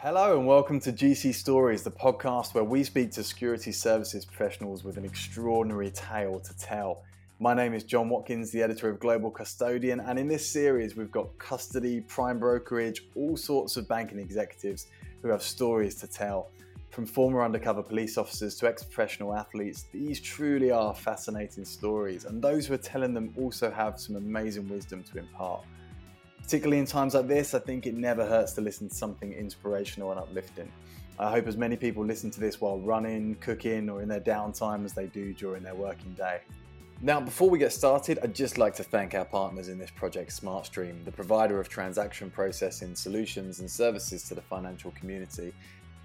Hello 0.00 0.38
and 0.38 0.46
welcome 0.46 0.78
to 0.78 0.92
GC 0.92 1.34
Stories, 1.34 1.82
the 1.82 1.90
podcast 1.90 2.54
where 2.54 2.62
we 2.62 2.84
speak 2.84 3.10
to 3.10 3.24
security 3.24 3.72
services 3.72 4.24
professionals 4.24 4.84
with 4.84 4.96
an 4.96 5.04
extraordinary 5.04 5.90
tale 5.90 6.38
to 6.38 6.56
tell. 6.56 7.02
My 7.40 7.52
name 7.52 7.74
is 7.74 7.82
John 7.82 8.08
Watkins, 8.08 8.52
the 8.52 8.62
editor 8.62 8.88
of 8.88 9.00
Global 9.00 9.28
Custodian, 9.28 9.98
and 9.98 10.16
in 10.16 10.28
this 10.28 10.48
series 10.48 10.94
we've 10.94 11.10
got 11.10 11.36
custody, 11.38 12.00
prime 12.02 12.38
brokerage, 12.38 13.06
all 13.16 13.36
sorts 13.36 13.76
of 13.76 13.88
banking 13.88 14.20
executives 14.20 14.86
who 15.20 15.30
have 15.30 15.42
stories 15.42 15.96
to 15.96 16.06
tell. 16.06 16.52
From 16.90 17.04
former 17.04 17.42
undercover 17.42 17.82
police 17.82 18.16
officers 18.16 18.54
to 18.58 18.68
ex 18.68 18.84
professional 18.84 19.34
athletes, 19.34 19.86
these 19.92 20.20
truly 20.20 20.70
are 20.70 20.94
fascinating 20.94 21.64
stories, 21.64 22.24
and 22.24 22.40
those 22.40 22.68
who 22.68 22.74
are 22.74 22.78
telling 22.78 23.14
them 23.14 23.34
also 23.36 23.68
have 23.68 23.98
some 23.98 24.14
amazing 24.14 24.68
wisdom 24.68 25.02
to 25.02 25.18
impart. 25.18 25.64
Particularly 26.48 26.78
in 26.78 26.86
times 26.86 27.12
like 27.12 27.28
this, 27.28 27.52
I 27.52 27.58
think 27.58 27.86
it 27.86 27.94
never 27.94 28.24
hurts 28.24 28.54
to 28.54 28.62
listen 28.62 28.88
to 28.88 28.94
something 28.94 29.34
inspirational 29.34 30.12
and 30.12 30.18
uplifting. 30.18 30.72
I 31.18 31.30
hope 31.30 31.46
as 31.46 31.58
many 31.58 31.76
people 31.76 32.02
listen 32.02 32.30
to 32.30 32.40
this 32.40 32.58
while 32.58 32.80
running, 32.80 33.34
cooking, 33.34 33.90
or 33.90 34.00
in 34.00 34.08
their 34.08 34.22
downtime 34.22 34.86
as 34.86 34.94
they 34.94 35.08
do 35.08 35.34
during 35.34 35.62
their 35.62 35.74
working 35.74 36.14
day. 36.14 36.40
Now, 37.02 37.20
before 37.20 37.50
we 37.50 37.58
get 37.58 37.74
started, 37.74 38.18
I'd 38.22 38.34
just 38.34 38.56
like 38.56 38.74
to 38.76 38.82
thank 38.82 39.14
our 39.14 39.26
partners 39.26 39.68
in 39.68 39.78
this 39.78 39.90
project, 39.90 40.30
SmartStream, 40.30 41.04
the 41.04 41.12
provider 41.12 41.60
of 41.60 41.68
transaction 41.68 42.30
processing 42.30 42.94
solutions 42.94 43.60
and 43.60 43.70
services 43.70 44.26
to 44.28 44.34
the 44.34 44.40
financial 44.40 44.90
community. 44.92 45.52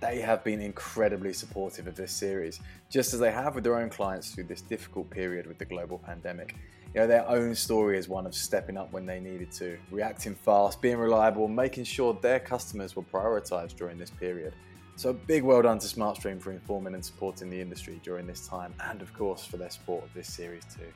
They 0.02 0.20
have 0.20 0.44
been 0.44 0.60
incredibly 0.60 1.32
supportive 1.32 1.88
of 1.88 1.96
this 1.96 2.12
series, 2.12 2.60
just 2.90 3.14
as 3.14 3.22
they 3.22 3.32
have 3.32 3.56
with 3.56 3.64
their 3.64 3.78
own 3.78 3.90
clients 3.90 4.32
through 4.32 4.44
this 4.44 4.60
difficult 4.60 5.10
period 5.10 5.48
with 5.48 5.58
the 5.58 5.64
global 5.64 6.00
pandemic 6.00 6.58
you 6.94 7.02
know, 7.02 7.08
their 7.08 7.28
own 7.28 7.56
story 7.56 7.98
is 7.98 8.08
one 8.08 8.28
of 8.28 8.36
stepping 8.36 8.78
up 8.78 8.92
when 8.92 9.06
they 9.06 9.20
needed 9.20 9.52
to, 9.54 9.78
reacting 9.90 10.36
fast, 10.36 10.82
being 10.82 10.98
reliable, 10.98 11.48
making 11.48 11.86
sure 11.86 12.18
their 12.22 12.40
customers 12.40 12.96
were 12.96 13.04
prioritized 13.04 13.76
during 13.76 13.98
this 13.98 14.12
period. 14.12 14.54
So 14.96 15.10
a 15.10 15.14
big 15.14 15.42
well 15.42 15.64
done 15.64 15.80
to 15.80 15.88
SmartStream 15.88 16.40
for 16.40 16.52
informing 16.52 16.94
and 16.94 17.04
supporting 17.04 17.50
the 17.50 17.60
industry 17.60 18.00
during 18.04 18.28
this 18.28 18.48
time, 18.48 18.76
and 18.80 19.02
of 19.02 19.12
course 19.14 19.44
for 19.44 19.58
their 19.58 19.72
support 19.72 20.04
of 20.04 20.14
this 20.14 20.32
series 20.32 20.64
too. 20.66 20.94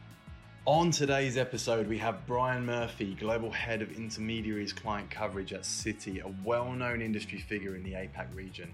On 0.65 0.91
today's 0.91 1.35
episode, 1.37 1.87
we 1.87 1.97
have 1.97 2.27
Brian 2.27 2.63
Murphy, 2.63 3.15
Global 3.15 3.49
Head 3.49 3.81
of 3.81 3.91
Intermediaries 3.97 4.73
Client 4.73 5.09
Coverage 5.09 5.53
at 5.53 5.61
Citi, 5.61 6.23
a 6.23 6.31
well 6.43 6.71
known 6.73 7.01
industry 7.01 7.39
figure 7.39 7.75
in 7.75 7.83
the 7.83 7.93
APAC 7.93 8.35
region. 8.35 8.71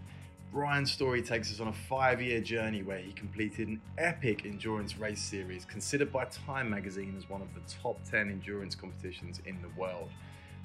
Brian's 0.54 0.92
story 0.92 1.24
takes 1.24 1.52
us 1.52 1.60
on 1.60 1.70
a 1.70 1.74
five 1.74 2.22
year 2.22 2.40
journey 2.40 2.84
where 2.84 3.00
he 3.00 3.12
completed 3.14 3.70
an 3.70 3.82
epic 3.98 4.46
endurance 4.46 5.00
race 5.00 5.20
series 5.20 5.66
considered 5.66 6.14
by 6.14 6.26
Time 6.26 6.70
magazine 6.70 7.16
as 7.18 7.28
one 7.28 7.42
of 7.42 7.48
the 7.56 7.62
top 7.82 8.00
10 8.04 8.30
endurance 8.30 8.76
competitions 8.76 9.42
in 9.48 9.60
the 9.64 9.82
world. 9.82 10.12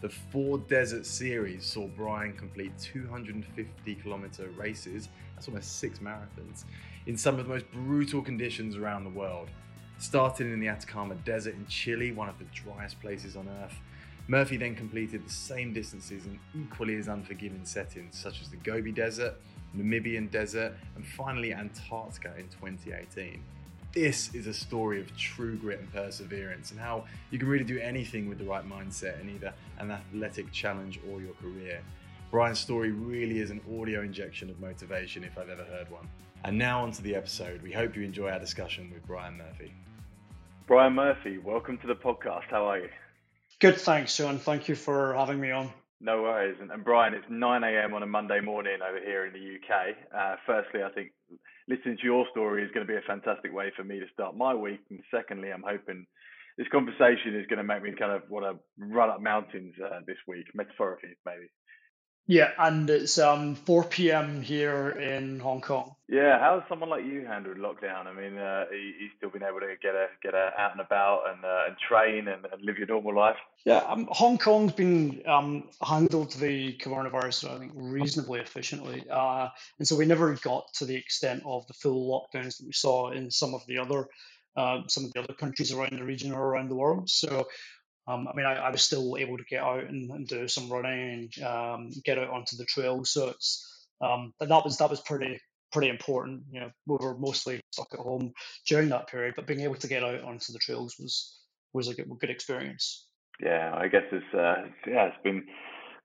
The 0.03 0.11
Four 0.11 0.59
Desert 0.59 1.07
Series 1.07 1.65
saw 1.65 1.87
Brian 1.87 2.35
complete 2.35 2.79
250 2.79 3.95
kilometer 3.95 4.51
races, 4.59 5.09
that's 5.35 5.49
almost 5.49 5.79
six 5.79 6.01
marathons, 6.01 6.65
in 7.07 7.17
some 7.17 7.39
of 7.39 7.47
the 7.47 7.51
most 7.51 7.65
brutal 7.73 8.21
conditions 8.21 8.77
around 8.77 9.05
the 9.05 9.11
world. 9.11 9.49
Starting 9.97 10.53
in 10.53 10.61
the 10.61 10.69
Atacama 10.69 11.15
Desert 11.25 11.55
in 11.55 11.67
Chile, 11.67 12.13
one 12.13 12.29
of 12.29 12.39
the 12.39 12.45
driest 12.53 13.01
places 13.01 13.37
on 13.37 13.49
earth, 13.63 13.81
Murphy 14.31 14.59
then 14.59 14.75
completed 14.75 15.25
the 15.25 15.33
same 15.33 15.73
distances 15.73 16.27
in 16.27 16.39
equally 16.55 16.97
as 16.97 17.09
unforgiving 17.09 17.65
settings, 17.65 18.19
such 18.19 18.43
as 18.43 18.51
the 18.51 18.59
Gobi 18.59 18.93
Desert, 18.93 19.35
Namibian 19.77 20.31
Desert, 20.31 20.75
and 20.97 21.07
finally 21.07 21.53
Antarctica 21.53 22.35
in 22.39 22.49
2018. 22.49 23.43
This 23.93 24.35
is 24.35 24.47
a 24.47 24.55
story 24.55 25.01
of 25.01 25.17
true 25.17 25.57
grit 25.57 25.81
and 25.81 25.93
perseverance, 25.93 26.71
and 26.71 26.81
how 26.81 27.05
you 27.31 27.39
can 27.39 27.49
really 27.49 27.65
do 27.65 27.79
anything 27.79 28.29
with 28.29 28.39
the 28.39 28.45
right 28.45 28.69
mindset 28.69 29.21
in 29.21 29.31
either 29.31 29.53
an 29.79 29.91
athletic 29.91 30.53
challenge 30.53 31.01
or 31.11 31.21
your 31.21 31.33
career. 31.35 31.81
Brian's 32.31 32.59
story 32.59 32.93
really 32.93 33.39
is 33.39 33.51
an 33.51 33.61
audio 33.81 34.03
injection 34.03 34.51
of 34.51 34.61
motivation 34.61 35.25
if 35.25 35.39
I've 35.39 35.49
ever 35.49 35.65
heard 35.65 35.91
one. 35.91 36.07
And 36.45 36.59
now 36.59 36.83
onto 36.83 37.03
the 37.03 37.15
episode. 37.15 37.63
We 37.63 37.73
hope 37.73 37.97
you 37.97 38.03
enjoy 38.03 38.31
our 38.31 38.39
discussion 38.39 38.91
with 38.93 39.07
Brian 39.07 39.39
Murphy. 39.39 39.73
Brian 40.67 40.93
Murphy, 40.93 41.39
welcome 41.39 41.79
to 41.79 41.87
the 41.87 41.95
podcast. 41.95 42.45
How 42.51 42.67
are 42.67 42.79
you? 42.79 42.91
Good, 43.59 43.79
thanks, 43.79 44.15
John. 44.17 44.39
Thank 44.39 44.69
you 44.69 44.75
for 44.75 45.15
having 45.15 45.41
me 45.41 45.51
on. 45.51 45.73
No 46.01 46.23
worries. 46.23 46.57
And, 46.61 46.71
and 46.71 46.85
Brian, 46.85 47.15
it's 47.15 47.27
9 47.29 47.65
a.m. 47.65 47.95
on 47.95 48.03
a 48.03 48.07
Monday 48.07 48.41
morning 48.41 48.79
over 48.87 49.01
here 49.01 49.27
in 49.27 49.33
the 49.33 49.57
UK. 49.59 49.97
Uh, 50.15 50.37
firstly, 50.47 50.83
I 50.83 50.91
think 50.91 51.11
listening 51.69 51.97
to 51.99 52.05
your 52.05 52.27
story 52.31 52.63
is 52.63 52.71
going 52.73 52.87
to 52.87 52.93
be 52.93 52.97
a 52.97 53.07
fantastic 53.07 53.53
way 53.53 53.73
for 53.77 53.85
me 53.85 53.99
to 53.99 54.07
start 54.13 54.37
my 54.37 54.55
week. 54.55 54.81
And 54.91 55.01
secondly, 55.11 55.51
I'm 55.51 55.65
hoping 55.67 56.07
this 56.57 56.69
conversation 56.71 57.35
is 57.35 57.47
going 57.47 57.59
to 57.59 57.65
make 57.65 57.83
me 57.83 57.93
kind 57.99 58.13
of 58.13 58.23
want 58.31 58.47
to 58.47 58.59
run 58.79 59.11
up 59.11 59.21
mountains 59.21 59.75
uh, 59.85 60.01
this 60.07 60.19
week, 60.27 60.47
metaphorically, 60.55 61.17
maybe. 61.27 61.47
Yeah, 62.29 62.51
and 62.59 62.91
it's 62.91 63.19
um 63.19 63.55
4 63.55 63.85
p.m. 63.85 64.43
here 64.43 64.91
in 64.91 65.41
Hong 65.41 65.63
Kong. 65.63 65.95
Yeah, 66.11 66.39
how's 66.39 66.63
someone 66.69 66.91
like 66.91 67.07
you 67.07 67.25
handled 67.27 67.57
lockdown? 67.57 68.07
I 68.07 68.13
mean, 68.13 68.37
uh, 68.37 68.67
you, 68.71 69.09
still 69.17 69.31
been 69.31 69.43
able 69.43 69.61
to 69.61 69.75
get 69.81 69.95
a 69.95 70.09
get 70.23 70.35
a 70.35 70.53
out 70.59 70.73
and 70.73 70.83
about 70.83 71.23
and 71.31 71.43
uh, 71.43 71.63
and 71.69 71.77
train 71.79 72.29
and, 72.29 72.45
and, 72.45 72.63
live 72.63 72.77
your 72.77 72.87
normal 72.87 73.17
life. 73.17 73.39
Yeah, 73.65 73.79
um, 73.79 74.07
Hong 74.11 74.37
Kong's 74.37 74.73
been 74.73 75.23
um, 75.27 75.71
handled 75.83 76.33
the 76.33 76.75
coronavirus, 76.75 77.51
I 77.51 77.59
think, 77.61 77.73
reasonably 77.75 78.41
efficiently, 78.41 79.05
uh, 79.11 79.49
and 79.79 79.89
so 79.89 79.97
we 79.97 80.05
never 80.05 80.35
got 80.35 80.71
to 80.75 80.85
the 80.85 80.97
extent 80.97 81.45
of 81.47 81.67
the 81.67 81.75
full 81.75 82.11
lockdowns 82.13 82.59
that 82.59 82.67
we 82.67 82.73
saw 82.73 83.11
in 83.11 83.31
some 83.31 83.55
of 83.55 83.67
the 83.67 83.79
other. 83.79 84.07
Uh, 84.57 84.83
some 84.89 85.05
of 85.05 85.13
the 85.13 85.21
other 85.21 85.35
countries 85.35 85.73
around 85.73 85.97
the 85.97 86.03
region 86.03 86.33
or 86.33 86.45
around 86.45 86.69
the 86.69 86.75
world. 86.75 87.09
So 87.09 87.47
um, 88.09 88.27
I 88.27 88.35
mean, 88.35 88.47
I, 88.47 88.55
I, 88.55 88.71
was 88.71 88.83
still 88.83 89.17
able 89.19 89.37
to 89.37 89.45
get 89.45 89.63
out 89.63 89.85
and, 89.85 90.11
and 90.11 90.27
do 90.27 90.49
some 90.49 90.71
running 90.71 91.29
and 91.37 91.45
um, 91.45 91.91
get 92.05 92.19
out 92.19 92.31
onto 92.31 92.57
the 92.57 92.65
trail. 92.65 93.05
So 93.05 93.29
it's 93.29 93.87
um, 94.01 94.33
that 94.41 94.65
was 94.65 94.79
that 94.79 94.91
was 94.91 95.01
pretty 95.01 95.39
pretty 95.73 95.91
important. 95.91 96.45
You 96.51 96.61
know, 96.61 96.71
we 96.87 96.97
were 97.01 97.19
mostly 97.19 97.61
stuck 97.71 97.89
at 97.93 98.01
home 98.01 98.33
during 98.67 98.89
that 98.89 99.09
period, 99.09 99.35
but 99.37 99.47
being 99.47 99.61
able 99.61 99.75
to 99.75 99.89
get 99.89 100.03
out 100.03 100.23
onto 100.23 100.53
the 100.53 100.59
trails 100.59 100.97
was 100.99 101.39
was 101.75 101.89
a 101.89 101.95
good, 101.95 102.09
good 102.19 102.31
experience. 102.31 103.07
Yeah, 103.41 103.75
I 103.77 103.89
guess 103.89 104.05
it's 104.11 104.35
uh, 104.35 104.69
yeah, 104.87 105.09
it's 105.09 105.23
been 105.23 105.45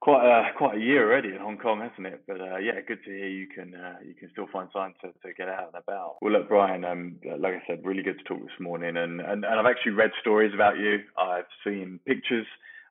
quite 0.04 0.26
a 0.26 0.54
quite 0.58 0.78
a 0.78 0.80
year 0.80 1.10
already 1.10 1.30
in 1.30 1.40
Hong 1.40 1.58
Kong, 1.58 1.80
hasn't 1.80 2.06
it? 2.06 2.24
But 2.28 2.42
uh, 2.42 2.58
yeah, 2.58 2.80
good 2.86 3.04
to 3.06 3.10
hear 3.10 3.28
you 3.28 3.48
can 3.48 3.74
uh, 3.74 3.96
you 4.06 4.14
can 4.14 4.30
still 4.32 4.48
find 4.52 4.70
time 4.72 4.94
to, 5.02 5.08
to 5.26 5.34
get 5.34 5.48
out 5.48 5.72
and 5.74 5.82
about. 5.82 6.18
Well, 6.22 6.34
look, 6.34 6.50
Brian, 6.50 6.84
um, 6.86 7.16
like 7.40 7.54
I 7.54 7.64
said, 7.66 7.80
really 7.84 8.04
good 8.04 8.20
to 8.20 8.24
talk 8.24 8.42
this 8.42 8.60
morning, 8.60 8.98
and 8.98 9.22
and, 9.22 9.46
and 9.46 9.60
I've 9.60 9.66
actually 9.66 9.94
read 9.94 10.12
stories 10.22 10.54
about 10.54 10.78
you. 10.78 11.00
I've 11.18 11.50
seen 11.64 12.00
pictures. 12.06 12.46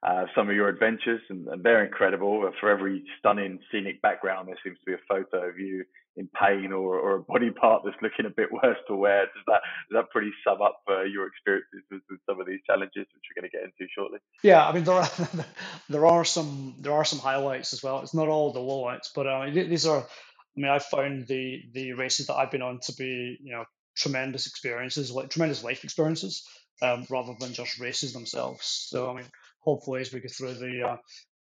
Uh, 0.05 0.25
some 0.35 0.51
of 0.51 0.57
your 0.57 0.69
adventures, 0.69 1.21
and, 1.29 1.47
and 1.47 1.63
they're 1.63 1.85
incredible. 1.85 2.51
For 2.59 2.69
every 2.69 3.05
stunning 3.21 3.61
scenic 3.71 4.03
background, 4.03 4.49
there 4.49 4.59
seems 4.65 4.77
to 4.81 4.85
be 4.85 4.95
a 4.95 5.07
photo 5.09 5.49
of 5.49 5.61
you 5.61 5.85
in 6.17 6.29
pain 6.39 6.73
or, 6.73 6.99
or 6.99 7.17
a 7.17 7.23
body 7.23 7.51
part 7.51 7.83
that's 7.85 7.97
looking 8.03 8.27
a 8.27 8.31
bit 8.31 8.53
worse 8.53 8.77
to 8.89 8.95
wear. 8.95 9.27
Does 9.27 9.45
that 9.47 9.61
does 9.91 10.03
that 10.03 10.11
pretty 10.11 10.31
sum 10.47 10.61
up 10.61 10.83
uh, 10.89 11.03
your 11.03 11.27
experiences 11.27 11.83
with, 11.91 12.03
with, 12.11 12.21
some 12.29 12.41
of 12.41 12.47
these 12.47 12.61
challenges, 12.67 13.07
which 13.15 13.25
we're 13.29 13.41
going 13.41 13.51
to 13.51 13.57
get 13.57 13.65
into 13.65 13.91
shortly? 13.97 14.19
Yeah, 14.43 14.67
I 14.67 14.73
mean 14.73 14.85
there 14.85 14.95
are 14.95 15.09
there 15.89 16.07
are 16.07 16.25
some 16.25 16.77
there 16.81 16.93
are 16.93 17.05
some 17.05 17.19
highlights 17.19 17.73
as 17.73 17.83
well. 17.83 18.01
It's 18.01 18.15
not 18.15 18.29
all 18.29 18.53
the 18.53 18.61
lowlights, 18.61 19.09
but 19.15 19.27
uh, 19.27 19.51
these 19.51 19.87
are. 19.87 20.07
I 20.55 20.61
mean, 20.61 20.71
I 20.71 20.81
found 20.81 21.27
the 21.29 21.63
the 21.73 21.95
races 21.95 22.27
that 22.27 22.35
I've 22.35 22.51
been 22.51 22.63
on 22.63 22.81
to 22.85 22.95
be 22.95 23.39
you 23.43 23.53
know 23.53 23.65
tremendous 23.97 24.47
experiences, 24.47 25.11
like 25.11 25.31
tremendous 25.31 25.65
life 25.65 25.83
experiences, 25.83 26.47
um, 26.83 27.07
rather 27.09 27.35
than 27.41 27.55
just 27.55 27.81
races 27.81 28.13
themselves. 28.13 28.67
So 28.67 29.11
I 29.11 29.15
mean, 29.15 29.25
hopefully 29.61 30.03
as 30.03 30.13
we 30.13 30.21
go 30.21 30.29
through 30.29 30.55
the 30.55 30.83
uh, 30.83 30.97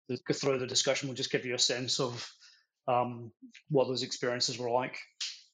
the, 0.09 0.17
go 0.27 0.33
through 0.33 0.57
the 0.57 0.67
discussion, 0.67 1.07
we'll 1.07 1.15
just 1.15 1.31
give 1.31 1.45
you 1.45 1.53
a 1.53 1.59
sense 1.59 1.99
of 1.99 2.27
um, 2.88 3.31
what 3.69 3.88
those 3.88 4.03
experiences 4.03 4.57
were 4.57 4.69
like. 4.69 4.97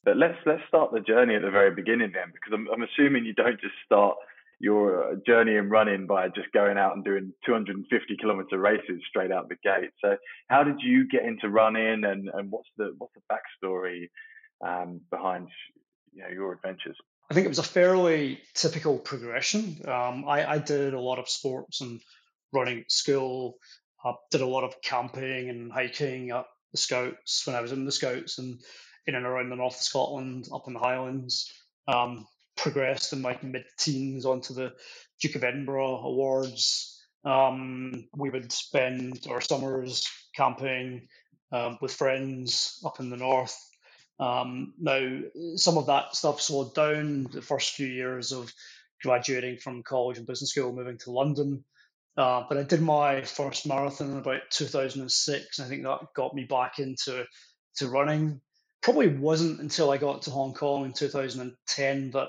But 0.03 0.17
let's 0.17 0.37
let's 0.45 0.63
start 0.67 0.91
the 0.91 0.99
journey 0.99 1.35
at 1.35 1.43
the 1.43 1.51
very 1.51 1.73
beginning 1.73 2.11
then, 2.13 2.31
because 2.33 2.53
I'm, 2.53 2.67
I'm 2.73 2.83
assuming 2.83 3.25
you 3.25 3.33
don't 3.33 3.59
just 3.61 3.75
start 3.85 4.17
your 4.59 5.15
journey 5.25 5.55
in 5.55 5.69
running 5.69 6.05
by 6.05 6.27
just 6.27 6.51
going 6.53 6.77
out 6.77 6.95
and 6.95 7.03
doing 7.03 7.33
250 7.45 8.17
kilometer 8.17 8.59
races 8.59 9.01
straight 9.09 9.31
out 9.31 9.49
the 9.49 9.55
gate. 9.63 9.89
So 10.03 10.17
how 10.47 10.63
did 10.63 10.75
you 10.81 11.07
get 11.07 11.25
into 11.25 11.49
running, 11.49 12.03
and, 12.03 12.29
and 12.33 12.51
what's 12.51 12.69
the 12.77 12.93
what's 12.97 13.13
the 13.13 13.21
backstory 13.31 14.09
um, 14.65 15.01
behind 15.09 15.49
you 16.13 16.23
know 16.23 16.29
your 16.29 16.53
adventures? 16.53 16.97
I 17.29 17.33
think 17.33 17.45
it 17.45 17.49
was 17.49 17.59
a 17.59 17.63
fairly 17.63 18.41
typical 18.53 18.97
progression. 18.97 19.77
Um, 19.87 20.25
I, 20.27 20.45
I, 20.45 20.57
did 20.57 20.93
a 20.93 20.99
lot 20.99 21.17
of 21.17 21.29
sports 21.29 21.79
and 21.79 22.01
running 22.51 22.79
at 22.79 22.91
school. 22.91 23.55
I 24.03 24.11
did 24.31 24.41
a 24.41 24.45
lot 24.45 24.65
of 24.65 24.81
camping 24.81 25.49
and 25.49 25.71
hiking 25.71 26.33
up 26.33 26.49
the 26.71 26.77
Scouts 26.77 27.45
when 27.45 27.55
I 27.55 27.61
was 27.61 27.71
in 27.71 27.85
the 27.85 27.91
Scouts 27.91 28.37
and 28.37 28.59
in 29.07 29.15
and 29.15 29.25
around 29.25 29.49
the 29.49 29.55
north 29.55 29.75
of 29.75 29.81
Scotland, 29.81 30.47
up 30.53 30.67
in 30.67 30.73
the 30.73 30.79
Highlands. 30.79 31.51
Um, 31.87 32.27
progressed 32.61 33.13
in 33.13 33.21
my 33.21 33.37
mid 33.41 33.65
teens 33.79 34.25
onto 34.25 34.53
the 34.53 34.71
Duke 35.19 35.35
of 35.35 35.43
Edinburgh 35.43 35.97
Awards. 35.97 37.03
Um, 37.25 38.07
we 38.15 38.29
would 38.29 38.51
spend 38.51 39.25
our 39.29 39.41
summers 39.41 40.07
camping 40.35 41.07
um, 41.51 41.77
with 41.81 41.93
friends 41.93 42.79
up 42.85 42.99
in 42.99 43.09
the 43.09 43.17
north. 43.17 43.57
Um, 44.19 44.73
now, 44.79 45.21
some 45.55 45.77
of 45.77 45.87
that 45.87 46.15
stuff 46.15 46.41
slowed 46.41 46.75
down 46.75 47.23
the 47.31 47.41
first 47.41 47.73
few 47.73 47.87
years 47.87 48.31
of 48.31 48.53
graduating 49.01 49.57
from 49.57 49.83
college 49.83 50.17
and 50.17 50.27
business 50.27 50.51
school, 50.51 50.71
moving 50.71 50.99
to 50.99 51.11
London. 51.11 51.63
Uh, 52.17 52.43
but 52.47 52.57
I 52.57 52.63
did 52.63 52.81
my 52.81 53.21
first 53.21 53.67
marathon 53.67 54.11
in 54.11 54.17
about 54.17 54.41
2006. 54.51 55.59
And 55.59 55.65
I 55.65 55.69
think 55.69 55.83
that 55.83 56.13
got 56.15 56.33
me 56.33 56.43
back 56.43 56.79
into 56.79 57.25
to 57.77 57.87
running. 57.87 58.41
Probably 58.81 59.07
wasn't 59.07 59.59
until 59.59 59.91
I 59.91 59.97
got 59.97 60.23
to 60.23 60.31
Hong 60.31 60.53
Kong 60.53 60.85
in 60.85 60.93
2010 60.93 62.11
that 62.11 62.27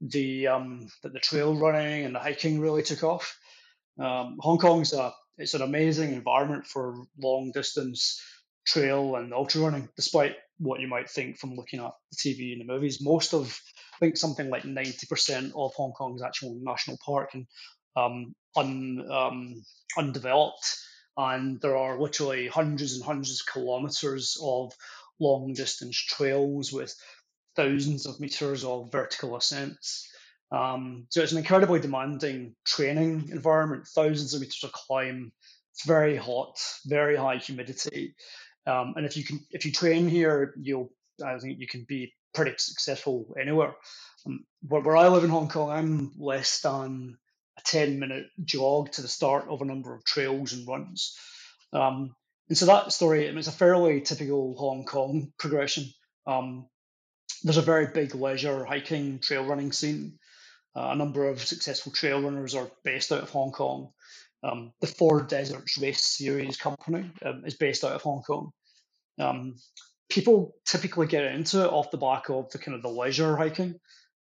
the 0.00 0.48
um, 0.48 0.86
that 1.02 1.12
the 1.12 1.18
trail 1.18 1.56
running 1.56 2.04
and 2.04 2.14
the 2.14 2.20
hiking 2.20 2.60
really 2.60 2.82
took 2.82 3.02
off. 3.02 3.38
Um, 3.98 4.36
Hong 4.40 4.58
Kong's 4.58 4.92
a 4.92 5.12
it's 5.38 5.54
an 5.54 5.62
amazing 5.62 6.12
environment 6.12 6.66
for 6.66 6.94
long 7.18 7.50
distance 7.52 8.20
trail 8.66 9.16
and 9.16 9.32
ultra 9.34 9.62
running, 9.62 9.88
despite 9.96 10.36
what 10.58 10.80
you 10.80 10.88
might 10.88 11.10
think 11.10 11.38
from 11.38 11.54
looking 11.54 11.80
at 11.80 11.92
the 12.12 12.16
TV 12.16 12.52
and 12.52 12.60
the 12.60 12.72
movies. 12.72 13.02
Most 13.02 13.34
of, 13.34 13.58
I 13.94 13.98
think 13.98 14.16
something 14.16 14.48
like 14.48 14.62
90% 14.62 15.52
of 15.54 15.74
Hong 15.74 15.92
Kong's 15.92 16.22
actual 16.22 16.56
national 16.62 16.98
park 17.04 17.30
and 17.34 17.46
um, 17.96 18.34
un, 18.56 19.06
um, 19.10 19.62
undeveloped. 19.96 20.78
And 21.16 21.60
there 21.60 21.76
are 21.76 22.00
literally 22.00 22.48
hundreds 22.48 22.94
and 22.94 23.04
hundreds 23.04 23.40
of 23.40 23.52
kilometers 23.52 24.36
of 24.42 24.72
long 25.20 25.52
distance 25.52 25.96
trails 25.96 26.72
with 26.72 26.94
thousands 27.56 28.06
of 28.06 28.18
meters 28.18 28.64
of 28.64 28.90
vertical 28.90 29.36
ascents. 29.36 30.10
Um, 30.50 31.06
so 31.08 31.22
it's 31.22 31.32
an 31.32 31.38
incredibly 31.38 31.80
demanding 31.80 32.54
training 32.64 33.28
environment, 33.30 33.86
thousands 33.86 34.34
of 34.34 34.40
meters 34.40 34.64
of 34.64 34.72
climb. 34.72 35.32
It's 35.72 35.86
very 35.86 36.16
hot, 36.16 36.58
very 36.86 37.16
high 37.16 37.36
humidity. 37.38 38.14
Um, 38.66 38.94
and 38.96 39.06
if 39.06 39.16
you 39.16 39.24
can, 39.24 39.40
if 39.50 39.66
you 39.66 39.72
train 39.72 40.08
here, 40.08 40.54
you'll, 40.60 40.90
I 41.24 41.38
think 41.38 41.58
you 41.60 41.66
can 41.66 41.84
be 41.88 42.12
pretty 42.34 42.54
successful 42.58 43.34
anywhere. 43.40 43.74
Um, 44.26 44.44
where, 44.66 44.82
where 44.82 44.96
I 44.96 45.08
live 45.08 45.24
in 45.24 45.30
Hong 45.30 45.48
Kong, 45.48 45.70
I'm 45.70 46.12
less 46.18 46.60
than 46.60 47.18
10 47.66 47.98
minute 47.98 48.26
jog 48.44 48.92
to 48.92 49.02
the 49.02 49.08
start 49.08 49.48
of 49.48 49.62
a 49.62 49.64
number 49.64 49.94
of 49.94 50.04
trails 50.04 50.52
and 50.52 50.66
runs. 50.66 51.16
Um, 51.72 52.14
and 52.48 52.58
so 52.58 52.66
that 52.66 52.92
story, 52.92 53.26
I 53.26 53.30
mean, 53.30 53.38
it's 53.38 53.48
a 53.48 53.52
fairly 53.52 54.00
typical 54.00 54.54
Hong 54.56 54.84
Kong 54.84 55.32
progression. 55.38 55.86
Um, 56.26 56.66
there's 57.42 57.56
a 57.56 57.62
very 57.62 57.86
big 57.86 58.14
leisure 58.14 58.64
hiking 58.64 59.18
trail 59.18 59.44
running 59.44 59.72
scene. 59.72 60.18
Uh, 60.76 60.90
a 60.90 60.96
number 60.96 61.28
of 61.28 61.42
successful 61.42 61.92
trail 61.92 62.20
runners 62.20 62.54
are 62.54 62.70
based 62.84 63.12
out 63.12 63.22
of 63.22 63.30
Hong 63.30 63.52
Kong. 63.52 63.90
Um, 64.42 64.72
the 64.80 64.86
Four 64.86 65.22
Deserts 65.22 65.78
Race 65.78 66.04
Series 66.04 66.56
company 66.56 67.10
um, 67.24 67.44
is 67.46 67.54
based 67.54 67.84
out 67.84 67.92
of 67.92 68.02
Hong 68.02 68.22
Kong. 68.22 68.50
Um, 69.18 69.56
people 70.10 70.54
typically 70.66 71.06
get 71.06 71.24
into 71.24 71.64
it 71.64 71.70
off 71.70 71.90
the 71.90 71.96
back 71.96 72.28
of 72.28 72.50
the 72.50 72.58
kind 72.58 72.74
of 72.74 72.82
the 72.82 72.88
leisure 72.88 73.36
hiking. 73.36 73.76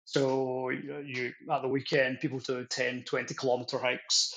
So 0.04 0.70
you 0.70 1.32
at 1.50 1.62
the 1.62 1.68
weekend, 1.68 2.20
people 2.20 2.38
do 2.38 2.64
10, 2.64 3.04
20 3.04 3.34
kilometer 3.34 3.78
hikes, 3.78 4.34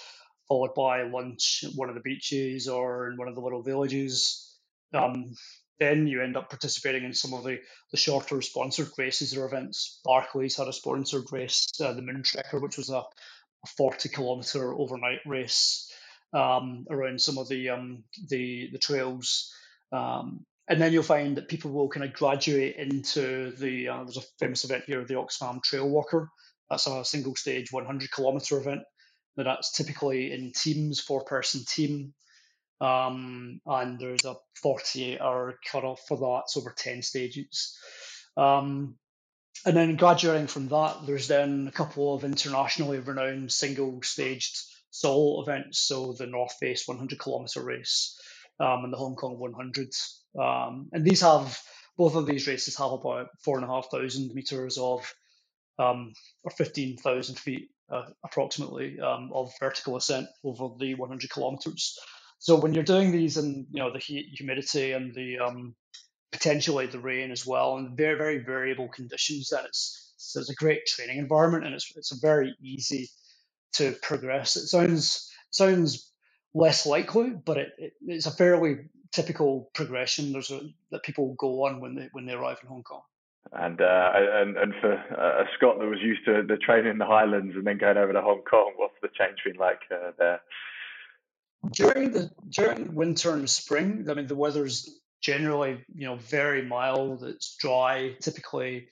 followed 0.47 0.73
by 0.75 1.03
lunch 1.03 1.63
at 1.65 1.71
one 1.75 1.89
of 1.89 1.95
the 1.95 2.01
beaches 2.01 2.67
or 2.67 3.09
in 3.09 3.17
one 3.17 3.27
of 3.27 3.35
the 3.35 3.41
little 3.41 3.63
villages. 3.63 4.55
Um, 4.93 5.33
then 5.79 6.07
you 6.07 6.21
end 6.23 6.37
up 6.37 6.49
participating 6.49 7.03
in 7.03 7.13
some 7.13 7.33
of 7.33 7.43
the, 7.43 7.59
the 7.91 7.97
shorter 7.97 8.41
sponsored 8.41 8.89
races 8.97 9.37
or 9.37 9.45
events. 9.45 9.99
Barclays 10.03 10.57
had 10.57 10.67
a 10.67 10.73
sponsored 10.73 11.25
race, 11.31 11.67
uh, 11.79 11.93
the 11.93 12.01
Moon 12.01 12.23
Trekker, 12.23 12.61
which 12.61 12.77
was 12.77 12.89
a, 12.89 12.97
a 12.97 13.67
40 13.77 14.09
kilometer 14.09 14.73
overnight 14.73 15.19
race 15.25 15.91
um, 16.33 16.85
around 16.89 17.21
some 17.21 17.37
of 17.37 17.47
the 17.47 17.69
um, 17.69 18.03
the 18.29 18.69
the 18.71 18.79
trails. 18.79 19.53
Um, 19.91 20.45
and 20.67 20.81
then 20.81 20.91
you'll 20.91 21.03
find 21.03 21.37
that 21.37 21.47
people 21.47 21.71
will 21.71 21.87
kind 21.89 22.05
of 22.05 22.13
graduate 22.13 22.75
into 22.75 23.51
the 23.51 23.87
uh, 23.87 24.03
there's 24.03 24.17
a 24.17 24.21
famous 24.39 24.63
event 24.65 24.83
here, 24.85 25.05
the 25.05 25.13
Oxfam 25.13 25.63
Trail 25.63 25.87
Walker. 25.87 26.29
That's 26.69 26.87
a 26.87 27.05
single 27.05 27.35
stage 27.35 27.71
100 27.71 28.11
kilometer 28.11 28.57
event. 28.57 28.81
Now 29.37 29.43
that's 29.43 29.71
typically 29.71 30.33
in 30.33 30.51
teams, 30.51 30.99
four 30.99 31.23
person 31.23 31.63
team. 31.65 32.13
Um, 32.81 33.61
and 33.65 33.97
there's 33.97 34.25
a 34.25 34.35
48 34.61 35.21
hour 35.21 35.57
cutoff 35.71 36.01
for 36.07 36.17
that. 36.17 36.41
It's 36.45 36.57
over 36.57 36.75
10 36.77 37.01
stages. 37.01 37.77
Um, 38.35 38.95
and 39.65 39.75
then 39.75 39.95
graduating 39.95 40.47
from 40.47 40.67
that, 40.67 41.07
there's 41.07 41.27
then 41.27 41.67
a 41.67 41.71
couple 41.71 42.13
of 42.13 42.23
internationally 42.23 42.99
renowned 42.99 43.51
single 43.51 44.01
staged 44.03 44.59
solo 44.91 45.41
events. 45.41 45.79
So 45.79 46.13
the 46.13 46.27
North 46.27 46.53
Face 46.59 46.87
100 46.87 47.17
kilometer 47.17 47.63
race 47.63 48.19
um, 48.59 48.83
and 48.85 48.93
the 48.93 48.97
Hong 48.97 49.15
Kong 49.15 49.37
100. 49.39 49.89
Um, 50.39 50.89
and 50.93 51.05
these 51.05 51.21
have, 51.21 51.59
both 51.97 52.15
of 52.15 52.25
these 52.25 52.47
races 52.47 52.77
have 52.77 52.91
about 52.91 53.29
four 53.43 53.57
and 53.57 53.65
a 53.65 53.69
half 53.69 53.89
thousand 53.91 54.33
meters 54.33 54.77
of, 54.77 55.13
um, 55.79 56.13
or 56.43 56.51
15,000 56.51 57.35
feet 57.39 57.69
uh, 57.91 58.05
approximately 58.25 58.99
um, 58.99 59.31
of 59.33 59.53
vertical 59.59 59.95
ascent 59.97 60.27
over 60.43 60.69
the 60.79 60.95
100 60.95 61.29
kilometers. 61.29 61.97
So 62.39 62.55
when 62.59 62.73
you're 62.73 62.83
doing 62.83 63.11
these 63.11 63.37
in 63.37 63.67
you 63.71 63.81
know 63.81 63.91
the 63.91 63.99
heat, 63.99 64.27
humidity, 64.37 64.91
and 64.91 65.13
the 65.15 65.39
um, 65.39 65.75
potentially 66.31 66.87
the 66.87 66.99
rain 66.99 67.31
as 67.31 67.45
well, 67.45 67.77
and 67.77 67.97
very 67.97 68.15
very 68.17 68.39
variable 68.39 68.89
conditions, 68.89 69.49
then 69.51 69.65
it's 69.65 70.13
so 70.17 70.39
it's 70.41 70.49
a 70.51 70.55
great 70.55 70.85
training 70.85 71.17
environment, 71.17 71.65
and 71.65 71.75
it's 71.75 71.91
it's 71.95 72.17
very 72.21 72.55
easy 72.61 73.09
to 73.73 73.93
progress. 74.01 74.55
It 74.55 74.67
sounds 74.67 75.31
sounds 75.51 76.11
less 76.53 76.85
likely, 76.85 77.29
but 77.29 77.57
it, 77.57 77.73
it, 77.77 77.93
it's 78.05 78.25
a 78.25 78.31
fairly 78.31 78.89
typical 79.11 79.69
progression. 79.73 80.31
There's 80.33 80.51
a, 80.51 80.61
that 80.91 81.03
people 81.03 81.35
go 81.37 81.65
on 81.65 81.79
when 81.79 81.95
they 81.95 82.09
when 82.11 82.25
they 82.25 82.33
arrive 82.33 82.59
in 82.61 82.69
Hong 82.69 82.83
Kong. 82.83 83.01
And 83.51 83.79
uh, 83.79 84.11
and 84.13 84.57
and 84.57 84.73
for 84.81 84.91
a 84.91 85.45
Scot 85.55 85.79
that 85.79 85.85
was 85.85 86.01
used 86.01 86.25
to 86.25 86.43
the 86.47 86.57
training 86.57 86.91
in 86.91 86.97
the 86.97 87.05
Highlands 87.05 87.55
and 87.55 87.65
then 87.65 87.77
going 87.77 87.97
over 87.97 88.13
to 88.13 88.21
Hong 88.21 88.41
Kong, 88.41 88.73
what's 88.75 88.95
the 89.01 89.09
change 89.17 89.37
been 89.45 89.55
like 89.55 89.79
uh, 89.91 90.11
there? 90.17 90.41
during 91.71 92.11
the 92.11 92.29
during 92.49 92.93
winter 92.93 93.33
and 93.33 93.49
spring, 93.49 94.07
I 94.09 94.13
mean 94.13 94.27
the 94.27 94.35
weather's 94.35 94.89
generally 95.21 95.83
you 95.93 96.07
know 96.07 96.15
very 96.15 96.63
mild. 96.63 97.23
It's 97.23 97.55
dry. 97.57 98.15
Typically, 98.21 98.87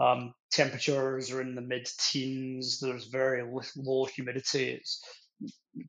um, 0.00 0.34
temperatures 0.50 1.30
are 1.30 1.40
in 1.40 1.54
the 1.54 1.60
mid 1.60 1.88
teens. 1.98 2.80
There's 2.80 3.06
very 3.06 3.44
low 3.76 4.04
humidity. 4.06 4.70
It's 4.70 5.04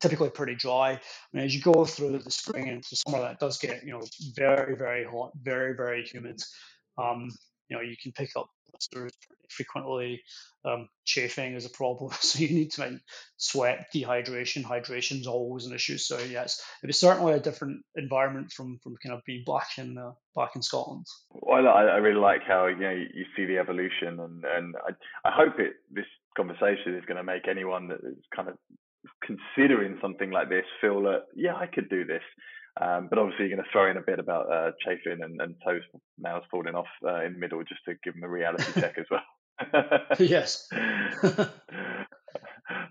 typically 0.02 0.30
pretty 0.30 0.56
dry. 0.56 0.92
I 0.92 1.00
mean, 1.34 1.46
as 1.46 1.56
you 1.56 1.62
go 1.62 1.86
through 1.86 2.18
the 2.20 2.32
spring 2.32 2.64
and 2.64 2.78
into 2.78 2.96
summer, 2.96 3.22
that 3.22 3.40
does 3.40 3.58
get 3.58 3.84
you 3.84 3.94
know 3.94 4.02
very 4.36 4.76
very 4.76 5.06
hot, 5.06 5.32
very 5.42 5.76
very 5.76 6.04
humid. 6.04 6.42
Um, 6.98 7.30
you 7.70 7.78
know 7.78 7.84
you 7.84 7.96
can 8.02 8.12
pick 8.12 8.32
up 8.36 8.50
blisters 8.70 9.12
frequently. 9.50 10.22
Um, 10.66 10.90
chafing 11.06 11.54
is 11.54 11.66
a 11.66 11.70
problem, 11.70 12.12
so 12.20 12.40
you 12.40 12.50
need 12.50 12.72
to 12.72 12.82
mind 12.82 13.02
sweat, 13.38 13.88
dehydration, 13.94 14.64
hydration 14.64 15.22
is 15.22 15.28
always 15.28 15.66
an 15.66 15.74
issue. 15.74 15.98
So 15.98 16.20
yes, 16.20 16.62
it 16.84 16.88
was 16.88 17.00
certainly 17.00 17.34
a 17.34 17.40
different 17.40 17.84
environment 17.96 18.52
from 18.52 18.80
from 18.84 18.96
kind 19.04 19.16
of 19.16 19.22
being 19.26 19.44
back 19.46 19.78
in 19.78 19.98
uh, 19.98 20.12
back 20.36 20.56
in 20.56 20.62
Scotland. 20.62 21.06
Well, 21.32 21.68
I, 21.68 21.84
I 21.84 21.98
really 21.98 22.20
like 22.20 22.42
how 22.46 22.68
you 22.68 22.76
know 22.78 22.92
you 22.92 23.26
see 23.36 23.46
the 23.46 23.60
evolution, 23.60 24.20
and 24.20 24.44
and 24.44 24.76
I 24.76 25.28
I 25.28 25.32
hope 25.32 25.60
it 25.60 25.74
this 25.92 26.06
conversation 26.36 26.96
is 26.96 27.06
going 27.06 27.18
to 27.18 27.24
make 27.24 27.48
anyone 27.48 27.88
that 27.88 28.00
is 28.04 28.18
kind 28.36 28.48
of 28.48 28.58
considering 29.24 29.98
something 30.02 30.32
like 30.32 30.50
this 30.50 30.66
feel 30.82 31.02
that 31.04 31.24
yeah 31.36 31.56
I 31.56 31.68
could 31.68 31.90
do 31.90 32.06
this 32.06 32.24
um, 32.82 33.08
but 33.10 33.18
obviously, 33.18 33.48
you're 33.48 33.56
going 33.56 33.66
to 33.66 33.72
throw 33.72 33.90
in 33.90 33.98
a 33.98 34.02
bit 34.02 34.20
about 34.20 34.52
uh, 34.52 34.72
chafing 34.86 35.24
and, 35.24 35.42
and 35.42 35.56
toes 35.66 35.82
nails 36.18 36.44
falling 36.52 36.76
off 36.76 36.88
uh, 37.06 37.24
in 37.24 37.34
the 37.34 37.40
middle 37.40 37.64
just 37.64 37.82
to 37.86 37.96
give 38.04 38.14
them 38.14 38.24
a 38.24 38.30
reality 38.30 38.80
check 38.80 38.98
as 38.98 39.06
well. 39.10 39.24
yes. 40.20 40.70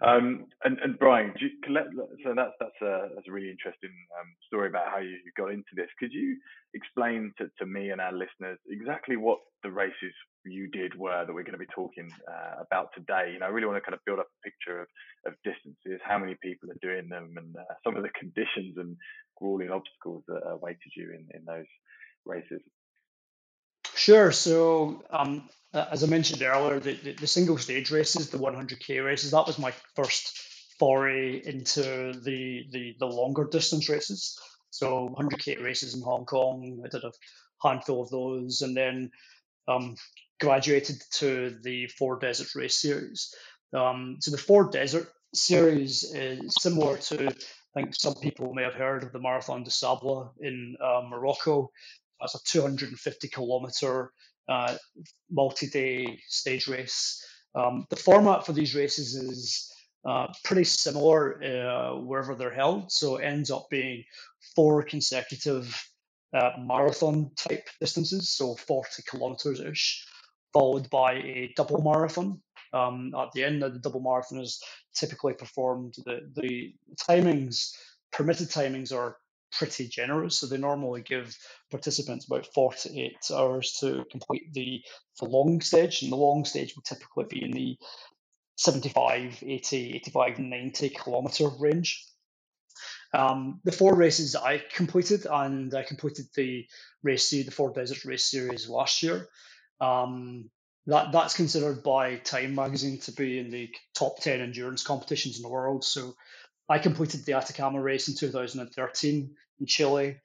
um, 0.01 0.47
and, 0.65 0.79
and 0.79 0.99
Brian, 0.99 1.35
you, 1.39 1.51
so 2.25 2.35
that's 2.35 2.53
that's 2.61 2.81
a, 2.83 3.09
that's 3.15 3.29
a 3.29 3.33
really 3.33 3.51
interesting 3.51 3.93
um, 4.19 4.29
story 4.47 4.69
about 4.69 4.89
how 4.91 4.99
you 4.99 5.19
got 5.37 5.51
into 5.51 5.75
this. 5.75 5.89
Could 5.99 6.13
you 6.13 6.37
explain 6.75 7.33
to, 7.39 7.51
to 7.59 7.67
me 7.67 7.91
and 7.91 8.01
our 8.01 8.13
listeners 8.13 8.59
exactly 8.69 9.17
what 9.17 9.39
the 9.63 9.71
races 9.71 10.15
you 10.45 10.69
did 10.69 10.95
were 10.99 11.25
that 11.25 11.33
we're 11.35 11.43
going 11.43 11.53
to 11.53 11.59
be 11.59 11.75
talking 11.75 12.11
uh, 12.29 12.63
about 12.63 12.89
today? 12.95 13.33
You 13.33 13.41
know, 13.41 13.47
I 13.47 13.51
really 13.51 13.67
want 13.67 13.77
to 13.77 13.85
kind 13.85 13.95
of 13.95 14.05
build 14.07 14.19
up 14.19 14.29
a 14.29 14.45
picture 14.49 14.81
of, 14.81 14.89
of 15.27 15.35
distances, 15.45 16.01
how 16.05 16.19
many 16.19 16.37
people 16.43 16.71
are 16.71 16.81
doing 16.81 17.09
them, 17.09 17.35
and 17.37 17.57
uh, 17.57 17.75
some 17.85 17.97
of 17.97 18.03
the 18.03 18.11
conditions 18.19 18.77
and 18.79 18.97
grueling 19.37 19.71
obstacles 19.71 20.25
that 20.29 20.41
awaited 20.49 20.93
you 20.97 21.11
in, 21.11 21.27
in 21.37 21.45
those 21.45 21.69
races. 22.25 22.61
Sure. 24.07 24.31
So, 24.31 25.03
um, 25.11 25.49
as 25.75 26.05
I 26.05 26.07
mentioned 26.07 26.41
earlier, 26.41 26.79
the, 26.79 26.93
the, 26.93 27.13
the, 27.15 27.27
single 27.27 27.59
stage 27.59 27.91
races, 27.91 28.31
the 28.31 28.39
100k 28.39 29.05
races, 29.05 29.33
that 29.33 29.49
was 29.49 29.59
my 29.59 29.73
first 29.97 30.39
foray 30.79 31.43
into 31.45 31.83
the 32.13 32.67
the, 32.71 32.95
the 33.01 33.07
longer 33.07 33.49
distance 33.51 33.89
races. 33.89 34.39
So, 34.71 35.13
100k 35.19 35.61
races 35.61 35.97
in 35.97 36.03
Hong 36.03 36.25
Kong, 36.25 36.81
I 36.85 36.89
did 36.89 37.03
a 37.03 37.11
handful 37.61 38.01
of 38.01 38.11
those, 38.11 38.63
and 38.63 38.77
then 38.77 39.11
um, 39.67 39.97
graduated 40.39 41.03
to 41.15 41.59
the 41.65 41.89
Four 41.89 42.21
Desert 42.21 42.55
Race 42.55 42.81
Series. 42.81 43.35
Um, 43.73 44.19
so, 44.21 44.31
the 44.31 44.39
Four 44.39 44.71
Desert 44.71 45.09
Series 45.35 46.05
is 46.05 46.55
similar 46.61 46.97
to 46.97 47.27
I 47.77 47.83
think 47.83 47.97
some 47.97 48.15
people 48.15 48.55
may 48.55 48.63
have 48.63 48.75
heard 48.75 49.03
of 49.03 49.11
the 49.11 49.19
Marathon 49.19 49.65
des 49.65 49.71
Sables 49.71 50.31
in 50.41 50.77
uh, 50.81 51.03
Morocco. 51.11 51.73
That's 52.21 52.35
a 52.35 52.45
250 52.45 53.29
kilometer 53.29 54.13
uh, 54.49 54.77
multi 55.31 55.69
day 55.69 56.19
stage 56.29 56.69
race. 56.69 57.25
Um, 57.55 57.87
the 57.91 57.97
format 57.97 58.45
for 58.45 58.53
these 58.53 58.75
races 58.75 59.15
is 59.15 59.73
uh, 60.07 60.29
pretty 60.45 60.65
similar 60.65 61.43
uh, 61.43 61.97
wherever 61.97 62.35
they're 62.35 62.55
held. 62.55 62.93
So 62.93 63.17
it 63.17 63.25
ends 63.25 63.51
up 63.51 63.67
being 63.71 64.05
four 64.55 64.83
consecutive 64.83 65.75
uh, 66.35 66.51
marathon 66.59 67.31
type 67.37 67.67
distances, 67.81 68.29
so 68.29 68.55
40 68.55 69.03
kilometers 69.09 69.61
ish, 69.61 70.07
followed 70.53 70.89
by 70.91 71.15
a 71.15 71.53
double 71.57 71.83
marathon. 71.83 72.41
Um, 72.73 73.15
at 73.17 73.33
the 73.33 73.45
end 73.45 73.63
of 73.63 73.73
the 73.73 73.79
double 73.79 74.01
marathon 74.01 74.41
is 74.41 74.61
typically 74.95 75.35
performed. 75.35 75.95
The, 76.05 76.31
the 76.35 76.75
timings, 77.09 77.73
permitted 78.13 78.49
timings 78.49 78.95
are 78.95 79.17
pretty 79.53 79.89
generous. 79.89 80.39
So 80.39 80.47
they 80.47 80.57
normally 80.59 81.03
give 81.03 81.37
participants 81.71 82.27
about 82.27 82.47
48 82.55 83.17
hours 83.33 83.77
to 83.81 84.05
complete 84.11 84.53
the, 84.53 84.83
the 85.21 85.27
long 85.27 85.61
stage. 85.61 86.03
And 86.03 86.13
the 86.13 86.17
long 86.17 86.45
stage 86.45 86.75
will 86.75 86.83
typically 86.83 87.25
be 87.29 87.45
in 87.45 87.53
the 87.53 87.77
75, 88.57 89.43
80, 89.47 89.97
85, 89.97 90.39
90 90.39 90.89
kilometer 90.91 91.49
range. 91.61 92.05
Um, 93.13 93.61
the 93.65 93.73
four 93.73 93.95
races 93.95 94.37
I 94.37 94.63
completed, 94.75 95.27
and 95.31 95.73
I 95.75 95.85
completed 95.85 96.27
the 96.35 96.67
race 97.03 97.31
the 97.31 97.45
Four 97.45 97.73
Deserts 97.73 98.05
Race 98.05 98.25
Series 98.25 98.69
last 98.69 99.03
year. 99.03 99.29
Um, 99.81 100.51
that 100.87 101.13
that's 101.13 101.35
considered 101.35 101.83
by 101.83 102.17
Time 102.17 102.55
Magazine 102.55 103.01
to 103.01 103.13
be 103.13 103.39
in 103.39 103.51
the 103.51 103.71
top 103.95 104.21
ten 104.21 104.41
endurance 104.41 104.85
competitions 104.85 105.37
in 105.37 105.43
the 105.43 105.49
world. 105.49 105.85
So 105.85 106.15
I 106.69 106.79
completed 106.79 107.25
the 107.25 107.35
Atacama 107.35 107.81
race 107.81 108.09
in 108.09 108.17
2013 108.17 109.35
in 109.61 109.67
Chile, 109.67 110.17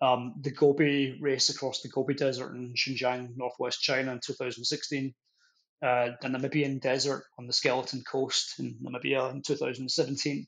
um, 0.00 0.34
the 0.40 0.50
Gobi 0.50 1.18
race 1.20 1.48
across 1.48 1.82
the 1.82 1.88
Gobi 1.88 2.14
Desert 2.14 2.54
in 2.54 2.74
Xinjiang, 2.74 3.36
northwest 3.36 3.82
China 3.82 4.12
in 4.12 4.20
2016, 4.24 5.14
uh, 5.82 6.10
the 6.20 6.28
Namibian 6.28 6.80
desert 6.80 7.24
on 7.38 7.46
the 7.46 7.52
Skeleton 7.52 8.02
Coast 8.02 8.58
in 8.58 8.76
Namibia 8.82 9.32
in 9.32 9.42
2017, 9.42 10.46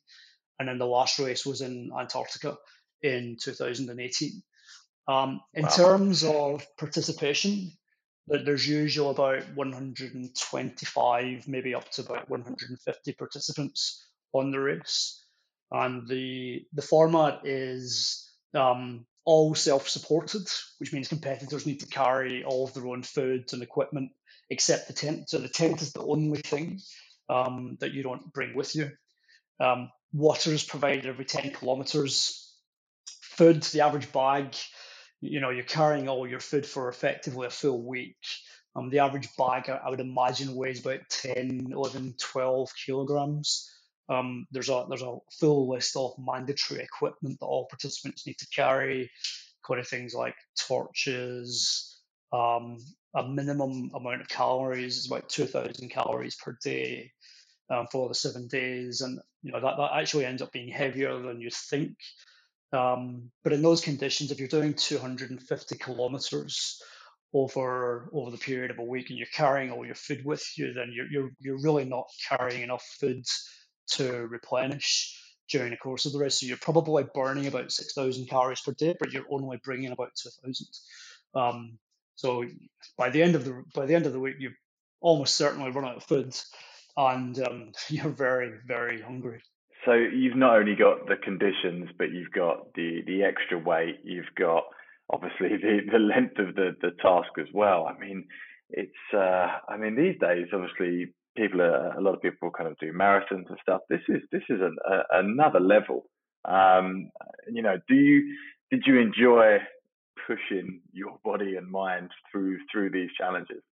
and 0.58 0.68
then 0.68 0.78
the 0.78 0.86
last 0.86 1.18
race 1.18 1.44
was 1.44 1.60
in 1.60 1.90
Antarctica 1.98 2.56
in 3.02 3.36
2018. 3.40 4.42
Um, 5.08 5.40
in 5.54 5.64
wow. 5.64 5.68
terms 5.68 6.22
of 6.22 6.64
participation, 6.78 7.72
there's 8.28 8.68
usually 8.68 9.10
about 9.10 9.42
125, 9.54 11.48
maybe 11.48 11.74
up 11.74 11.90
to 11.90 12.02
about 12.02 12.30
150 12.30 13.12
participants 13.14 14.06
on 14.32 14.52
the 14.52 14.60
race, 14.60 15.19
and 15.70 16.08
the 16.08 16.64
the 16.72 16.82
format 16.82 17.40
is 17.44 18.28
um, 18.54 19.06
all 19.24 19.54
self-supported, 19.54 20.46
which 20.78 20.92
means 20.92 21.08
competitors 21.08 21.66
need 21.66 21.80
to 21.80 21.86
carry 21.86 22.44
all 22.44 22.64
of 22.64 22.74
their 22.74 22.86
own 22.86 23.02
food 23.02 23.52
and 23.52 23.62
equipment 23.62 24.10
except 24.50 24.88
the 24.88 24.94
tent. 24.94 25.30
So 25.30 25.38
the 25.38 25.48
tent 25.48 25.82
is 25.82 25.92
the 25.92 26.02
only 26.02 26.40
thing 26.40 26.80
um, 27.28 27.76
that 27.80 27.92
you 27.92 28.02
don't 28.02 28.32
bring 28.32 28.54
with 28.56 28.74
you. 28.74 28.90
Um, 29.60 29.90
water 30.12 30.50
is 30.50 30.64
provided 30.64 31.06
every 31.06 31.24
10 31.24 31.52
kilometers. 31.52 32.52
Food, 33.22 33.62
the 33.62 33.82
average 33.82 34.12
bag, 34.12 34.56
you 35.20 35.40
know, 35.40 35.50
you're 35.50 35.64
carrying 35.64 36.08
all 36.08 36.26
your 36.26 36.40
food 36.40 36.66
for 36.66 36.88
effectively 36.88 37.46
a 37.46 37.50
full 37.50 37.86
week. 37.86 38.16
Um, 38.74 38.90
the 38.90 39.00
average 39.00 39.28
bag, 39.36 39.68
I 39.68 39.88
would 39.90 40.00
imagine, 40.00 40.54
weighs 40.54 40.80
about 40.80 41.00
10, 41.10 41.68
11, 41.72 42.14
12 42.18 42.70
kilograms. 42.86 43.70
Um, 44.10 44.46
there's 44.50 44.68
a 44.68 44.84
there's 44.88 45.02
a 45.02 45.18
full 45.38 45.70
list 45.70 45.96
of 45.96 46.14
mandatory 46.18 46.82
equipment 46.82 47.38
that 47.40 47.46
all 47.46 47.68
participants 47.70 48.26
need 48.26 48.38
to 48.38 48.48
carry, 48.54 49.10
of 49.78 49.86
things 49.86 50.14
like 50.14 50.34
torches, 50.58 52.00
um, 52.32 52.78
a 53.14 53.26
minimum 53.26 53.90
amount 53.94 54.20
of 54.20 54.28
calories 54.28 54.96
is 54.96 55.06
about 55.06 55.28
2,000 55.28 55.88
calories 55.90 56.36
per 56.36 56.56
day 56.62 57.12
um, 57.70 57.86
for 57.90 58.08
the 58.08 58.14
seven 58.14 58.48
days, 58.48 59.00
and 59.00 59.20
you 59.42 59.52
know 59.52 59.60
that, 59.60 59.76
that 59.76 59.90
actually 59.94 60.24
ends 60.24 60.42
up 60.42 60.52
being 60.52 60.68
heavier 60.68 61.18
than 61.20 61.40
you 61.40 61.50
think. 61.50 61.96
Um, 62.72 63.30
but 63.42 63.52
in 63.52 63.62
those 63.62 63.80
conditions, 63.80 64.30
if 64.30 64.38
you're 64.38 64.48
doing 64.48 64.74
250 64.74 65.76
kilometers 65.76 66.80
over 67.32 68.10
over 68.12 68.30
the 68.30 68.38
period 68.38 68.70
of 68.70 68.78
a 68.78 68.84
week 68.84 69.10
and 69.10 69.18
you're 69.18 69.28
carrying 69.32 69.70
all 69.70 69.86
your 69.86 69.94
food 69.94 70.24
with 70.24 70.44
you, 70.56 70.72
then 70.72 70.90
you're 70.92 71.06
you're, 71.10 71.30
you're 71.38 71.62
really 71.62 71.84
not 71.84 72.06
carrying 72.28 72.62
enough 72.62 72.84
food 73.00 73.24
to 73.92 74.26
replenish 74.26 75.16
during 75.50 75.70
the 75.70 75.76
course 75.76 76.06
of 76.06 76.12
the 76.12 76.18
race. 76.18 76.40
So 76.40 76.46
you're 76.46 76.56
probably 76.56 77.04
burning 77.14 77.46
about 77.46 77.72
6,000 77.72 78.26
calories 78.26 78.60
per 78.60 78.72
day, 78.72 78.94
but 78.98 79.12
you're 79.12 79.26
only 79.30 79.58
bringing 79.64 79.92
about 79.92 80.14
2,000. 80.14 80.66
Um, 81.34 81.78
so 82.20 82.44
by 82.96 83.10
the 83.10 83.22
end 83.22 83.34
of 83.34 83.44
the 83.44 83.64
by 83.74 83.86
the 83.86 83.94
end 83.94 84.06
of 84.06 84.12
the 84.12 84.20
week, 84.20 84.36
you 84.38 84.50
almost 85.00 85.36
certainly 85.36 85.70
run 85.70 85.86
out 85.86 85.96
of 85.96 86.04
food, 86.04 86.36
and 86.96 87.38
um, 87.40 87.72
you're 87.88 88.10
very 88.10 88.52
very 88.66 89.00
hungry. 89.00 89.42
So 89.86 89.94
you've 89.94 90.36
not 90.36 90.56
only 90.56 90.74
got 90.74 91.06
the 91.06 91.16
conditions, 91.16 91.88
but 91.96 92.10
you've 92.10 92.32
got 92.32 92.74
the 92.74 93.02
the 93.06 93.24
extra 93.24 93.58
weight. 93.58 94.00
You've 94.04 94.34
got 94.38 94.64
obviously 95.08 95.48
the 95.62 95.80
the 95.90 95.98
length 95.98 96.38
of 96.38 96.54
the 96.54 96.76
the 96.82 96.90
task 97.02 97.30
as 97.38 97.48
well. 97.54 97.86
I 97.86 97.98
mean, 97.98 98.26
it's 98.68 99.14
uh, 99.14 99.46
I 99.68 99.78
mean 99.78 99.96
these 99.96 100.18
days 100.20 100.48
obviously 100.52 101.14
people 101.40 101.62
are 101.62 101.96
a 101.96 102.00
lot 102.00 102.14
of 102.14 102.22
people 102.22 102.50
kind 102.50 102.68
of 102.68 102.76
do 102.78 102.92
marathons 102.92 103.48
and 103.48 103.58
stuff. 103.62 103.80
This 103.88 104.00
is 104.08 104.22
this 104.30 104.42
is 104.48 104.60
an, 104.60 104.76
a, 104.88 105.20
another 105.20 105.60
level. 105.60 106.04
Um, 106.44 107.10
you 107.50 107.62
know, 107.62 107.76
do 107.88 107.94
you 107.94 108.36
did 108.70 108.82
you 108.86 108.98
enjoy 108.98 109.58
pushing 110.26 110.80
your 110.92 111.18
body 111.24 111.56
and 111.56 111.70
mind 111.70 112.10
through 112.30 112.58
through 112.70 112.90
these 112.90 113.10
challenges? 113.16 113.62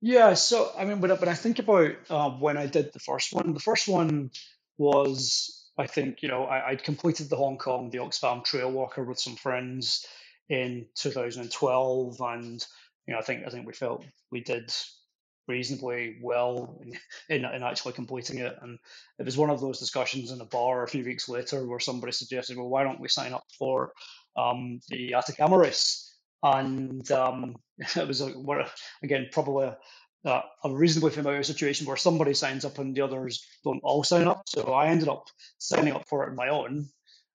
Yeah, 0.00 0.34
so 0.34 0.70
I 0.78 0.84
mean, 0.84 1.00
when 1.00 1.10
I, 1.10 1.14
when 1.14 1.28
I 1.28 1.34
think 1.34 1.58
about 1.58 1.92
uh, 2.08 2.30
when 2.30 2.56
I 2.56 2.66
did 2.66 2.92
the 2.92 3.00
first 3.00 3.32
one, 3.32 3.54
the 3.54 3.60
first 3.60 3.88
one 3.88 4.30
was 4.78 5.70
I 5.78 5.86
think 5.86 6.22
you 6.22 6.28
know 6.28 6.44
I, 6.44 6.70
would 6.70 6.84
completed 6.84 7.30
the 7.30 7.36
Hong 7.36 7.58
Kong 7.58 7.90
the 7.90 7.98
Oxfam 7.98 8.44
Trail 8.44 8.70
Walker 8.70 9.02
with 9.02 9.18
some 9.18 9.36
friends 9.36 10.06
in 10.48 10.86
2012, 10.94 12.20
and 12.20 12.66
you 13.06 13.14
know 13.14 13.18
I 13.18 13.22
think 13.22 13.44
I 13.46 13.50
think 13.50 13.66
we 13.66 13.72
felt 13.72 14.04
we 14.30 14.40
did 14.40 14.72
reasonably 15.46 16.18
well 16.22 16.80
in, 17.28 17.44
in, 17.44 17.62
actually 17.62 17.92
completing 17.92 18.38
it. 18.38 18.56
And 18.60 18.78
it 19.18 19.24
was 19.24 19.36
one 19.36 19.50
of 19.50 19.60
those 19.60 19.78
discussions 19.78 20.30
in 20.30 20.40
a 20.40 20.46
bar 20.46 20.82
a 20.82 20.88
few 20.88 21.04
weeks 21.04 21.28
later 21.28 21.66
where 21.66 21.80
somebody 21.80 22.12
suggested, 22.12 22.56
well, 22.56 22.68
why 22.68 22.84
don't 22.84 23.00
we 23.00 23.08
sign 23.08 23.32
up 23.32 23.44
for 23.58 23.92
um, 24.36 24.80
the 24.88 25.14
Atacama 25.14 25.58
race? 25.58 26.14
And 26.42 27.10
um, 27.10 27.56
it 27.78 28.08
was, 28.08 28.20
a, 28.20 28.32
again, 29.02 29.28
probably 29.32 29.70
a, 30.24 30.42
a, 30.64 30.70
reasonably 30.70 31.10
familiar 31.10 31.42
situation 31.42 31.86
where 31.86 31.96
somebody 31.96 32.34
signs 32.34 32.64
up 32.64 32.78
and 32.78 32.94
the 32.94 33.02
others 33.02 33.46
don't 33.64 33.80
all 33.82 34.04
sign 34.04 34.28
up. 34.28 34.42
So 34.46 34.72
I 34.72 34.88
ended 34.88 35.08
up 35.08 35.26
signing 35.58 35.94
up 35.94 36.08
for 36.08 36.24
it 36.24 36.30
on 36.30 36.36
my 36.36 36.48
own. 36.48 36.88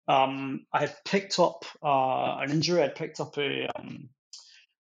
Um, 0.08 0.66
I 0.74 0.82
had 0.82 0.96
picked 1.06 1.38
up 1.40 1.66
uh, 1.84 2.38
an 2.40 2.50
injury. 2.50 2.82
I'd 2.82 2.96
picked 2.96 3.20
up 3.20 3.38
a, 3.38 3.70
um, 3.78 4.10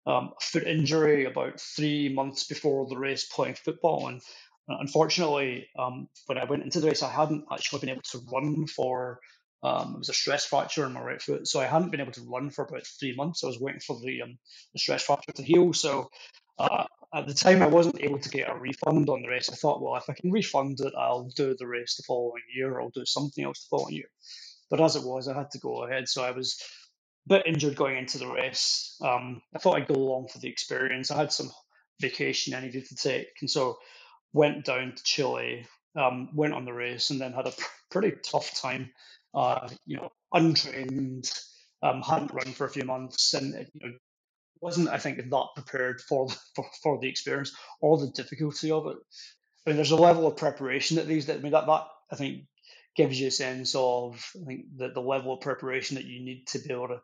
um, 0.07 0.33
foot 0.41 0.65
injury 0.65 1.25
about 1.25 1.61
three 1.61 2.09
months 2.09 2.45
before 2.45 2.87
the 2.89 2.99
race 2.99 3.25
playing 3.25 3.55
football. 3.55 4.09
And 4.09 4.21
uh, 4.71 4.77
unfortunately, 4.81 5.69
um, 5.79 6.09
when 6.27 6.39
I 6.39 6.45
went 6.45 6.63
into 6.63 6.81
the 6.81 6.89
race, 6.89 7.03
I 7.03 7.11
hadn't 7.11 7.45
actually 7.53 7.81
been 7.81 7.91
able 7.91 8.03
to 8.03 8.21
run 8.33 8.67
for. 8.67 9.21
Um, 9.63 9.95
it 9.95 9.99
was 9.99 10.09
a 10.11 10.15
stress 10.15 10.45
fracture 10.45 10.87
in 10.87 10.93
my 10.93 11.01
right 11.01 11.21
foot, 11.21 11.49
so 11.49 11.61
I 11.61 11.67
hadn't 11.67 11.91
been 11.91 12.01
able 12.01 12.13
to 12.13 12.29
run 12.31 12.51
for 12.51 12.65
about 12.65 12.87
three 12.87 13.17
months. 13.17 13.43
I 13.43 13.49
was 13.49 13.59
waiting 13.59 13.81
for 13.81 13.99
the, 14.01 14.23
um, 14.23 14.39
the 14.73 14.79
stress 14.79 15.03
fracture 15.03 15.33
to 15.33 15.43
heal. 15.43 15.73
So 15.73 16.11
uh, 16.59 16.85
at 17.15 17.27
the 17.27 17.35
time, 17.35 17.63
I 17.63 17.67
wasn't 17.67 18.01
able 18.01 18.19
to 18.19 18.29
get 18.29 18.51
a 18.51 18.55
refund 18.55 19.09
on 19.09 19.23
the 19.23 19.29
race. 19.29 19.51
I 19.51 19.57
thought, 19.57 19.83
well, 19.83 19.97
if 19.97 20.09
I 20.09 20.13
can 20.13 20.31
refund 20.31 20.81
it, 20.81 20.93
I'll 20.97 21.31
do 21.35 21.57
the 21.59 21.67
race 21.67 21.97
the 21.97 22.05
following 22.07 22.43
year, 22.55 22.75
or 22.75 22.83
I'll 22.83 22.91
do 22.91 23.05
something 23.07 23.45
else 23.45 23.65
the 23.65 23.77
following 23.77 23.95
year. 23.95 24.11
But 24.71 24.81
as 24.81 24.97
it 24.97 25.05
was, 25.05 25.27
I 25.27 25.35
had 25.35 25.51
to 25.53 25.59
go 25.59 25.85
ahead. 25.85 26.09
So 26.09 26.23
I 26.23 26.33
was 26.33 26.61
bit 27.29 27.47
injured 27.47 27.77
going 27.77 27.97
into 27.99 28.19
the 28.19 28.29
race. 28.29 28.97
Um, 29.03 29.43
I 29.55 29.59
thought 29.59 29.77
I'd 29.77 29.89
go 29.89 29.95
along 29.95 30.29
for 30.29 30.39
the 30.39 30.49
experience. 30.49 31.11
I 31.11 31.19
had 31.19 31.33
some 31.33 31.51
vacation 32.01 32.55
I 32.55 32.61
needed 32.61 32.87
to 32.87 32.97
take, 32.97 33.29
and 33.41 33.51
so 33.51 33.79
went 34.33 34.65
down 34.65 34.95
to 34.97 35.05
Chile, 35.05 35.67
um, 35.97 36.31
went 36.35 36.55
on 36.55 36.65
the 36.65 36.73
race, 36.73 37.11
and 37.11 37.21
then 37.21 37.33
had 37.33 37.47
a 37.47 37.53
pr- 37.53 37.65
pretty 37.91 38.13
tough 38.25 38.61
time. 38.61 38.91
Uh, 39.35 39.69
you 39.87 39.97
know, 39.99 40.11
untrained, 40.33 41.31
um, 41.83 42.03
hadn't 42.03 42.35
run 42.35 42.53
for 42.55 42.67
a 42.67 42.71
few 42.71 42.85
months, 42.85 43.35
and 43.35 43.55
you 43.75 43.81
know, 43.89 43.95
wasn't 44.61 44.89
I 44.89 44.99
think 44.99 45.19
that 45.19 45.47
prepared 45.55 46.01
for, 46.03 46.29
for 46.57 46.67
for 46.83 47.01
the 47.01 47.09
experience 47.09 47.53
or 47.81 47.99
the 47.99 48.11
difficulty 48.13 48.71
of 48.71 48.87
it. 48.89 48.97
I 49.67 49.71
mean, 49.71 49.77
there's 49.77 49.93
a 49.93 49.97
level 49.97 50.27
of 50.27 50.37
preparation 50.37 50.97
that 50.97 51.07
these. 51.09 51.29
I 51.31 51.39
mean, 51.39 51.53
that 51.53 51.67
that 51.67 51.87
I 52.13 52.17
think 52.17 52.45
gives 52.97 53.21
you 53.21 53.29
a 53.29 53.31
sense 53.33 53.75
of 53.75 54.25
I 54.41 54.45
think 54.45 54.65
the, 54.77 54.89
the 54.89 55.01
level 55.01 55.35
of 55.35 55.41
preparation 55.41 55.97
that 55.97 56.05
you 56.05 56.21
need 56.21 56.47
to 56.49 56.59
be 56.59 56.73
able 56.73 56.89
to 56.89 57.03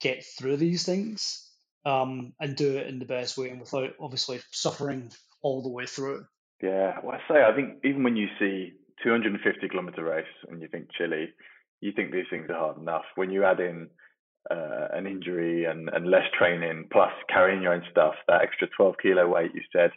get 0.00 0.24
through 0.24 0.56
these 0.56 0.84
things 0.84 1.48
um, 1.84 2.32
and 2.40 2.56
do 2.56 2.76
it 2.76 2.86
in 2.86 2.98
the 2.98 3.04
best 3.04 3.36
way 3.36 3.50
and 3.50 3.60
without 3.60 3.90
obviously 4.00 4.40
suffering 4.50 5.10
all 5.42 5.62
the 5.62 5.68
way 5.68 5.86
through. 5.86 6.24
Yeah, 6.62 6.98
well, 7.02 7.16
I 7.16 7.32
say 7.32 7.42
I 7.42 7.54
think 7.54 7.78
even 7.84 8.04
when 8.04 8.16
you 8.16 8.28
see 8.38 8.72
250 9.02 9.68
kilometer 9.68 10.04
race 10.04 10.24
and 10.48 10.60
you 10.60 10.68
think 10.68 10.88
Chile, 10.96 11.28
you 11.80 11.92
think 11.92 12.12
these 12.12 12.26
things 12.30 12.48
are 12.48 12.58
hard 12.58 12.78
enough. 12.78 13.04
When 13.16 13.30
you 13.30 13.44
add 13.44 13.58
in 13.58 13.88
uh, 14.50 14.88
an 14.92 15.06
injury 15.06 15.64
and, 15.64 15.88
and 15.88 16.08
less 16.08 16.26
training, 16.38 16.88
plus 16.92 17.12
carrying 17.28 17.62
your 17.62 17.74
own 17.74 17.82
stuff, 17.90 18.14
that 18.28 18.42
extra 18.42 18.68
12 18.76 18.94
kilo 19.02 19.28
weight 19.28 19.50
you 19.54 19.62
said, 19.72 19.90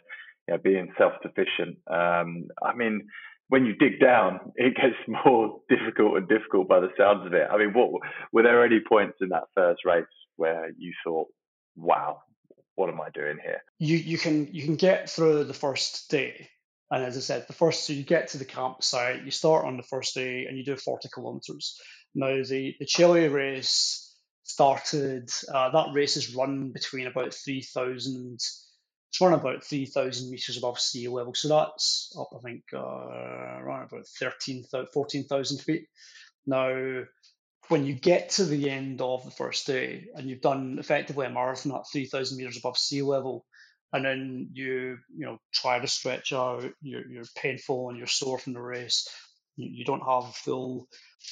you 0.48 0.54
know, 0.54 0.60
being 0.62 0.92
self 0.98 1.12
sufficient. 1.22 1.78
Um, 1.86 2.48
I 2.62 2.74
mean, 2.74 3.08
when 3.48 3.64
you 3.64 3.74
dig 3.76 4.00
down, 4.00 4.52
it 4.56 4.74
gets 4.76 4.96
more 5.26 5.60
difficult 5.68 6.16
and 6.16 6.28
difficult 6.28 6.68
by 6.68 6.80
the 6.80 6.90
sounds 6.98 7.26
of 7.26 7.32
it. 7.32 7.48
I 7.50 7.58
mean, 7.58 7.72
what 7.72 7.90
were 8.32 8.42
there 8.42 8.64
any 8.64 8.80
points 8.86 9.18
in 9.20 9.28
that 9.30 9.44
first 9.54 9.84
race 9.84 10.04
where 10.36 10.70
you 10.76 10.92
thought, 11.04 11.28
"Wow, 11.76 12.22
what 12.74 12.90
am 12.90 13.00
I 13.00 13.10
doing 13.10 13.38
here?" 13.42 13.62
You 13.78 13.96
you 13.96 14.18
can 14.18 14.52
you 14.52 14.64
can 14.64 14.76
get 14.76 15.08
through 15.10 15.44
the 15.44 15.54
first 15.54 16.10
day, 16.10 16.48
and 16.90 17.04
as 17.04 17.16
I 17.16 17.20
said, 17.20 17.46
the 17.46 17.52
first 17.52 17.84
so 17.84 17.92
you 17.92 18.02
get 18.02 18.28
to 18.28 18.38
the 18.38 18.44
campsite, 18.44 19.24
you 19.24 19.30
start 19.30 19.66
on 19.66 19.76
the 19.76 19.82
first 19.82 20.14
day, 20.14 20.46
and 20.46 20.56
you 20.56 20.64
do 20.64 20.76
forty 20.76 21.08
kilometers. 21.12 21.78
Now 22.14 22.42
the 22.42 22.74
the 22.78 22.86
Chile 22.86 23.28
race 23.28 24.02
started. 24.42 25.30
Uh, 25.52 25.70
that 25.70 25.92
race 25.92 26.16
is 26.16 26.34
run 26.34 26.72
between 26.72 27.06
about 27.06 27.34
three 27.34 27.62
thousand 27.62 28.40
it's 29.16 29.22
run 29.22 29.32
about 29.32 29.64
3,000 29.64 30.30
meters 30.30 30.58
above 30.58 30.78
sea 30.78 31.08
level. 31.08 31.34
So 31.34 31.48
that's 31.48 32.14
up, 32.18 32.28
I 32.36 32.40
think, 32.40 32.64
uh, 32.74 32.78
around 32.78 33.88
about 33.90 34.06
13, 34.06 34.64
14,000 34.92 35.58
feet. 35.58 35.86
Now, 36.46 37.04
when 37.68 37.86
you 37.86 37.94
get 37.94 38.30
to 38.30 38.44
the 38.44 38.68
end 38.68 39.00
of 39.00 39.24
the 39.24 39.30
first 39.30 39.66
day 39.66 40.08
and 40.14 40.28
you've 40.28 40.42
done 40.42 40.76
effectively 40.78 41.24
a 41.24 41.30
marathon 41.30 41.74
at 41.74 41.88
3,000 41.90 42.36
meters 42.36 42.58
above 42.58 42.76
sea 42.76 43.00
level, 43.00 43.46
and 43.92 44.04
then 44.04 44.50
you 44.52 44.98
you 45.16 45.24
know 45.24 45.38
try 45.54 45.78
to 45.78 45.88
stretch 45.88 46.34
out, 46.34 46.70
you're, 46.82 47.08
you're 47.08 47.24
painful 47.36 47.88
and 47.88 47.96
you're 47.96 48.06
sore 48.06 48.38
from 48.38 48.52
the 48.52 48.60
race. 48.60 49.08
You, 49.56 49.70
you 49.72 49.84
don't 49.86 50.00
have 50.00 50.24
a 50.24 50.32
full, 50.32 50.88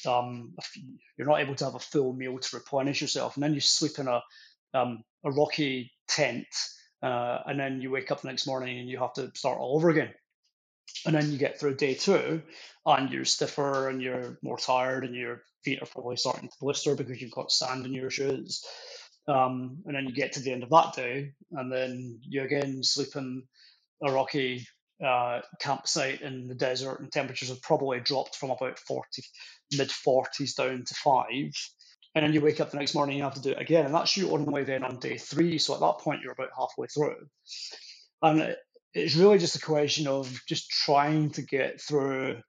um, 0.07 0.55
you're 1.19 1.29
not 1.29 1.41
able 1.41 1.57
to 1.57 1.65
have 1.67 1.75
a 1.75 1.81
full 1.81 2.15
meal 2.15 2.39
to 2.39 2.57
replenish 2.57 3.03
yourself, 3.03 3.37
and 3.37 3.43
then 3.43 3.53
you 3.53 3.61
sleep 3.61 3.99
in 3.99 4.09
a 4.09 4.23
um, 4.73 5.05
a 5.23 5.31
rocky 5.31 5.93
tent 6.09 6.47
uh, 7.05 7.43
and 7.47 7.61
then 7.61 7.83
you 7.83 7.91
wake 7.91 8.11
up 8.11 8.23
the 8.23 8.29
next 8.29 8.47
morning 8.47 8.79
and 8.79 8.89
you 8.89 8.99
have 8.99 9.13
to 9.13 9.31
start 9.35 9.59
all 9.59 9.77
over 9.77 9.91
again. 9.91 10.11
And 11.05 11.15
then 11.15 11.31
you 11.31 11.37
get 11.37 11.61
through 11.61 11.77
day 11.77 11.95
two, 11.95 12.43
and 12.87 13.11
you're 13.11 13.27
stiffer 13.27 13.89
and 13.89 14.01
you're 14.01 14.39
more 14.43 14.57
tired, 14.57 15.05
and 15.05 15.15
your 15.15 15.43
feet 15.65 15.83
are 15.83 15.87
probably 15.87 16.17
starting 16.17 16.49
to 16.49 16.57
blister 16.61 16.95
because 16.95 17.21
you've 17.21 17.31
got 17.31 17.53
sand 17.53 17.85
in 17.85 17.93
your 17.93 18.11
shoes. 18.11 18.65
Um, 19.29 19.83
and 19.85 19.95
then 19.95 20.07
you 20.07 20.15
get 20.15 20.33
to 20.33 20.41
the 20.41 20.53
end 20.53 20.63
of 20.63 20.71
that 20.71 20.95
day, 20.95 21.33
and 21.53 21.71
then 21.71 22.21
you 22.23 22.43
again 22.43 22.83
sleep 22.83 23.17
in 23.17 23.43
a 24.03 24.11
rocky 24.11 24.67
uh, 25.05 25.41
campsite 25.61 26.23
in 26.23 26.49
the 26.49 26.55
desert, 26.55 27.01
and 27.01 27.13
temperatures 27.13 27.51
have 27.51 27.61
probably 27.61 28.01
dropped 28.01 28.37
from 28.37 28.51
about 28.51 28.79
40, 28.79 29.23
mid 29.77 29.89
40s 29.89 30.55
down 30.57 30.85
to 30.85 30.95
five 30.95 31.53
and 32.15 32.25
then 32.25 32.33
you 32.33 32.41
wake 32.41 32.61
up 32.61 32.71
the 32.71 32.77
next 32.77 32.95
morning 32.95 33.15
and 33.15 33.19
you 33.19 33.25
have 33.25 33.35
to 33.35 33.43
do 33.43 33.51
it 33.51 33.61
again. 33.61 33.87
And 33.87 33.95
that's 33.95 34.17
you 34.17 34.33
on 34.35 34.45
the 34.45 34.51
way 34.51 34.65
then 34.65 34.85
on 34.85 34.99
day 35.01 35.19
three. 35.19 35.59
So 35.59 35.75
at 35.75 35.81
that 35.81 35.99
point, 35.99 36.23
you're 36.23 36.33
about 36.33 36.51
halfway 36.57 36.87
through. 36.87 37.27
And 38.23 38.57
it's 38.93 39.17
really 39.17 39.39
just 39.39 39.57
a 39.57 39.61
question 39.61 40.07
of 40.07 40.41
just 40.47 40.71
trying 40.71 41.31
to 41.31 41.43
get 41.43 41.81
through 41.81 42.41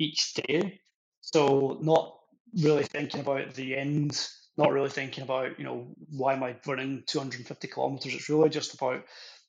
each 0.00 0.34
day. 0.34 0.80
So 1.20 1.78
not 1.80 2.16
really 2.60 2.82
thinking 2.84 3.20
about 3.20 3.54
the 3.54 3.76
end, 3.76 4.20
not 4.56 4.72
really 4.72 4.90
thinking 4.90 5.22
about, 5.22 5.58
you 5.58 5.64
know, 5.64 5.94
why 6.10 6.34
am 6.34 6.42
I 6.42 6.56
running 6.66 7.04
250 7.06 7.68
kilometers? 7.68 8.14
It's 8.14 8.28
really 8.28 8.48
just 8.48 8.74
about 8.74 9.04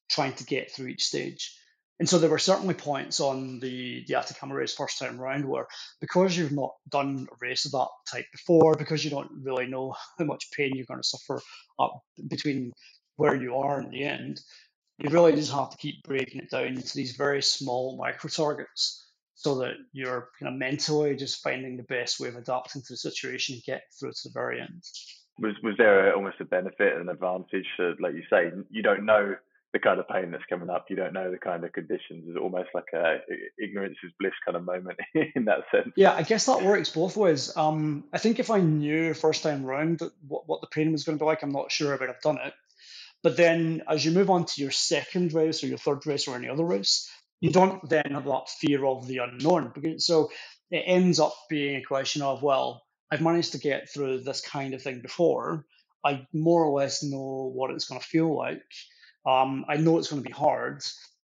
trying 0.09 0.33
to 0.33 0.43
get 0.43 0.71
through 0.71 0.87
each 0.87 1.05
stage. 1.05 1.58
And 1.99 2.07
so 2.07 2.17
there 2.17 2.29
were 2.29 2.39
certainly 2.39 2.75
points 2.75 3.19
on 3.19 3.59
the, 3.59 4.05
the 4.07 4.15
Atacama 4.15 4.55
race 4.55 4.73
first 4.73 4.99
time 4.99 5.19
round 5.19 5.45
where 5.45 5.67
because 5.99 6.37
you've 6.37 6.53
not 6.53 6.71
done 6.89 7.27
a 7.29 7.35
race 7.41 7.65
of 7.65 7.73
that 7.73 7.89
type 8.09 8.25
before, 8.31 8.75
because 8.75 9.03
you 9.03 9.11
don't 9.11 9.29
really 9.43 9.67
know 9.67 9.93
how 10.17 10.25
much 10.25 10.51
pain 10.55 10.71
you're 10.73 10.85
going 10.85 11.01
to 11.01 11.07
suffer 11.07 11.41
up 11.77 12.01
between 12.29 12.71
where 13.17 13.35
you 13.35 13.55
are 13.55 13.79
and 13.79 13.91
the 13.91 14.03
end, 14.03 14.39
you 14.97 15.09
really 15.09 15.33
just 15.33 15.51
have 15.51 15.71
to 15.71 15.77
keep 15.77 16.01
breaking 16.03 16.41
it 16.41 16.49
down 16.49 16.67
into 16.67 16.95
these 16.95 17.17
very 17.17 17.41
small 17.41 17.97
micro 17.97 18.29
targets 18.29 19.05
so 19.35 19.59
that 19.59 19.73
you're 19.91 20.29
kind 20.39 20.53
of 20.53 20.59
mentally 20.59 21.15
just 21.15 21.43
finding 21.43 21.75
the 21.75 21.83
best 21.83 22.19
way 22.19 22.29
of 22.29 22.35
adapting 22.35 22.81
to 22.81 22.93
the 22.93 22.97
situation 22.97 23.55
and 23.55 23.63
get 23.63 23.83
through 23.97 24.11
to 24.11 24.29
the 24.29 24.33
very 24.33 24.61
end. 24.61 24.83
Was 25.39 25.55
was 25.63 25.75
there 25.77 26.13
almost 26.13 26.41
a 26.41 26.45
benefit 26.45 26.97
and 26.97 27.09
advantage? 27.09 27.67
That, 27.77 27.95
like 28.01 28.13
you 28.13 28.23
say, 28.29 28.51
you 28.69 28.83
don't 28.83 29.05
know 29.05 29.35
the 29.71 29.79
kind 29.79 29.99
of 29.99 30.07
pain 30.07 30.31
that's 30.31 30.43
coming 30.49 30.69
up. 30.69 30.85
You 30.89 30.95
don't 30.95 31.13
know 31.13 31.29
the 31.29 31.37
kind 31.37 31.63
of 31.63 31.73
conditions. 31.73 32.25
It's 32.27 32.37
almost 32.37 32.69
like 32.73 32.87
a 32.93 33.17
ignorance 33.61 33.97
is 34.03 34.11
bliss 34.19 34.33
kind 34.45 34.57
of 34.57 34.65
moment 34.65 34.99
in 35.35 35.45
that 35.45 35.59
sense. 35.71 35.93
Yeah, 35.95 36.13
I 36.13 36.23
guess 36.23 36.47
that 36.47 36.63
works 36.63 36.89
both 36.89 37.15
ways. 37.15 37.55
Um, 37.55 38.05
I 38.11 38.17
think 38.17 38.39
if 38.39 38.49
I 38.49 38.59
knew 38.59 39.13
first 39.13 39.43
time 39.43 39.63
round 39.63 40.01
what, 40.27 40.47
what 40.47 40.61
the 40.61 40.67
pain 40.67 40.91
was 40.91 41.03
going 41.03 41.17
to 41.17 41.21
be 41.21 41.27
like, 41.27 41.43
I'm 41.43 41.51
not 41.51 41.71
sure 41.71 41.93
I 41.93 41.97
would 41.97 42.09
have 42.09 42.21
done 42.21 42.39
it. 42.43 42.53
But 43.21 43.37
then 43.37 43.83
as 43.87 44.03
you 44.03 44.11
move 44.11 44.29
on 44.29 44.45
to 44.45 44.61
your 44.61 44.71
second 44.71 45.33
race 45.33 45.63
or 45.63 45.67
your 45.67 45.77
third 45.77 46.05
race 46.07 46.27
or 46.27 46.35
any 46.35 46.49
other 46.49 46.63
race, 46.63 47.09
you 47.41 47.51
don't 47.51 47.87
then 47.87 48.11
have 48.11 48.25
that 48.25 48.49
fear 48.49 48.85
of 48.85 49.07
the 49.07 49.17
unknown. 49.17 49.73
So 49.99 50.31
it 50.71 50.83
ends 50.85 51.19
up 51.19 51.33
being 51.49 51.75
a 51.75 51.83
question 51.83 52.21
of, 52.21 52.41
well, 52.41 52.83
I've 53.11 53.21
managed 53.21 53.53
to 53.53 53.59
get 53.59 53.89
through 53.89 54.21
this 54.21 54.41
kind 54.41 54.73
of 54.73 54.81
thing 54.81 55.01
before. 55.01 55.65
I 56.03 56.25
more 56.33 56.63
or 56.63 56.79
less 56.79 57.03
know 57.03 57.51
what 57.53 57.71
it's 57.71 57.85
going 57.85 57.99
to 57.99 58.07
feel 58.07 58.35
like. 58.35 58.63
Um, 59.25 59.65
I 59.67 59.77
know 59.77 59.97
it's 59.97 60.09
going 60.09 60.23
to 60.23 60.27
be 60.27 60.33
hard, 60.33 60.83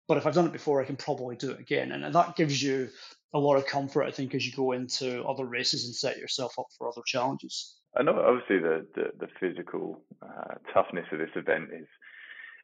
but 0.08 0.16
if 0.16 0.26
I've 0.26 0.34
done 0.34 0.46
it 0.46 0.52
before, 0.52 0.80
I 0.80 0.84
can 0.84 0.96
probably 0.96 1.36
do 1.36 1.50
it 1.50 1.60
again. 1.60 1.92
And 1.92 2.14
that 2.14 2.36
gives 2.36 2.62
you 2.62 2.88
a 3.32 3.38
lot 3.38 3.56
of 3.56 3.66
comfort, 3.66 4.04
I 4.04 4.10
think, 4.10 4.34
as 4.34 4.46
you 4.46 4.52
go 4.52 4.72
into 4.72 5.22
other 5.24 5.44
races 5.44 5.84
and 5.84 5.94
set 5.94 6.18
yourself 6.18 6.58
up 6.58 6.66
for 6.76 6.88
other 6.88 7.02
challenges. 7.06 7.76
Know, 8.00 8.20
obviously, 8.20 8.58
the 8.58 8.86
the, 8.94 9.26
the 9.26 9.28
physical 9.40 10.02
uh, 10.22 10.54
toughness 10.72 11.06
of 11.12 11.18
this 11.18 11.30
event 11.34 11.70
is 11.72 11.88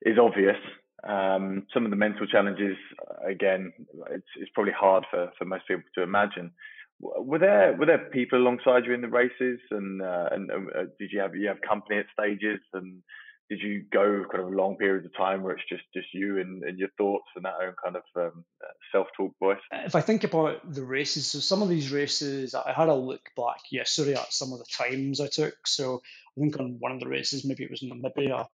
is 0.02 0.18
obvious. 0.18 0.56
Um, 1.04 1.66
some 1.74 1.84
of 1.84 1.90
the 1.90 1.96
mental 1.96 2.26
challenges, 2.26 2.76
again, 3.24 3.72
it's 4.10 4.26
it's 4.36 4.50
probably 4.54 4.72
hard 4.72 5.04
for, 5.10 5.30
for 5.38 5.44
most 5.44 5.66
people 5.68 5.84
to 5.96 6.02
imagine. 6.02 6.52
Were 7.00 7.38
there 7.38 7.74
were 7.74 7.86
there 7.86 8.08
people 8.12 8.38
alongside 8.38 8.86
you 8.86 8.94
in 8.94 9.02
the 9.02 9.08
races, 9.08 9.60
and 9.70 10.00
uh, 10.00 10.28
and 10.30 10.50
uh, 10.50 10.84
did 10.98 11.10
you 11.12 11.20
have 11.20 11.34
you 11.34 11.48
have 11.48 11.60
company 11.60 11.98
at 11.98 12.06
stages 12.12 12.60
and 12.72 13.02
did 13.48 13.60
you 13.60 13.84
go 13.92 14.24
kind 14.30 14.44
of 14.44 14.52
long 14.52 14.76
periods 14.76 15.06
of 15.06 15.16
time 15.16 15.42
where 15.42 15.54
it's 15.54 15.68
just 15.68 15.84
just 15.94 16.08
you 16.12 16.40
and, 16.40 16.62
and 16.64 16.78
your 16.78 16.88
thoughts 16.98 17.26
and 17.36 17.44
that 17.44 17.54
own 17.62 17.74
kind 17.82 17.96
of 17.96 18.02
um, 18.16 18.44
uh, 18.62 18.72
self-talk 18.92 19.32
voice? 19.38 19.58
If 19.72 19.94
i 19.94 20.00
think 20.00 20.24
about 20.24 20.72
the 20.72 20.84
races 20.84 21.26
so 21.26 21.38
some 21.38 21.62
of 21.62 21.68
these 21.68 21.92
races 21.92 22.54
i 22.54 22.72
had 22.72 22.88
a 22.88 22.94
look 22.94 23.30
back 23.36 23.60
yesterday 23.70 24.14
at 24.14 24.32
some 24.32 24.52
of 24.52 24.58
the 24.58 24.66
times 24.66 25.20
i 25.20 25.28
took. 25.28 25.66
So 25.66 26.02
i 26.36 26.40
think 26.40 26.58
on 26.58 26.76
one 26.78 26.92
of 26.92 27.00
the 27.00 27.08
races 27.08 27.44
maybe 27.44 27.64
it 27.64 27.70
was 27.70 27.82
namibia 27.82 28.46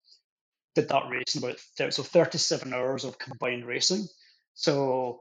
did 0.75 0.89
that 0.89 1.09
race 1.11 1.35
in 1.35 1.45
about 1.45 1.59
30, 1.59 1.93
so 1.93 2.03
37 2.03 2.73
hours 2.73 3.05
of 3.05 3.19
combined 3.19 3.67
racing. 3.67 4.07
So 4.55 5.21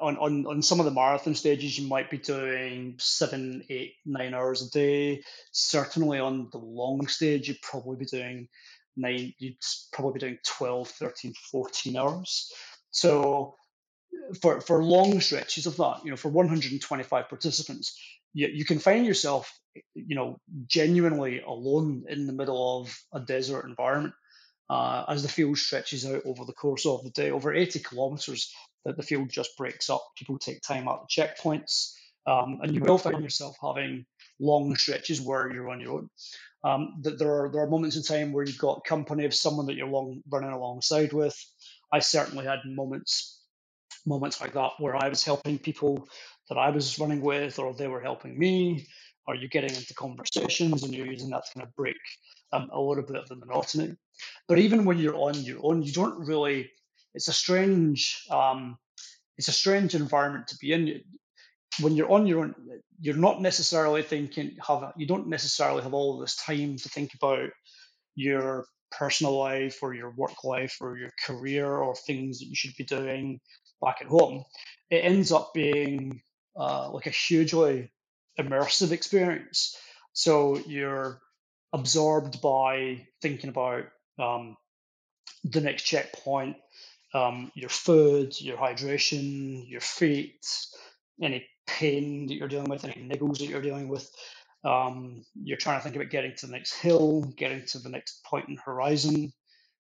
on, 0.00 0.16
on 0.18 0.46
on 0.46 0.62
some 0.62 0.78
of 0.80 0.84
the 0.86 0.92
marathon 0.92 1.34
stages 1.34 1.78
you 1.78 1.88
might 1.88 2.10
be 2.10 2.18
doing 2.18 2.96
seven 2.98 3.64
eight 3.68 3.94
nine 4.04 4.34
hours 4.34 4.66
a 4.66 4.70
day. 4.70 5.22
Certainly 5.52 6.18
on 6.20 6.48
the 6.52 6.58
long 6.58 7.06
stage 7.06 7.48
you'd 7.48 7.62
probably 7.62 7.96
be 7.96 8.06
doing 8.06 8.48
nine 8.96 9.34
you'd 9.38 9.56
probably 9.92 10.14
be 10.14 10.20
doing 10.20 10.38
12 10.44 10.88
13 10.88 11.34
14 11.50 11.96
hours. 11.96 12.52
So 12.90 13.56
for 14.40 14.60
for 14.60 14.82
long 14.82 15.20
stretches 15.20 15.66
of 15.66 15.76
that 15.76 16.00
you 16.04 16.10
know 16.10 16.16
for 16.16 16.28
125 16.28 17.28
participants 17.28 17.98
you, 18.34 18.48
you 18.48 18.64
can 18.64 18.78
find 18.78 19.06
yourself 19.06 19.58
you 19.94 20.14
know 20.14 20.38
genuinely 20.66 21.40
alone 21.40 22.04
in 22.08 22.26
the 22.26 22.32
middle 22.32 22.80
of 22.80 22.96
a 23.12 23.20
desert 23.20 23.64
environment 23.64 24.14
uh, 24.70 25.04
as 25.08 25.22
the 25.22 25.28
field 25.28 25.58
stretches 25.58 26.06
out 26.06 26.22
over 26.24 26.44
the 26.44 26.52
course 26.52 26.86
of 26.86 27.02
the 27.04 27.10
day 27.10 27.30
over 27.30 27.54
80 27.54 27.80
kilometers 27.80 28.52
that 28.84 28.96
the 28.96 29.02
field 29.02 29.30
just 29.30 29.56
breaks 29.56 29.90
up. 29.90 30.04
People 30.16 30.38
take 30.38 30.60
time 30.62 30.88
out 30.88 31.08
the 31.08 31.22
checkpoints, 31.22 31.92
um, 32.26 32.58
and 32.62 32.74
you 32.74 32.80
will 32.80 32.98
find 32.98 33.22
yourself 33.22 33.56
having 33.62 34.04
long 34.40 34.74
stretches 34.76 35.20
where 35.20 35.52
you're 35.52 35.70
on 35.70 35.80
your 35.80 35.92
own. 35.92 36.10
Um, 36.64 37.00
that 37.02 37.18
there 37.18 37.44
are 37.44 37.50
there 37.52 37.62
are 37.62 37.70
moments 37.70 37.96
in 37.96 38.02
time 38.02 38.32
where 38.32 38.44
you've 38.44 38.58
got 38.58 38.84
company 38.84 39.24
of 39.24 39.34
someone 39.34 39.66
that 39.66 39.74
you're 39.74 39.88
long, 39.88 40.22
running 40.30 40.52
alongside 40.52 41.12
with. 41.12 41.36
I 41.92 41.98
certainly 41.98 42.46
had 42.46 42.60
moments 42.64 43.40
moments 44.06 44.40
like 44.40 44.54
that 44.54 44.70
where 44.78 44.96
I 44.96 45.08
was 45.08 45.24
helping 45.24 45.58
people 45.58 46.08
that 46.48 46.58
I 46.58 46.70
was 46.70 46.98
running 46.98 47.20
with, 47.20 47.58
or 47.58 47.74
they 47.74 47.88
were 47.88 48.00
helping 48.00 48.38
me, 48.38 48.86
or 49.26 49.34
you're 49.34 49.48
getting 49.48 49.74
into 49.74 49.94
conversations 49.94 50.82
and 50.82 50.94
you're 50.94 51.06
using 51.06 51.30
that 51.30 51.44
to 51.46 51.54
kind 51.54 51.66
of 51.66 51.74
break 51.74 51.96
um, 52.52 52.68
a 52.72 52.80
little 52.80 53.04
bit 53.04 53.16
of 53.16 53.28
the 53.28 53.36
monotony. 53.36 53.94
But 54.48 54.58
even 54.58 54.84
when 54.84 54.98
you're 54.98 55.16
on 55.16 55.34
your 55.34 55.60
own, 55.62 55.82
you 55.82 55.92
don't 55.92 56.26
really 56.26 56.70
it's 57.14 57.28
a 57.28 57.32
strange 57.32 58.24
um, 58.30 58.78
it's 59.38 59.48
a 59.48 59.52
strange 59.52 59.94
environment 59.94 60.48
to 60.48 60.56
be 60.60 60.72
in. 60.72 61.00
When 61.80 61.96
you're 61.96 62.12
on 62.12 62.26
your 62.26 62.40
own, 62.40 62.54
you're 63.00 63.16
not 63.16 63.40
necessarily 63.40 64.02
thinking 64.02 64.56
have 64.66 64.92
you 64.96 65.06
don't 65.06 65.28
necessarily 65.28 65.82
have 65.82 65.94
all 65.94 66.18
this 66.18 66.36
time 66.36 66.76
to 66.76 66.88
think 66.88 67.14
about 67.14 67.48
your 68.14 68.66
personal 68.90 69.38
life 69.38 69.78
or 69.82 69.94
your 69.94 70.10
work 70.10 70.44
life 70.44 70.76
or 70.80 70.98
your 70.98 71.10
career 71.26 71.66
or 71.66 71.94
things 71.94 72.38
that 72.38 72.46
you 72.46 72.54
should 72.54 72.76
be 72.76 72.84
doing 72.84 73.40
back 73.80 73.98
at 74.00 74.06
home. 74.06 74.44
It 74.90 75.04
ends 75.04 75.32
up 75.32 75.52
being 75.54 76.20
uh, 76.56 76.90
like 76.90 77.06
a 77.06 77.10
hugely 77.10 77.90
immersive 78.38 78.92
experience. 78.92 79.76
So 80.12 80.58
you're 80.66 81.20
absorbed 81.72 82.42
by 82.42 83.06
thinking 83.22 83.48
about 83.48 83.84
um, 84.18 84.56
the 85.44 85.60
next 85.60 85.82
checkpoint, 85.84 86.56
um, 87.14 87.52
your 87.54 87.68
food, 87.68 88.40
your 88.40 88.56
hydration, 88.56 89.68
your 89.68 89.80
feet, 89.80 90.46
any 91.20 91.46
pain 91.66 92.26
that 92.26 92.34
you're 92.34 92.48
dealing 92.48 92.70
with, 92.70 92.84
any 92.84 92.94
niggles 92.94 93.38
that 93.38 93.46
you're 93.46 93.62
dealing 93.62 93.88
with. 93.88 94.10
Um, 94.64 95.24
you're 95.34 95.58
trying 95.58 95.78
to 95.78 95.84
think 95.84 95.96
about 95.96 96.10
getting 96.10 96.34
to 96.36 96.46
the 96.46 96.52
next 96.52 96.74
hill, 96.74 97.22
getting 97.36 97.64
to 97.66 97.78
the 97.78 97.88
next 97.88 98.24
point 98.24 98.48
in 98.48 98.56
horizon, 98.56 99.32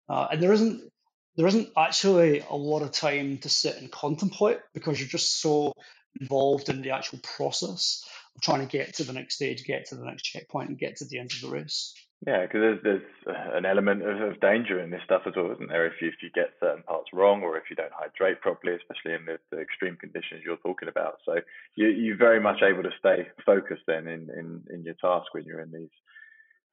uh, 0.08 0.28
and 0.32 0.42
there 0.42 0.52
isn't 0.52 0.82
there 1.36 1.46
isn't 1.46 1.70
actually 1.76 2.40
a 2.40 2.54
lot 2.54 2.82
of 2.82 2.90
time 2.90 3.38
to 3.38 3.48
sit 3.48 3.76
and 3.76 3.90
contemplate 3.90 4.58
because 4.74 4.98
you're 4.98 5.08
just 5.08 5.40
so 5.40 5.72
involved 6.20 6.68
in 6.68 6.82
the 6.82 6.90
actual 6.90 7.20
process 7.22 8.04
of 8.34 8.42
trying 8.42 8.60
to 8.60 8.66
get 8.66 8.94
to 8.94 9.04
the 9.04 9.12
next 9.12 9.36
stage, 9.36 9.64
get 9.64 9.86
to 9.86 9.94
the 9.94 10.04
next 10.04 10.22
checkpoint, 10.22 10.68
and 10.68 10.78
get 10.78 10.96
to 10.96 11.04
the 11.04 11.18
end 11.18 11.30
of 11.32 11.40
the 11.40 11.56
race. 11.56 11.94
Yeah, 12.26 12.42
because 12.42 12.60
there's, 12.60 13.02
there's 13.24 13.36
an 13.54 13.64
element 13.64 14.02
of, 14.02 14.20
of 14.20 14.40
danger 14.40 14.78
in 14.78 14.90
this 14.90 15.00
stuff 15.04 15.22
as 15.26 15.32
well, 15.34 15.52
isn't 15.52 15.70
there? 15.70 15.86
If 15.86 15.94
you, 16.02 16.08
if 16.08 16.16
you 16.22 16.28
get 16.34 16.52
certain 16.60 16.82
parts 16.82 17.08
wrong 17.14 17.42
or 17.42 17.56
if 17.56 17.64
you 17.70 17.76
don't 17.76 17.92
hydrate 17.92 18.42
properly, 18.42 18.74
especially 18.74 19.14
in 19.14 19.24
the, 19.24 19.38
the 19.50 19.62
extreme 19.62 19.96
conditions 19.96 20.42
you're 20.44 20.58
talking 20.58 20.88
about. 20.88 21.20
So 21.24 21.36
you, 21.76 21.88
you're 21.88 22.18
very 22.18 22.38
much 22.38 22.60
able 22.62 22.82
to 22.82 22.90
stay 22.98 23.26
focused 23.46 23.84
then 23.86 24.06
in, 24.06 24.28
in, 24.36 24.62
in 24.68 24.84
your 24.84 24.96
task 25.00 25.32
when 25.32 25.44
you're 25.44 25.60
in 25.60 25.72
these 25.72 25.88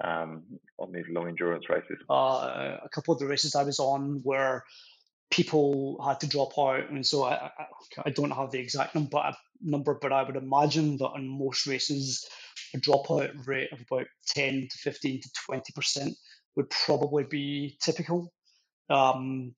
um, 0.03 0.43
on 0.77 0.91
these 0.91 1.05
long 1.09 1.27
endurance 1.27 1.69
races. 1.69 1.97
Uh, 2.09 2.77
a 2.83 2.89
couple 2.91 3.13
of 3.13 3.19
the 3.19 3.25
races 3.25 3.55
I 3.55 3.63
was 3.63 3.79
on 3.79 4.19
where 4.23 4.63
people 5.31 5.99
had 6.05 6.19
to 6.19 6.27
drop 6.27 6.57
out, 6.57 6.89
and 6.89 7.05
so 7.05 7.23
I, 7.23 7.51
I, 7.57 7.65
I 8.05 8.09
don't 8.11 8.31
have 8.31 8.51
the 8.51 8.59
exact 8.59 8.95
number, 8.95 9.31
number, 9.61 9.97
but 9.99 10.13
I 10.13 10.23
would 10.23 10.35
imagine 10.35 10.97
that 10.97 11.13
in 11.15 11.27
most 11.27 11.65
races 11.67 12.27
a 12.73 12.77
dropout 12.77 13.47
rate 13.47 13.71
of 13.71 13.81
about 13.89 14.07
10 14.27 14.67
to 14.71 14.77
15 14.79 15.21
to 15.21 15.29
20% 15.49 16.11
would 16.55 16.69
probably 16.69 17.23
be 17.23 17.77
typical. 17.81 18.31
Um, 18.89 19.53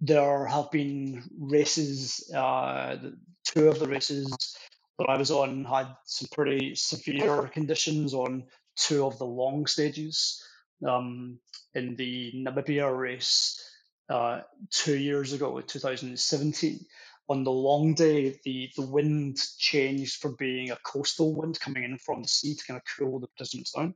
there 0.00 0.46
have 0.46 0.70
been 0.70 1.22
races, 1.38 2.30
uh, 2.34 2.96
two 3.44 3.68
of 3.68 3.78
the 3.78 3.88
races 3.88 4.56
that 4.98 5.08
I 5.08 5.16
was 5.16 5.30
on 5.30 5.64
had 5.64 5.88
some 6.04 6.28
pretty 6.32 6.74
severe 6.74 7.48
conditions 7.48 8.14
on 8.14 8.44
two 8.76 9.04
of 9.06 9.18
the 9.18 9.26
long 9.26 9.66
stages. 9.66 10.42
Um, 10.86 11.38
in 11.74 11.96
the 11.96 12.32
Namibia 12.36 12.96
race 12.96 13.60
uh, 14.08 14.40
two 14.70 14.96
years 14.96 15.32
ago, 15.32 15.60
2017, 15.60 16.84
on 17.28 17.44
the 17.44 17.50
long 17.50 17.94
day, 17.94 18.38
the, 18.44 18.70
the 18.76 18.86
wind 18.86 19.38
changed 19.58 20.20
from 20.20 20.36
being 20.38 20.70
a 20.70 20.78
coastal 20.84 21.34
wind 21.34 21.58
coming 21.58 21.84
in 21.84 21.98
from 21.98 22.22
the 22.22 22.28
sea 22.28 22.54
to 22.54 22.64
kind 22.64 22.78
of 22.78 22.84
cool 22.98 23.18
the 23.18 23.28
participants 23.28 23.72
down, 23.72 23.94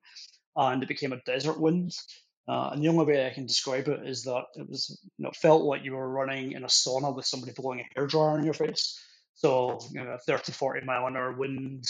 and 0.56 0.82
it 0.82 0.88
became 0.88 1.12
a 1.12 1.20
desert 1.26 1.60
wind. 1.60 1.92
Uh, 2.48 2.70
and 2.72 2.82
the 2.82 2.88
only 2.88 3.04
way 3.04 3.26
I 3.26 3.30
can 3.30 3.44
describe 3.44 3.88
it 3.88 4.06
is 4.06 4.22
that 4.24 4.44
it 4.54 4.68
was, 4.68 4.98
you 5.18 5.24
know, 5.24 5.30
felt 5.36 5.64
like 5.64 5.84
you 5.84 5.92
were 5.92 6.08
running 6.08 6.52
in 6.52 6.64
a 6.64 6.68
sauna 6.68 7.14
with 7.14 7.26
somebody 7.26 7.52
blowing 7.52 7.80
a 7.80 8.00
hairdryer 8.00 8.38
in 8.38 8.44
your 8.44 8.54
face. 8.54 8.98
So, 9.34 9.78
you 9.92 10.02
know, 10.02 10.16
30, 10.26 10.52
40 10.52 10.86
mile 10.86 11.06
an 11.06 11.16
hour 11.16 11.32
wind 11.32 11.84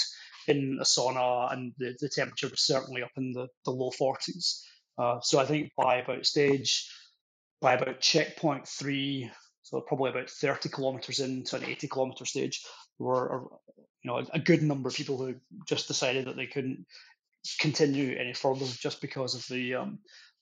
in 0.48 0.78
a 0.80 0.84
sauna, 0.84 1.52
and 1.52 1.72
the, 1.78 1.96
the 2.00 2.08
temperature 2.08 2.48
was 2.48 2.60
certainly 2.60 3.02
up 3.04 3.12
in 3.16 3.32
the, 3.32 3.46
the 3.64 3.70
low 3.70 3.90
40s. 3.90 4.62
Uh, 4.98 5.20
so 5.22 5.38
I 5.38 5.44
think 5.44 5.70
by 5.76 5.96
about 5.98 6.26
stage, 6.26 6.90
by 7.60 7.74
about 7.74 8.00
checkpoint 8.00 8.66
three, 8.66 9.30
so 9.68 9.82
probably 9.82 10.10
about 10.10 10.30
30 10.30 10.70
kilometers 10.70 11.20
into 11.20 11.56
an 11.56 11.64
80 11.64 11.88
kilometer 11.88 12.24
stage, 12.24 12.64
were 12.98 13.44
you 14.02 14.10
know 14.10 14.24
a 14.32 14.38
good 14.38 14.62
number 14.62 14.88
of 14.88 14.94
people 14.94 15.18
who 15.18 15.34
just 15.66 15.88
decided 15.88 16.26
that 16.26 16.36
they 16.36 16.46
couldn't 16.46 16.86
continue 17.60 18.16
any 18.16 18.32
further 18.32 18.64
just 18.64 19.02
because 19.02 19.34
of 19.34 19.46
the 19.48 19.74
um, 19.74 19.98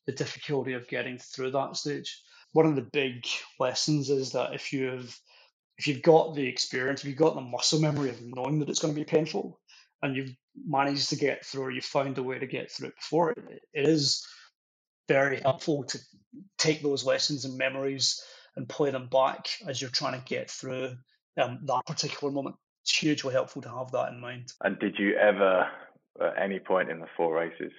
the 0.07 0.13
difficulty 0.13 0.75
of 0.75 0.87
getting 0.87 1.19
through 1.19 1.51
that 1.51 1.77
stage. 1.77 2.23
One 2.53 2.67
of 2.67 2.77
the 2.77 2.89
big 2.93 3.27
lessons 3.59 4.11
is 4.11 4.31
that 4.33 4.55
if 4.55 4.73
you've 4.73 5.19
if 5.77 5.89
you've 5.89 6.03
got 6.03 6.37
the 6.37 6.47
experience, 6.47 7.01
if 7.01 7.09
you've 7.09 7.19
got 7.19 7.35
the 7.35 7.41
muscle 7.41 7.81
memory 7.81 8.11
of 8.11 8.23
knowing 8.23 8.61
that 8.61 8.69
it's 8.69 8.79
going 8.79 8.95
to 8.95 9.01
be 9.01 9.05
painful, 9.05 9.59
and 10.03 10.15
you've 10.15 10.37
managed 10.65 11.11
to 11.11 11.17
get 11.17 11.45
through, 11.45 11.65
or 11.65 11.71
you've 11.73 11.85
found 11.85 12.17
a 12.19 12.23
way 12.23 12.39
to 12.39 12.47
get 12.47 12.71
through 12.71 12.89
it 12.89 12.97
before, 12.97 13.33
it 13.33 13.61
is 13.75 14.25
very 15.09 15.41
helpful 15.41 15.83
to 15.85 15.99
take 16.59 16.81
those 16.81 17.05
lessons 17.05 17.45
and 17.45 17.59
memories 17.59 18.23
and 18.57 18.69
play 18.69 18.91
them 18.91 19.09
back 19.09 19.49
as 19.67 19.81
you're 19.81 19.91
trying 19.91 20.19
to 20.19 20.25
get 20.27 20.51
through 20.51 20.97
um, 21.41 21.61
that 21.65 21.83
particular 21.87 22.33
moment. 22.33 22.57
It's 22.83 22.97
hugely 22.97 23.33
helpful 23.33 23.63
to 23.63 23.69
have 23.69 23.93
that 23.93 24.13
in 24.13 24.21
mind. 24.21 24.53
And 24.63 24.79
did 24.79 24.97
you 24.99 25.17
ever, 25.17 25.67
at 26.21 26.39
any 26.41 26.61
point 26.61 26.91
in 26.91 27.01
the 27.01 27.09
four 27.17 27.35
races, 27.35 27.73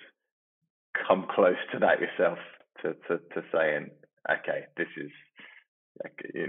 come 1.07 1.27
close 1.33 1.57
to 1.71 1.79
that 1.79 1.99
yourself 1.99 2.37
to, 2.81 2.93
to, 3.07 3.17
to 3.33 3.43
saying, 3.51 3.89
okay, 4.29 4.65
this 4.75 4.87
is 4.97 5.11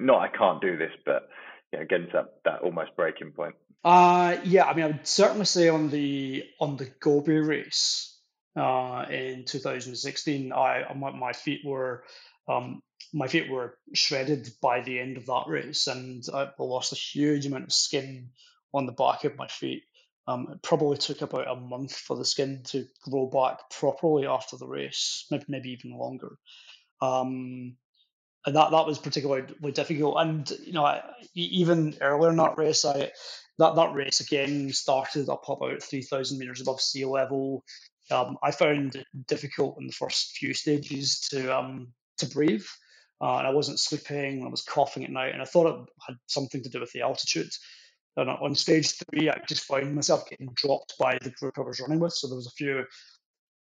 not 0.00 0.20
I 0.20 0.28
can't 0.28 0.60
do 0.60 0.76
this, 0.76 0.92
but 1.06 1.28
you 1.72 1.78
know, 1.78 1.86
getting 1.88 2.06
to 2.08 2.12
that, 2.12 2.34
that 2.44 2.60
almost 2.62 2.96
breaking 2.96 3.32
point? 3.32 3.54
Uh 3.84 4.36
yeah, 4.44 4.64
I 4.64 4.74
mean, 4.74 4.84
I 4.84 4.88
would 4.88 5.06
certainly 5.06 5.44
say 5.44 5.68
on 5.68 5.88
the 5.88 6.44
on 6.60 6.76
the 6.76 6.90
Gobi 7.00 7.38
race 7.38 8.18
uh, 8.56 9.06
in 9.08 9.44
2016, 9.44 10.52
I 10.52 10.92
my, 10.94 11.12
my 11.12 11.32
feet 11.32 11.60
were 11.64 12.02
um, 12.48 12.82
my 13.12 13.28
feet 13.28 13.50
were 13.50 13.76
shredded 13.94 14.50
by 14.60 14.80
the 14.80 14.98
end 14.98 15.16
of 15.16 15.26
that 15.26 15.44
race, 15.46 15.86
and 15.86 16.24
I 16.32 16.50
lost 16.58 16.92
a 16.92 16.96
huge 16.96 17.46
amount 17.46 17.64
of 17.64 17.72
skin 17.72 18.30
on 18.74 18.86
the 18.86 18.92
back 18.92 19.24
of 19.24 19.36
my 19.36 19.48
feet. 19.48 19.82
Um, 20.26 20.48
it 20.52 20.62
probably 20.62 20.98
took 20.98 21.22
about 21.22 21.48
a 21.48 21.56
month 21.56 21.96
for 21.96 22.16
the 22.16 22.24
skin 22.24 22.62
to 22.66 22.86
grow 23.02 23.26
back 23.26 23.70
properly 23.70 24.26
after 24.26 24.58
the 24.58 24.66
race, 24.66 25.24
maybe, 25.30 25.44
maybe 25.48 25.70
even 25.70 25.96
longer. 25.96 26.36
Um, 27.00 27.76
and 28.44 28.56
that, 28.56 28.70
that 28.70 28.86
was 28.86 28.98
particularly 28.98 29.72
difficult. 29.72 30.16
And 30.18 30.50
you 30.64 30.72
know, 30.72 30.84
I, 30.84 31.02
even 31.34 31.96
earlier 32.00 32.30
in 32.30 32.36
that 32.36 32.58
race, 32.58 32.84
I 32.84 33.10
that 33.58 33.74
that 33.74 33.94
race 33.94 34.20
again 34.20 34.72
started 34.72 35.28
up 35.28 35.48
about 35.48 35.82
three 35.82 36.02
thousand 36.02 36.38
meters 36.38 36.60
above 36.60 36.80
sea 36.80 37.04
level. 37.04 37.64
Um, 38.10 38.38
I 38.42 38.52
found 38.52 38.96
it 38.96 39.06
difficult 39.26 39.76
in 39.80 39.86
the 39.86 39.92
first 39.92 40.36
few 40.36 40.54
stages 40.54 41.20
to 41.30 41.56
um, 41.56 41.88
to 42.18 42.26
breathe. 42.26 42.64
Uh, 43.20 43.38
and 43.38 43.46
I 43.46 43.50
wasn't 43.50 43.80
sleeping. 43.80 44.44
I 44.44 44.48
was 44.48 44.62
coughing 44.62 45.04
at 45.04 45.10
night, 45.10 45.32
and 45.32 45.42
I 45.42 45.44
thought 45.44 45.66
it 45.66 45.88
had 46.06 46.16
something 46.26 46.62
to 46.62 46.68
do 46.68 46.80
with 46.80 46.92
the 46.92 47.02
altitude. 47.02 47.50
And 48.16 48.30
on 48.30 48.54
stage 48.54 48.92
three, 48.92 49.30
I 49.30 49.40
just 49.48 49.64
found 49.64 49.94
myself 49.94 50.28
getting 50.28 50.50
dropped 50.54 50.94
by 50.98 51.18
the 51.22 51.30
group 51.30 51.58
I 51.58 51.62
was 51.62 51.80
running 51.80 52.00
with. 52.00 52.12
So 52.12 52.26
there 52.26 52.36
was 52.36 52.48
a 52.48 52.52
few, 52.52 52.84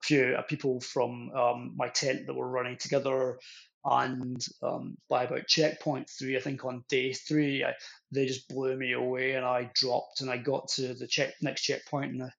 few 0.03 0.35
uh, 0.37 0.41
people 0.43 0.79
from 0.81 1.31
um, 1.31 1.73
my 1.75 1.89
tent 1.89 2.25
that 2.27 2.33
were 2.33 2.49
running 2.49 2.77
together, 2.77 3.39
and 3.85 4.43
um, 4.63 4.97
by 5.09 5.23
about 5.23 5.47
checkpoint 5.47 6.09
three, 6.09 6.35
I 6.35 6.41
think 6.41 6.65
on 6.65 6.83
day 6.89 7.13
three, 7.13 7.63
I, 7.63 7.73
they 8.11 8.25
just 8.25 8.49
blew 8.49 8.75
me 8.75 8.93
away, 8.93 9.33
and 9.33 9.45
I 9.45 9.71
dropped, 9.75 10.21
and 10.21 10.29
I 10.29 10.37
got 10.37 10.67
to 10.75 10.93
the 10.93 11.07
check 11.07 11.33
next 11.41 11.61
checkpoint, 11.61 12.11
and 12.11 12.23
I 12.23 12.29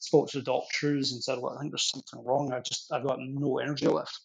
spoke 0.00 0.28
to 0.30 0.38
the 0.38 0.44
doctors 0.44 1.12
and 1.12 1.22
said, 1.22 1.38
"Well, 1.40 1.56
I 1.56 1.60
think 1.60 1.72
there's 1.72 1.90
something 1.90 2.24
wrong. 2.24 2.52
I 2.52 2.60
just 2.60 2.92
I've 2.92 3.06
got 3.06 3.20
no 3.20 3.58
energy 3.58 3.86
left." 3.86 4.20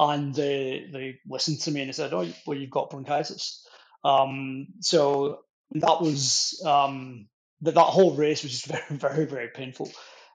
And 0.00 0.34
they 0.34 0.88
they 0.92 1.18
listened 1.28 1.60
to 1.60 1.70
me 1.70 1.80
and 1.80 1.88
they 1.88 1.92
said, 1.92 2.12
"Oh, 2.12 2.26
well, 2.46 2.56
you've 2.56 2.70
got 2.70 2.90
bronchitis." 2.90 3.66
Um, 4.04 4.68
so 4.80 5.40
that 5.72 6.00
was 6.00 6.62
um, 6.64 7.28
that 7.62 7.74
that 7.74 7.80
whole 7.80 8.14
race 8.14 8.42
was 8.42 8.52
just 8.52 8.66
very 8.88 8.98
very 8.98 9.26
very 9.26 9.48
painful. 9.48 9.90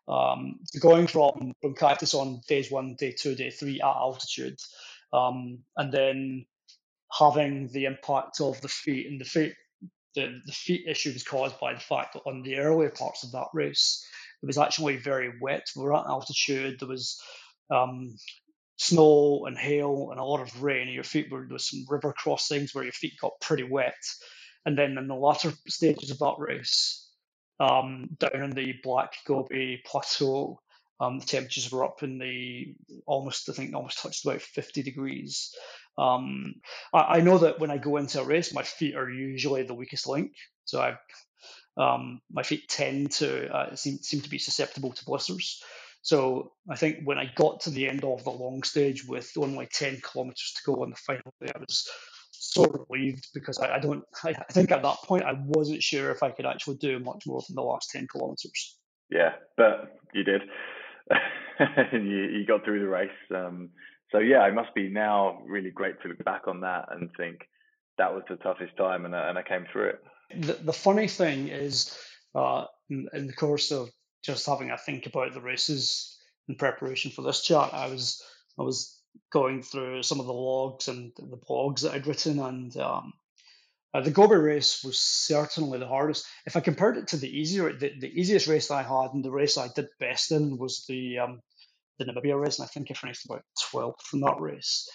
Um, 0.08 0.60
going 0.82 1.08
from 1.08 1.54
bronchitis 1.62 2.14
on 2.14 2.42
days 2.48 2.70
one, 2.70 2.96
day 3.00 3.14
two, 3.18 3.36
day 3.36 3.52
three 3.52 3.80
at 3.80 3.88
altitude, 3.88 4.60
um, 5.14 5.60
and 5.78 5.92
then 5.94 6.46
having 7.18 7.70
the 7.70 7.86
impact 7.86 8.42
of 8.42 8.60
the 8.62 8.68
feet 8.68 9.08
and 9.08 9.20
the 9.20 9.26
feet. 9.26 9.54
The, 10.16 10.40
the 10.46 10.52
feet 10.52 10.86
issue 10.88 11.12
was 11.12 11.24
caused 11.24 11.60
by 11.60 11.74
the 11.74 11.80
fact 11.80 12.14
that 12.14 12.22
on 12.28 12.44
the 12.44 12.58
earlier 12.58 12.92
parts 12.92 13.24
of 13.24 13.32
that 13.32 13.48
race, 13.52 14.06
it 14.44 14.46
was 14.46 14.60
actually 14.60 14.98
very 14.98 15.34
wet. 15.42 15.66
We 15.76 15.82
were 15.82 15.96
at 15.96 16.06
altitude. 16.06 16.80
There 16.80 16.88
was 16.88 17.20
um, 17.72 18.16
snow 18.78 19.46
and 19.46 19.58
hail 19.58 20.10
and 20.12 20.20
a 20.20 20.24
lot 20.24 20.42
of 20.42 20.64
rain. 20.64 20.88
Your 20.90 21.04
feet 21.04 21.32
were 21.32 21.48
was 21.50 21.70
some 21.70 21.86
river 21.90 22.14
crossings 22.14 22.74
where 22.74 22.84
your 22.84 22.94
feet 22.94 23.14
got 23.22 23.40
pretty 23.42 23.64
wet, 23.64 23.96
and 24.66 24.78
then 24.78 24.98
in 24.98 25.08
the 25.08 25.16
latter 25.16 25.54
stages 25.68 26.12
of 26.12 26.20
that 26.20 26.36
race, 26.38 27.10
um, 27.60 28.10
down 28.20 28.44
in 28.44 28.52
the 28.52 28.74
Black 28.84 29.14
Gobi 29.26 29.82
Plateau, 29.86 30.60
um, 31.00 31.20
the 31.20 31.26
temperatures 31.26 31.72
were 31.72 31.86
up 31.86 32.04
in 32.04 32.18
the 32.18 32.76
almost 33.06 33.50
I 33.50 33.54
think 33.54 33.74
almost 33.76 34.02
touched 34.02 34.26
about 34.26 34.42
50 34.42 34.84
degrees. 34.84 35.54
Um, 35.98 36.56
I, 36.94 37.00
I, 37.18 37.22
know 37.22 37.40
that 37.40 37.60
when 37.60 37.70
I 37.70 37.78
go 37.78 37.98
into 37.98 38.20
a 38.20 38.26
race, 38.26 38.54
my 38.54 38.64
feet 38.64 38.96
are 38.96 39.10
usually 39.10 39.64
the 39.64 39.76
weakest 39.76 40.08
link, 40.08 40.34
so 40.66 40.82
I. 40.82 40.98
Um, 41.76 42.22
my 42.32 42.44
feet 42.44 42.70
tend 42.70 43.14
to 43.14 43.52
uh, 43.52 43.76
seem, 43.76 43.98
seem 43.98 44.22
to 44.22 44.30
be 44.30 44.38
susceptible 44.38 44.92
to 44.92 45.06
blisters. 45.06 45.60
So 46.04 46.52
I 46.70 46.76
think 46.76 47.00
when 47.06 47.18
I 47.18 47.32
got 47.36 47.62
to 47.62 47.70
the 47.70 47.88
end 47.88 48.04
of 48.04 48.24
the 48.24 48.30
long 48.30 48.62
stage 48.64 49.06
with 49.08 49.32
only 49.38 49.68
10 49.72 50.02
kilometers 50.02 50.54
to 50.56 50.62
go 50.66 50.84
on 50.84 50.92
the 50.92 50.96
final 50.96 51.34
day, 51.42 51.52
I 51.56 51.60
was 51.60 51.90
so 52.32 52.66
relieved 52.66 53.30
because 53.34 53.58
I, 53.58 53.76
I 53.76 53.80
don't, 53.80 54.04
I, 54.24 54.30
I, 54.32 54.54
think 54.54 54.72
at 54.72 54.84
that 54.84 54.98
point 55.06 55.24
I 55.24 55.34
wasn't 55.46 55.82
sure 55.82 56.12
if 56.12 56.22
I 56.22 56.32
could 56.32 56.46
actually 56.46 56.76
do 56.76 57.00
much 57.00 57.24
more 57.26 57.42
than 57.48 57.56
the 57.56 57.62
last 57.62 57.90
10 57.92 58.08
kilometers. 58.08 58.78
Yeah, 59.10 59.32
but 59.56 59.98
you 60.14 60.24
did. 60.24 60.42
and 61.60 62.08
you, 62.08 62.24
you 62.26 62.46
got 62.46 62.66
through 62.66 62.82
the 62.82 62.88
race. 62.88 63.10
Um, 63.34 63.70
so 64.12 64.20
yeah, 64.20 64.40
I 64.40 64.52
must 64.52 64.76
be 64.76 64.90
now 64.90 65.40
really 65.46 65.72
great 65.72 66.02
to 66.02 66.10
look 66.10 66.24
back 66.26 66.48
on 66.48 66.62
that 66.62 66.90
and 66.92 67.10
think, 67.18 67.48
that 67.98 68.14
was 68.14 68.24
the 68.30 68.36
toughest 68.38 68.76
time, 68.78 69.06
and, 69.06 69.14
and 69.14 69.38
I 69.38 69.44
came 69.44 69.66
through 69.72 69.90
it. 69.90 70.04
The, 70.36 70.54
the 70.54 70.74
funny 70.74 71.08
thing 71.08 71.48
is, 71.48 71.96
uh, 72.36 72.66
in, 72.90 73.08
in, 73.14 73.28
the 73.28 73.34
course 73.34 73.72
of 73.72 73.90
just 74.24 74.46
having 74.46 74.72
a 74.72 74.78
think 74.78 75.06
about 75.06 75.34
the 75.34 75.42
races 75.42 76.18
in 76.48 76.56
preparation 76.56 77.12
for 77.12 77.22
this 77.22 77.42
chat, 77.42 77.74
I 77.74 77.88
was 77.88 78.24
I 78.60 78.64
was 78.64 79.00
going 79.32 79.62
through 79.62 80.04
some 80.04 80.20
of 80.20 80.26
the 80.26 80.34
logs 80.34 80.88
and 80.88 81.12
the 81.18 81.38
blogs 81.38 81.82
that 81.82 81.94
I'd 81.94 82.08
written, 82.08 82.40
and 82.40 82.76
um, 82.78 83.14
uh, 83.94 84.02
the 84.02 84.12
Gobi 84.12 84.36
race 84.36 84.84
was 84.84 85.00
certainly 85.00 85.80
the 85.80 85.88
hardest. 85.88 86.26
If 86.46 86.56
I 86.56 86.62
compared 86.62 86.98
it 86.98 87.10
to 87.10 87.18
the 87.18 87.30
easier, 87.30 87.72
the, 87.74 87.92
the 88.00 88.10
easiest 88.10 88.48
race 88.48 88.72
I 88.72 88.82
had 88.82 89.14
and 89.14 89.24
the 89.24 89.32
race 89.32 89.58
I 89.58 89.68
did 89.68 89.88
best 90.00 90.32
in 90.32 90.58
was 90.58 90.86
the 90.88 91.20
um, 91.20 91.42
the 92.00 92.06
Namibia 92.06 92.40
race, 92.40 92.60
and 92.60 92.66
I 92.66 92.70
think 92.70 92.90
I 92.90 92.96
finished 92.96 93.26
about 93.26 93.44
12th 93.72 94.14
in 94.14 94.22
that 94.22 94.40
race. 94.40 94.90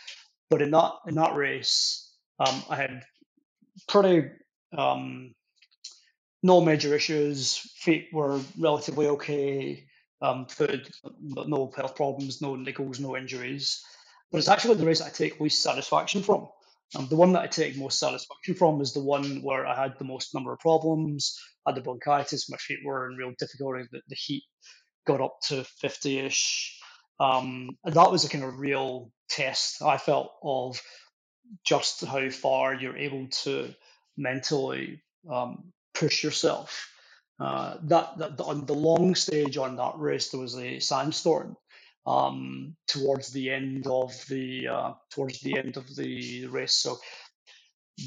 But 0.51 0.63
in 0.63 0.71
that 0.73 0.93
in 1.07 1.15
that 1.15 1.37
race, 1.37 2.11
um, 2.41 2.63
I 2.69 2.77
had 2.77 3.03
pretty 3.87 4.29
um, 4.77 5.35
no 6.43 6.61
major 6.61 6.95
issues. 6.95 7.57
Feet 7.57 8.09
were 8.13 8.41
relatively 8.59 9.09
okay. 9.09 9.85
Um, 10.21 10.47
food, 10.47 10.89
no 11.23 11.71
health 11.77 11.95
problems, 11.95 12.43
no 12.43 12.57
niggles, 12.57 12.99
no 12.99 13.17
injuries. 13.17 13.81
But 14.33 14.39
it's 14.39 14.49
actually 14.49 14.75
the 14.75 14.87
race 14.87 15.01
I 15.01 15.11
take 15.11 15.41
least 15.41 15.63
satisfaction 15.63 16.23
from. 16.23 16.49
Um, 16.97 17.07
the 17.09 17.17
one 17.17 17.33
that 17.33 17.43
I 17.43 17.47
take 17.47 17.77
most 17.77 17.99
satisfaction 17.99 18.55
from 18.55 18.81
is 18.81 18.95
the 18.95 19.03
one 19.03 19.43
where 19.43 19.67
I 19.67 19.81
had 19.81 19.99
the 19.99 20.05
most 20.05 20.35
number 20.35 20.53
of 20.53 20.59
problems, 20.59 21.39
had 21.67 21.77
the 21.77 21.83
bronchitis, 21.83 22.51
my 22.51 22.57
feet 22.57 22.79
were 22.85 23.11
in 23.11 23.17
real 23.17 23.33
difficulty, 23.39 23.87
the, 23.93 24.01
the 24.09 24.17
heat 24.17 24.43
got 25.07 25.21
up 25.21 25.39
to 25.49 25.65
50 25.81 26.19
ish. 26.19 26.79
Um, 27.21 27.77
and 27.85 27.95
that 27.95 28.11
was 28.11 28.25
a 28.25 28.29
kind 28.29 28.45
of 28.45 28.59
real 28.59 29.11
test 29.29 29.83
I 29.83 29.99
felt 29.99 30.31
of 30.43 30.81
just 31.65 32.05
how 32.05 32.29
far 32.31 32.75
you're 32.75 32.97
able 32.97 33.29
to 33.29 33.75
mentally 34.17 35.03
um, 35.31 35.73
push 35.99 36.23
yourself. 36.23 36.91
Uh, 37.41 37.77
that, 37.85 38.19
that 38.19 38.41
on 38.41 38.67
the 38.67 38.75
long 38.75 39.15
stage 39.15 39.57
on 39.57 39.77
that 39.77 39.97
race, 39.97 40.31
there 40.31 40.41
was 40.41 40.57
a 40.57 40.81
sandstorm 40.81 41.57
um, 42.07 42.75
towards 42.87 43.31
the 43.33 43.51
end 43.51 43.87
of 43.87 44.13
the 44.29 44.67
uh, 44.69 44.93
towards 45.11 45.41
the 45.41 45.57
end 45.57 45.77
of 45.77 45.95
the 45.95 46.47
race. 46.47 46.75
So 46.75 46.99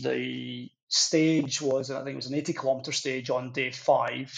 the 0.03 0.69
stage 0.89 1.61
was, 1.61 1.91
I 1.91 2.03
think 2.03 2.13
it 2.13 2.15
was 2.15 2.27
an 2.27 2.35
80 2.35 2.53
kilometer 2.53 2.91
stage 2.91 3.29
on 3.29 3.53
day 3.53 3.71
five, 3.71 4.31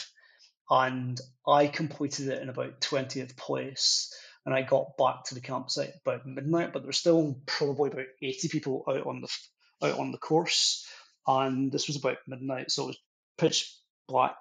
and 0.70 1.20
I 1.48 1.68
completed 1.68 2.28
it 2.28 2.42
in 2.42 2.50
about 2.50 2.82
20th 2.82 3.36
place. 3.38 4.14
And 4.46 4.54
I 4.54 4.62
got 4.62 4.98
back 4.98 5.24
to 5.26 5.36
the 5.36 5.42
campsite 5.42 5.94
about 6.06 6.26
midnight, 6.26 6.74
but 6.74 6.80
there 6.80 6.88
were 6.88 6.92
still 6.92 7.40
probably 7.46 7.92
about 7.92 8.08
80 8.22 8.50
people 8.50 8.84
out 8.90 9.08
on 9.08 9.22
the 9.22 9.88
out 9.88 9.98
on 9.98 10.12
the 10.12 10.18
course, 10.18 10.86
and 11.26 11.72
this 11.72 11.88
was 11.88 11.96
about 11.96 12.18
midnight, 12.28 12.70
so 12.70 12.84
it 12.84 12.88
was 12.88 12.98
pitch 13.38 13.78
black. 14.08 14.36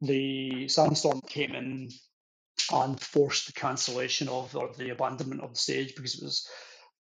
The 0.00 0.68
sandstorm 0.68 1.20
came 1.20 1.54
in 1.54 1.90
and 2.72 3.00
forced 3.00 3.46
the 3.46 3.52
cancellation 3.52 4.28
of 4.28 4.54
or 4.56 4.70
the 4.76 4.90
abandonment 4.90 5.42
of 5.42 5.50
the 5.50 5.58
stage 5.58 5.94
because 5.94 6.14
it 6.14 6.24
was 6.24 6.48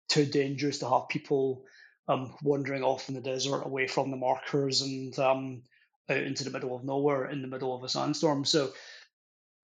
too 0.08 0.24
dangerous 0.24 0.78
to 0.78 0.88
have 0.88 1.08
people 1.08 1.64
um, 2.08 2.34
wandering 2.42 2.82
off 2.82 3.08
in 3.08 3.14
the 3.14 3.20
desert 3.20 3.62
away 3.62 3.86
from 3.86 4.10
the 4.10 4.16
markers 4.16 4.80
and 4.80 5.18
um, 5.18 5.62
out 6.08 6.18
into 6.18 6.44
the 6.44 6.50
middle 6.50 6.74
of 6.74 6.84
nowhere 6.84 7.26
in 7.30 7.42
the 7.42 7.48
middle 7.48 7.76
of 7.76 7.84
a 7.84 7.88
sandstorm. 7.88 8.44
So, 8.44 8.72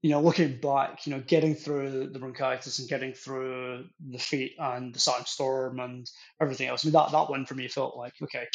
you 0.02 0.10
know, 0.10 0.20
looking 0.20 0.60
back, 0.60 1.06
you 1.06 1.14
know, 1.14 1.22
getting 1.26 1.54
through 1.54 2.10
the 2.10 2.18
bronchitis 2.18 2.78
and 2.78 2.88
getting 2.88 3.14
through 3.14 3.86
the 4.10 4.18
feet 4.18 4.52
and 4.58 4.94
the 4.94 4.98
sandstorm 4.98 5.80
and 5.80 6.06
everything 6.40 6.68
else, 6.68 6.84
I 6.84 6.88
mean, 6.88 6.92
that, 6.92 7.12
that 7.12 7.30
one 7.30 7.46
for 7.46 7.54
me 7.54 7.68
felt 7.68 7.96
like, 7.96 8.12
okay, 8.22 8.46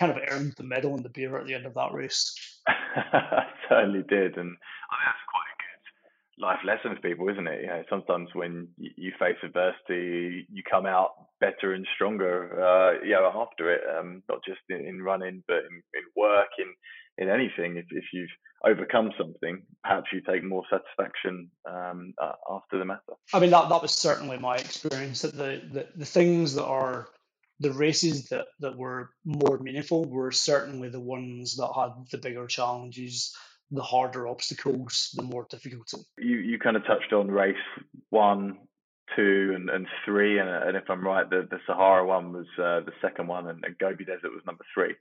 kind 0.00 0.10
of 0.10 0.18
earned 0.30 0.54
the 0.56 0.64
medal 0.64 0.94
and 0.94 1.04
the 1.04 1.10
beer 1.10 1.36
at 1.36 1.46
the 1.46 1.54
end 1.54 1.66
of 1.66 1.74
that 1.74 1.92
race. 1.92 2.34
I 2.66 3.44
certainly 3.68 4.02
did. 4.08 4.36
And 4.38 4.56
I 4.88 4.94
mean, 4.96 5.06
that's 5.06 5.26
quite 5.28 5.50
a 5.52 5.60
good 5.60 6.42
life 6.42 6.60
lesson 6.64 6.96
for 6.96 7.08
people, 7.08 7.28
isn't 7.28 7.46
it? 7.46 7.60
You 7.60 7.66
know, 7.66 7.82
sometimes 7.90 8.30
when 8.32 8.68
you 8.78 9.12
face 9.18 9.36
adversity, 9.42 10.46
you 10.50 10.62
come 10.68 10.86
out 10.86 11.10
better 11.38 11.74
and 11.74 11.86
stronger. 11.94 12.58
Uh, 12.58 13.04
you 13.04 13.12
know, 13.12 13.30
after 13.36 13.72
it, 13.72 13.82
um, 13.98 14.22
not 14.28 14.38
just 14.46 14.60
in, 14.70 14.86
in 14.86 15.02
running, 15.02 15.44
but 15.46 15.58
in, 15.58 15.82
in, 15.94 16.02
work, 16.16 16.48
in 16.58 16.72
in 17.18 17.28
anything. 17.28 17.76
If 17.76 17.84
if 17.90 18.04
you've 18.14 18.30
overcome 18.64 19.10
something, 19.18 19.62
perhaps 19.84 20.06
you 20.14 20.22
take 20.22 20.42
more 20.42 20.62
satisfaction 20.70 21.50
um, 21.68 22.14
uh, 22.22 22.32
after 22.50 22.78
the 22.78 22.86
matter. 22.86 23.00
I 23.34 23.40
mean, 23.40 23.50
that 23.50 23.68
that 23.68 23.82
was 23.82 23.92
certainly 23.92 24.38
my 24.38 24.56
experience. 24.56 25.20
That 25.20 25.36
the 25.36 25.60
the, 25.70 25.86
the 25.94 26.06
things 26.06 26.54
that 26.54 26.64
are 26.64 27.08
the 27.60 27.72
races 27.72 28.28
that, 28.28 28.46
that 28.60 28.76
were 28.76 29.10
more 29.24 29.58
meaningful 29.58 30.04
were 30.06 30.32
certainly 30.32 30.88
the 30.88 31.00
ones 31.00 31.56
that 31.56 31.70
had 31.74 31.90
the 32.10 32.18
bigger 32.18 32.46
challenges 32.46 33.34
the 33.70 33.82
harder 33.82 34.26
obstacles, 34.26 35.10
the 35.14 35.22
more 35.22 35.46
difficulty. 35.48 35.98
You 36.18 36.38
you 36.38 36.58
kind 36.58 36.76
of 36.76 36.84
touched 36.84 37.12
on 37.12 37.30
race 37.30 37.54
one, 38.10 38.58
two, 39.16 39.52
and, 39.54 39.70
and 39.70 39.86
three, 40.04 40.38
and, 40.38 40.48
and 40.48 40.76
if 40.76 40.84
I'm 40.88 41.04
right, 41.04 41.28
the, 41.28 41.46
the 41.50 41.58
Sahara 41.66 42.04
one 42.04 42.32
was 42.32 42.46
uh, 42.58 42.80
the 42.80 42.92
second 43.00 43.28
one, 43.28 43.48
and, 43.48 43.64
and 43.64 43.78
Gobi 43.78 44.04
Desert 44.04 44.32
was 44.32 44.42
number 44.46 44.64
three. 44.74 44.94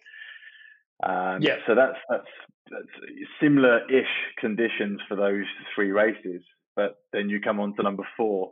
Um, 1.04 1.42
yeah. 1.42 1.58
So 1.66 1.76
that's 1.76 1.98
that's, 2.10 2.28
that's 2.70 3.16
similar-ish 3.42 4.06
conditions 4.40 5.00
for 5.08 5.16
those 5.16 5.46
three 5.74 5.92
races, 5.92 6.44
but 6.76 6.98
then 7.12 7.30
you 7.30 7.42
come 7.42 7.60
on 7.60 7.76
to 7.76 7.84
number 7.84 8.08
four, 8.16 8.52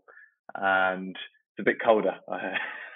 and 0.56 1.16
it's 1.16 1.60
a 1.60 1.64
bit 1.64 1.78
colder. 1.84 2.16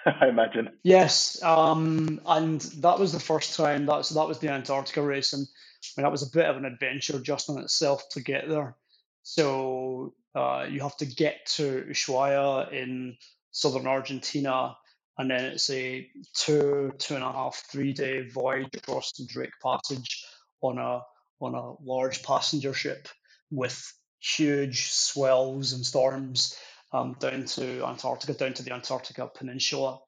I 0.20 0.28
imagine. 0.28 0.70
Yes, 0.82 1.42
um, 1.42 2.20
and 2.26 2.60
that 2.60 2.98
was 2.98 3.12
the 3.12 3.20
first 3.20 3.56
time. 3.56 3.86
That's 3.86 4.10
that 4.10 4.28
was 4.28 4.38
the 4.38 4.48
Antarctica 4.48 5.02
race, 5.02 5.32
and 5.32 5.46
I 5.46 6.00
mean, 6.00 6.04
that 6.04 6.12
was 6.12 6.22
a 6.22 6.30
bit 6.30 6.46
of 6.46 6.56
an 6.56 6.64
adventure 6.64 7.18
just 7.20 7.48
in 7.48 7.58
itself 7.58 8.08
to 8.10 8.20
get 8.20 8.48
there. 8.48 8.76
So 9.22 10.14
uh, 10.34 10.66
you 10.68 10.80
have 10.80 10.96
to 10.98 11.06
get 11.06 11.46
to 11.54 11.84
Ushuaia 11.88 12.72
in 12.72 13.16
southern 13.52 13.86
Argentina, 13.86 14.76
and 15.18 15.30
then 15.30 15.44
it's 15.44 15.70
a 15.70 16.08
two, 16.34 16.92
two 16.98 17.14
and 17.14 17.24
a 17.24 17.32
half, 17.32 17.62
three 17.70 17.92
day 17.92 18.28
voyage 18.28 18.74
across 18.74 19.12
the 19.12 19.26
Drake 19.26 19.52
Passage 19.62 20.24
on 20.60 20.78
a 20.78 21.02
on 21.40 21.54
a 21.54 21.74
large 21.84 22.22
passenger 22.22 22.72
ship 22.72 23.08
with 23.50 23.92
huge 24.20 24.90
swells 24.90 25.72
and 25.72 25.84
storms 25.84 26.56
um, 26.92 27.16
down 27.18 27.44
to 27.44 27.86
Antarctica, 27.86 28.34
down 28.34 28.54
to 28.54 28.62
the 28.62 28.72
Antarctica 28.72 29.28
Peninsula, 29.34 29.98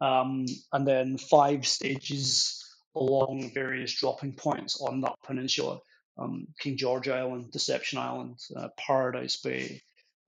um, 0.00 0.46
and 0.72 0.86
then 0.86 1.18
five 1.18 1.66
stages 1.66 2.64
along 2.94 3.50
various 3.54 3.94
dropping 3.94 4.32
points 4.32 4.80
on 4.80 5.00
that 5.02 5.14
peninsula 5.24 5.78
um, 6.20 6.46
King 6.58 6.76
George 6.76 7.08
Island, 7.08 7.50
Deception 7.50 7.98
Island, 7.98 8.38
uh, 8.56 8.68
Paradise 8.76 9.36
Bay, 9.36 9.80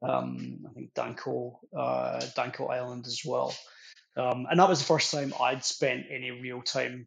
um, 0.03 0.65
I 0.69 0.73
think 0.73 0.95
Danko, 0.95 1.61
uh, 1.77 2.25
Danko 2.35 2.67
Island 2.67 3.07
as 3.07 3.21
well. 3.25 3.55
Um, 4.17 4.47
and 4.51 4.59
that 4.59 4.69
was 4.69 4.81
the 4.81 4.87
first 4.87 5.13
time 5.13 5.33
I'd 5.41 5.65
spent 5.65 6.07
any 6.11 6.31
real 6.31 6.63
time 6.63 7.07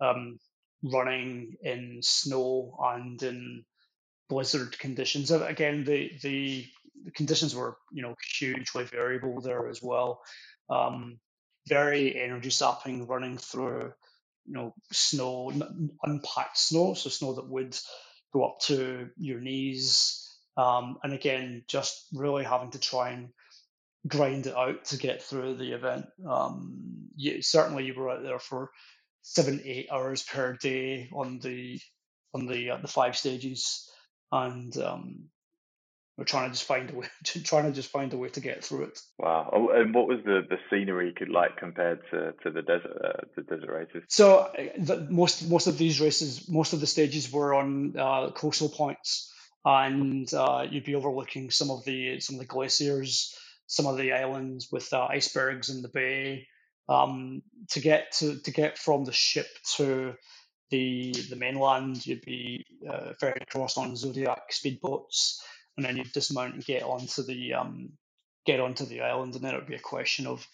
um, 0.00 0.38
running 0.82 1.56
in 1.62 2.00
snow 2.02 2.76
and 2.82 3.22
in 3.22 3.64
blizzard 4.28 4.78
conditions. 4.78 5.30
Again, 5.30 5.84
the, 5.84 6.12
the, 6.22 6.66
the 7.04 7.10
conditions 7.12 7.54
were 7.54 7.76
you 7.92 8.02
know 8.02 8.14
hugely 8.38 8.84
variable 8.84 9.40
there 9.40 9.68
as 9.68 9.82
well. 9.82 10.20
Um, 10.68 11.18
very 11.68 12.20
energy 12.20 12.50
sapping 12.50 13.06
running 13.06 13.38
through 13.38 13.92
you 14.46 14.54
know 14.54 14.74
snow, 14.92 15.52
unpacked 16.02 16.58
snow, 16.58 16.94
so 16.94 17.10
snow 17.10 17.34
that 17.34 17.48
would 17.48 17.76
go 18.32 18.44
up 18.44 18.60
to 18.60 19.08
your 19.16 19.40
knees. 19.40 20.22
Um, 20.56 20.98
and 21.02 21.12
again, 21.12 21.64
just 21.68 22.06
really 22.14 22.44
having 22.44 22.70
to 22.70 22.80
try 22.80 23.10
and 23.10 23.28
grind 24.06 24.46
it 24.46 24.56
out 24.56 24.84
to 24.86 24.96
get 24.96 25.22
through 25.22 25.56
the 25.56 25.72
event. 25.72 26.06
Um, 26.26 27.08
you, 27.16 27.42
certainly, 27.42 27.84
you 27.84 27.94
were 27.94 28.10
out 28.10 28.22
there 28.22 28.38
for 28.38 28.70
seven, 29.22 29.60
eight 29.64 29.88
hours 29.90 30.22
per 30.22 30.56
day 30.56 31.10
on 31.12 31.40
the 31.40 31.80
on 32.32 32.46
the 32.46 32.70
uh, 32.70 32.76
the 32.78 32.88
five 32.88 33.16
stages, 33.16 33.90
and 34.30 34.76
um, 34.78 35.24
we're 36.16 36.24
trying 36.24 36.48
to 36.48 36.54
just 36.54 36.66
find 36.66 36.90
a 36.90 36.94
way, 36.94 37.06
trying 37.44 37.64
to 37.64 37.72
just 37.72 37.90
find 37.90 38.12
a 38.12 38.16
way 38.16 38.28
to 38.30 38.40
get 38.40 38.64
through 38.64 38.84
it. 38.84 38.98
Wow! 39.18 39.50
Oh, 39.52 39.68
and 39.70 39.94
what 39.94 40.08
was 40.08 40.18
the, 40.24 40.42
the 40.48 40.56
scenery 40.70 41.12
could 41.12 41.28
like 41.28 41.56
compared 41.58 42.00
to, 42.10 42.32
to 42.42 42.50
the 42.50 42.62
desert 42.62 43.02
uh, 43.04 43.20
the 43.36 43.42
desert 43.42 43.70
races? 43.70 44.04
So 44.08 44.38
uh, 44.38 44.52
the, 44.78 45.06
most 45.10 45.48
most 45.48 45.66
of 45.66 45.78
these 45.78 46.00
races, 46.00 46.48
most 46.48 46.72
of 46.72 46.80
the 46.80 46.86
stages 46.86 47.30
were 47.30 47.54
on 47.54 47.94
uh, 47.98 48.30
coastal 48.30 48.70
points, 48.70 49.32
and 49.64 50.32
uh, 50.32 50.66
you'd 50.70 50.84
be 50.84 50.94
overlooking 50.94 51.50
some 51.50 51.70
of 51.70 51.84
the 51.84 52.20
some 52.20 52.36
of 52.36 52.40
the 52.40 52.46
glaciers, 52.46 53.36
some 53.66 53.86
of 53.86 53.98
the 53.98 54.12
islands 54.12 54.68
with 54.72 54.92
uh, 54.92 55.06
icebergs 55.10 55.68
in 55.68 55.82
the 55.82 55.88
bay. 55.88 56.46
Um, 56.88 57.42
to 57.70 57.80
get 57.80 58.12
to 58.18 58.38
to 58.40 58.50
get 58.52 58.78
from 58.78 59.04
the 59.04 59.12
ship 59.12 59.48
to 59.76 60.14
the 60.70 61.12
the 61.28 61.36
mainland, 61.36 62.06
you'd 62.06 62.24
be 62.24 62.64
uh, 62.88 63.12
ferried 63.20 63.42
across 63.42 63.76
on 63.76 63.96
Zodiac 63.96 64.50
speedboats 64.52 65.40
and 65.76 65.86
then 65.86 65.96
you'd 65.96 66.12
dismount 66.12 66.54
and 66.54 66.64
get 66.64 66.82
onto 66.82 67.22
the 67.22 67.54
um, 67.54 67.90
get 68.46 68.60
onto 68.60 68.86
the 68.86 69.02
island, 69.02 69.34
and 69.34 69.44
then 69.44 69.54
it 69.54 69.58
would 69.58 69.66
be 69.68 69.74
a 69.76 69.80
question 69.80 70.26
of 70.26 70.46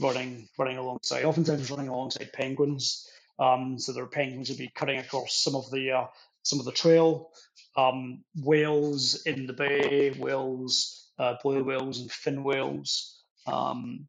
running 0.00 0.48
running 0.58 0.78
alongside. 0.78 1.24
Oftentimes, 1.24 1.70
running 1.70 1.88
alongside 1.88 2.32
penguins 2.32 3.08
Um, 3.38 3.78
so 3.78 3.98
are 4.00 4.06
penguins 4.06 4.50
would 4.50 4.58
be 4.58 4.70
cutting 4.74 4.98
across 4.98 5.34
some 5.34 5.56
of 5.56 5.70
the 5.70 5.92
uh, 5.92 6.06
some 6.42 6.60
of 6.60 6.66
the 6.66 6.72
trail. 6.72 7.30
Um, 7.76 8.24
whales 8.36 9.22
in 9.26 9.46
the 9.46 9.52
bay, 9.54 10.10
whales, 10.10 11.10
uh, 11.18 11.36
blue 11.42 11.64
whales 11.64 12.00
and 12.00 12.10
fin 12.12 12.44
whales, 12.44 13.22
um, 13.46 14.08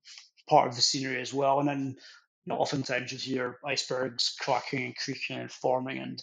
part 0.50 0.70
of 0.70 0.76
the 0.76 0.82
scenery 0.82 1.22
as 1.22 1.34
well. 1.34 1.60
And 1.60 1.70
then 1.70 1.96
you 2.46 2.54
know, 2.54 2.58
oftentimes 2.58 3.12
you 3.12 3.18
hear 3.20 3.60
icebergs 3.66 4.36
cracking 4.40 4.86
and 4.86 4.96
creaking 4.98 5.38
and 5.38 5.52
forming, 5.52 6.00
and 6.00 6.22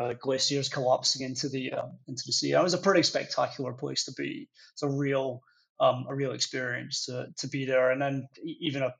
uh, 0.00 0.14
glaciers 0.14 0.68
collapsing 0.68 1.26
into 1.26 1.48
the 1.48 1.72
uh, 1.72 1.86
into 2.08 2.22
the 2.26 2.32
sea. 2.32 2.52
It 2.52 2.62
was 2.62 2.74
a 2.74 2.78
pretty 2.78 3.02
spectacular 3.02 3.72
place 3.72 4.04
to 4.06 4.12
be. 4.12 4.48
It's 4.72 4.82
a 4.82 4.88
real 4.88 5.42
um, 5.78 6.06
a 6.08 6.14
real 6.14 6.32
experience 6.32 7.04
to 7.06 7.26
to 7.38 7.48
be 7.48 7.66
there, 7.66 7.90
and 7.90 8.00
then 8.00 8.26
even 8.44 8.82
a 8.82 8.94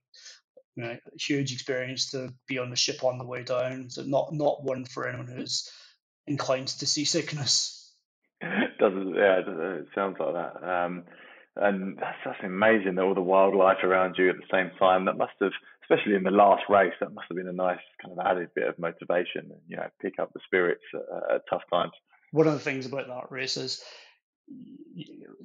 you 0.76 0.84
know, 0.84 0.96
huge 1.18 1.52
experience 1.52 2.10
to 2.10 2.32
be 2.46 2.58
on 2.58 2.70
the 2.70 2.76
ship 2.76 3.02
on 3.02 3.18
the 3.18 3.26
way 3.26 3.42
down. 3.42 3.90
So 3.90 4.02
not 4.02 4.32
not 4.32 4.62
one 4.62 4.84
for 4.84 5.08
anyone 5.08 5.26
who's 5.26 5.70
inclined 6.26 6.68
to 6.68 6.86
seasickness. 6.86 7.92
Doesn't 8.40 9.14
yeah? 9.14 9.40
It 9.46 9.86
sounds 9.94 10.16
like 10.20 10.34
that. 10.34 10.62
Um, 10.62 11.04
and 11.56 11.98
that's 11.98 12.18
that's 12.24 12.44
amazing 12.44 12.94
that 12.94 13.02
all 13.02 13.14
the 13.14 13.20
wildlife 13.20 13.82
around 13.82 14.16
you 14.18 14.30
at 14.30 14.36
the 14.36 14.42
same 14.50 14.70
time. 14.78 15.06
That 15.06 15.18
must 15.18 15.32
have, 15.40 15.52
especially 15.90 16.14
in 16.14 16.22
the 16.22 16.30
last 16.30 16.62
race, 16.68 16.92
that 17.00 17.12
must 17.12 17.26
have 17.28 17.36
been 17.36 17.48
a 17.48 17.52
nice 17.52 17.80
kind 18.02 18.16
of 18.16 18.24
added 18.24 18.48
bit 18.54 18.68
of 18.68 18.78
motivation 18.78 19.42
and 19.50 19.60
you 19.68 19.76
know 19.76 19.86
pick 20.00 20.18
up 20.18 20.32
the 20.32 20.40
spirits 20.46 20.82
at, 20.94 21.36
at 21.36 21.42
tough 21.50 21.62
times. 21.72 21.92
One 22.32 22.46
of 22.46 22.52
the 22.52 22.60
things 22.60 22.86
about 22.86 23.08
that 23.08 23.30
race 23.30 23.56
is 23.56 23.82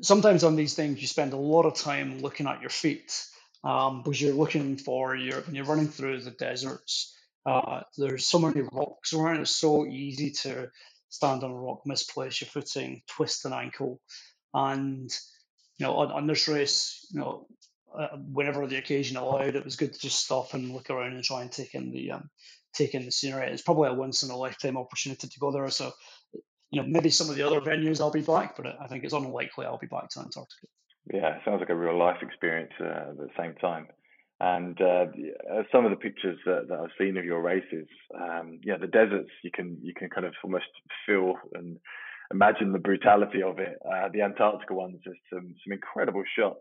sometimes 0.02 0.44
on 0.44 0.56
these 0.56 0.76
things 0.76 1.02
you 1.02 1.08
spend 1.08 1.34
a 1.34 1.38
lot 1.38 1.66
of 1.66 1.76
time 1.76 2.20
looking 2.20 2.48
at 2.48 2.62
your 2.62 2.70
feet 2.70 3.26
um, 3.64 4.04
because 4.04 4.22
you're 4.22 4.34
looking 4.34 4.78
for 4.78 5.16
your 5.16 5.42
when 5.42 5.56
you're 5.56 5.66
running 5.66 5.88
through 5.88 6.22
the 6.22 6.32
deserts. 6.32 7.14
Uh, 7.46 7.82
there's 7.98 8.26
so 8.26 8.40
many 8.40 8.62
rocks 8.72 9.14
around. 9.14 9.42
It's 9.42 9.56
so 9.56 9.86
easy 9.86 10.32
to 10.44 10.70
stand 11.10 11.44
on 11.44 11.52
a 11.52 11.56
rock, 11.56 11.82
misplace 11.86 12.42
your 12.42 12.48
footing, 12.48 13.04
twist 13.08 13.46
an 13.46 13.54
ankle, 13.54 14.00
and 14.54 15.12
you 15.78 15.86
know 15.86 15.96
on, 15.96 16.12
on 16.12 16.28
this 16.28 16.48
race, 16.48 17.06
you 17.12 17.20
know 17.20 17.48
uh, 18.00 18.18
whenever 18.32 18.66
the 18.68 18.78
occasion 18.78 19.18
allowed, 19.18 19.56
it 19.56 19.66
was 19.66 19.76
good 19.76 19.94
to 19.94 20.00
just 20.00 20.24
stop 20.24 20.54
and 20.54 20.72
look 20.72 20.90
around 20.90 21.14
and 21.14 21.24
try 21.24 21.42
and 21.42 21.52
take 21.52 21.76
in 21.76 21.92
the 21.92 22.12
um, 22.12 22.30
take 22.74 22.94
in 22.94 23.06
the 23.06 23.12
scenery. 23.12 23.48
It's 23.48 23.62
probably 23.62 23.90
a 23.90 23.94
once 23.94 24.24
in 24.24 24.30
a 24.30 24.38
lifetime 24.38 24.78
opportunity 24.78 25.28
to 25.28 25.40
go 25.40 25.52
there. 25.52 25.70
So, 25.70 25.92
you 26.72 26.82
know, 26.82 26.88
maybe 26.88 27.10
some 27.10 27.30
of 27.30 27.36
the 27.36 27.44
other 27.44 27.62
venues 27.62 28.02
I'll 28.02 28.12
be 28.12 28.22
back, 28.22 28.56
but 28.58 28.68
I 28.80 28.88
think 28.88 29.04
it's 29.04 29.14
unlikely 29.14 29.66
I'll 29.66 29.78
be 29.78 29.88
back 29.88 30.10
to 30.12 30.20
Antarctica. 30.20 30.68
Yeah, 31.14 31.38
sounds 31.46 31.60
like 31.60 31.70
a 31.70 31.76
real 31.76 31.98
life 31.98 32.18
experience 32.22 32.74
uh, 32.82 33.12
at 33.12 33.18
the 33.18 33.30
same 33.38 33.54
time. 33.56 33.88
And 34.40 34.80
uh, 34.82 35.06
some 35.72 35.86
of 35.86 35.92
the 35.92 35.98
pictures 35.98 36.38
that, 36.46 36.68
that, 36.68 36.80
I've 36.80 36.90
seen 37.00 37.16
of 37.16 37.24
your 37.24 37.42
races, 37.42 37.88
um, 38.20 38.60
yeah, 38.64 38.76
the 38.78 38.88
deserts 38.88 39.30
you 39.44 39.52
can 39.54 39.78
you 39.82 39.94
can 39.96 40.10
kind 40.10 40.26
of 40.26 40.34
almost 40.44 40.66
feel 41.06 41.36
and 41.54 41.78
imagine 42.32 42.74
the 42.74 42.80
brutality 42.80 43.42
of 43.42 43.60
it. 43.60 43.78
Uh, 43.86 44.10
the 44.12 44.24
Antarctica 44.24 44.74
ones, 44.74 45.00
there's 45.06 45.18
some 45.32 45.56
some 45.64 45.72
incredible 45.72 46.24
shots. 46.38 46.60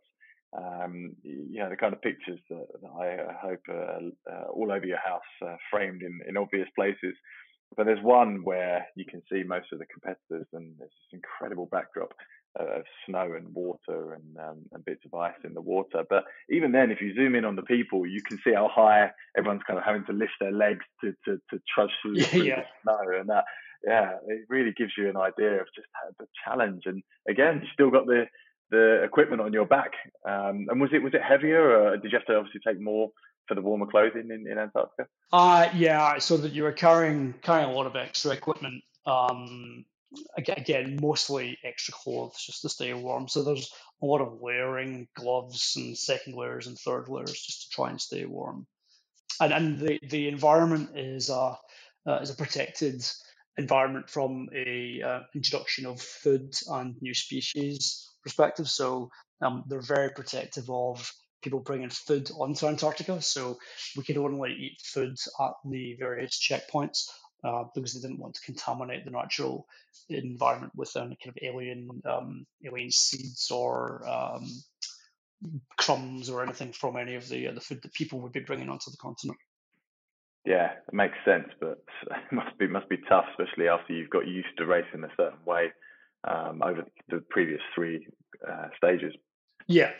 Um, 0.56 1.16
you 1.22 1.58
know, 1.58 1.68
the 1.68 1.76
kind 1.76 1.92
of 1.92 2.02
pictures 2.02 2.38
that, 2.48 2.66
that 2.80 2.90
I 2.90 3.32
hope 3.40 3.60
are 3.68 3.98
uh, 4.30 4.44
all 4.52 4.70
over 4.70 4.86
your 4.86 4.98
house, 4.98 5.22
uh, 5.44 5.56
framed 5.70 6.02
in, 6.02 6.20
in 6.28 6.36
obvious 6.36 6.68
places. 6.76 7.14
But 7.76 7.86
there's 7.86 8.02
one 8.02 8.44
where 8.44 8.86
you 8.94 9.04
can 9.04 9.20
see 9.30 9.42
most 9.42 9.72
of 9.72 9.80
the 9.80 9.86
competitors, 9.86 10.46
and 10.52 10.74
there's 10.78 10.90
this 10.90 11.20
incredible 11.20 11.66
backdrop 11.72 12.14
of 12.56 12.84
snow 13.04 13.32
and 13.36 13.52
water 13.52 14.14
and, 14.14 14.38
um, 14.38 14.58
and 14.72 14.84
bits 14.84 15.04
of 15.04 15.14
ice 15.14 15.34
in 15.42 15.54
the 15.54 15.60
water. 15.60 16.04
But 16.08 16.24
even 16.48 16.70
then, 16.70 16.92
if 16.92 17.00
you 17.00 17.14
zoom 17.16 17.34
in 17.34 17.44
on 17.44 17.56
the 17.56 17.62
people, 17.62 18.06
you 18.06 18.22
can 18.22 18.38
see 18.44 18.54
how 18.54 18.70
high 18.72 19.10
everyone's 19.36 19.62
kind 19.66 19.78
of 19.78 19.84
having 19.84 20.04
to 20.06 20.12
lift 20.12 20.34
their 20.40 20.52
legs 20.52 20.84
to 21.02 21.14
to, 21.24 21.40
to 21.50 21.60
trudge 21.74 21.90
through, 22.00 22.18
yeah, 22.18 22.36
yeah. 22.36 22.60
the 22.60 22.64
snow, 22.82 23.18
and 23.18 23.28
that 23.28 23.44
yeah, 23.86 24.12
it 24.28 24.42
really 24.48 24.72
gives 24.72 24.92
you 24.96 25.08
an 25.08 25.16
idea 25.16 25.60
of 25.60 25.66
just 25.74 25.88
the 26.18 26.26
challenge. 26.44 26.82
And 26.86 27.02
again, 27.28 27.60
you 27.62 27.68
still 27.72 27.90
got 27.90 28.06
the 28.06 28.26
the 28.74 29.02
equipment 29.04 29.40
on 29.40 29.52
your 29.52 29.66
back. 29.66 29.92
Um, 30.28 30.66
and 30.68 30.80
was 30.80 30.90
it 30.92 31.02
was 31.02 31.14
it 31.14 31.22
heavier, 31.22 31.96
did 31.96 32.10
you 32.12 32.18
have 32.18 32.26
to 32.26 32.36
obviously 32.36 32.60
take 32.66 32.80
more 32.80 33.10
for 33.46 33.54
the 33.54 33.60
warmer 33.60 33.86
clothing 33.86 34.30
in, 34.30 34.46
in 34.50 34.58
Antarctica? 34.58 35.06
Uh 35.32 35.68
yeah, 35.74 36.18
so 36.18 36.36
that 36.36 36.52
you 36.52 36.62
were 36.62 36.72
carrying 36.72 37.34
carrying 37.42 37.70
a 37.70 37.72
lot 37.72 37.86
of 37.86 37.96
extra 37.96 38.32
equipment. 38.32 38.82
Um, 39.06 39.84
again, 40.36 40.98
mostly 41.00 41.58
extra 41.64 41.94
clothes 41.94 42.42
just 42.46 42.62
to 42.62 42.68
stay 42.68 42.92
warm. 42.94 43.28
So 43.28 43.42
there's 43.42 43.70
a 44.02 44.06
lot 44.06 44.20
of 44.20 44.40
layering, 44.40 45.08
gloves 45.14 45.74
and 45.76 45.96
second 45.96 46.34
layers 46.34 46.66
and 46.66 46.78
third 46.78 47.08
layers 47.08 47.32
just 47.32 47.62
to 47.62 47.68
try 47.76 47.90
and 47.90 48.00
stay 48.00 48.24
warm. 48.24 48.66
And 49.40 49.52
and 49.52 49.78
the, 49.78 50.00
the 50.08 50.28
environment 50.28 50.90
is 50.96 51.30
a 51.30 51.58
uh, 52.06 52.18
is 52.22 52.30
a 52.30 52.36
protected 52.36 53.06
environment 53.56 54.10
from 54.10 54.48
a 54.54 55.00
uh, 55.02 55.20
introduction 55.34 55.86
of 55.86 56.00
food 56.00 56.52
and 56.68 56.96
new 57.00 57.14
species 57.14 58.13
perspective. 58.24 58.68
So 58.68 59.10
um, 59.40 59.64
they're 59.68 59.80
very 59.80 60.10
protective 60.10 60.68
of 60.68 61.12
people 61.42 61.60
bringing 61.60 61.90
food 61.90 62.30
onto 62.36 62.66
Antarctica. 62.66 63.20
So 63.20 63.58
we 63.96 64.02
could 64.02 64.16
only 64.16 64.52
eat 64.52 64.80
food 64.82 65.16
at 65.40 65.52
the 65.64 65.94
various 65.98 66.40
checkpoints 66.40 67.08
uh, 67.44 67.64
because 67.74 67.94
they 67.94 68.00
didn't 68.00 68.20
want 68.20 68.34
to 68.34 68.40
contaminate 68.40 69.04
the 69.04 69.10
natural 69.10 69.66
environment 70.08 70.72
with 70.74 70.96
any 70.96 71.16
kind 71.22 71.28
of 71.28 71.36
alien 71.42 71.88
um, 72.06 72.46
alien 72.66 72.90
seeds 72.90 73.50
or 73.50 74.02
um, 74.08 74.50
crumbs 75.76 76.30
or 76.30 76.42
anything 76.42 76.72
from 76.72 76.96
any 76.96 77.14
of 77.14 77.28
the 77.28 77.48
uh, 77.48 77.52
the 77.52 77.60
food 77.60 77.82
that 77.82 77.92
people 77.92 78.20
would 78.20 78.32
be 78.32 78.40
bringing 78.40 78.70
onto 78.70 78.90
the 78.90 78.96
continent. 78.96 79.38
Yeah, 80.46 80.72
it 80.88 80.94
makes 80.94 81.16
sense, 81.24 81.48
but 81.60 81.82
it 82.10 82.32
must 82.32 82.56
be 82.58 82.66
must 82.66 82.88
be 82.88 82.98
tough, 83.08 83.26
especially 83.38 83.68
after 83.68 83.92
you've 83.92 84.10
got 84.10 84.26
used 84.26 84.56
to 84.56 84.66
racing 84.66 85.04
a 85.04 85.14
certain 85.16 85.44
way 85.44 85.72
um, 86.26 86.62
over 86.62 86.84
the 87.08 87.22
previous 87.30 87.60
three 87.74 88.06
uh, 88.46 88.68
stages. 88.76 89.14
Yeah, 89.66 89.90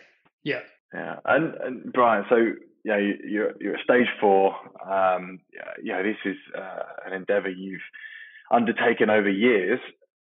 yeah, 0.43 0.61
yeah. 0.93 1.17
And, 1.25 1.55
and 1.55 1.93
Brian, 1.93 2.25
so 2.29 2.35
you 2.35 2.91
know, 2.91 2.97
you're 2.97 3.53
you're 3.59 3.75
at 3.75 3.83
stage 3.83 4.07
four. 4.19 4.55
Um, 4.85 5.39
you 5.81 5.91
know, 5.91 6.03
this 6.03 6.17
is 6.25 6.37
uh, 6.57 6.83
an 7.05 7.13
endeavour 7.13 7.49
you've 7.49 7.81
undertaken 8.51 9.09
over 9.09 9.29
years. 9.29 9.79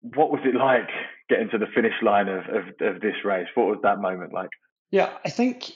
What 0.02 0.30
was 0.30 0.40
it 0.44 0.54
like 0.54 0.88
getting 1.28 1.48
to 1.50 1.58
the 1.58 1.66
finish 1.74 1.94
line 2.02 2.28
of, 2.28 2.44
of, 2.48 2.64
of 2.80 3.00
this 3.00 3.14
race? 3.24 3.46
What 3.54 3.68
was 3.68 3.78
that 3.84 4.00
moment 4.00 4.32
like? 4.32 4.50
Yeah, 4.90 5.10
I 5.24 5.30
think 5.30 5.72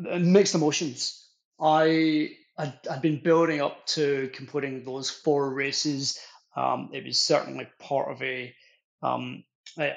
mixed 0.00 0.54
emotions. 0.54 1.24
I 1.60 2.30
I'd, 2.58 2.78
I'd 2.90 3.02
been 3.02 3.22
building 3.22 3.60
up 3.60 3.86
to 3.88 4.30
completing 4.32 4.84
those 4.84 5.10
four 5.10 5.52
races. 5.52 6.18
Um, 6.56 6.90
it 6.92 7.04
was 7.04 7.20
certainly 7.20 7.68
part 7.78 8.10
of 8.10 8.22
a, 8.22 8.54
um, 9.02 9.44
a, 9.78 9.92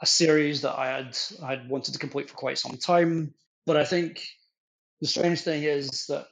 a 0.00 0.06
series 0.06 0.62
that 0.62 0.78
I 0.78 0.88
had 0.88 1.18
I 1.42 1.50
had 1.50 1.68
wanted 1.68 1.92
to 1.94 1.98
complete 1.98 2.30
for 2.30 2.36
quite 2.36 2.58
some 2.58 2.76
time. 2.76 3.34
But 3.66 3.76
I 3.76 3.84
think 3.84 4.22
the 5.00 5.08
strange 5.08 5.40
thing 5.40 5.62
is 5.62 6.06
that 6.06 6.26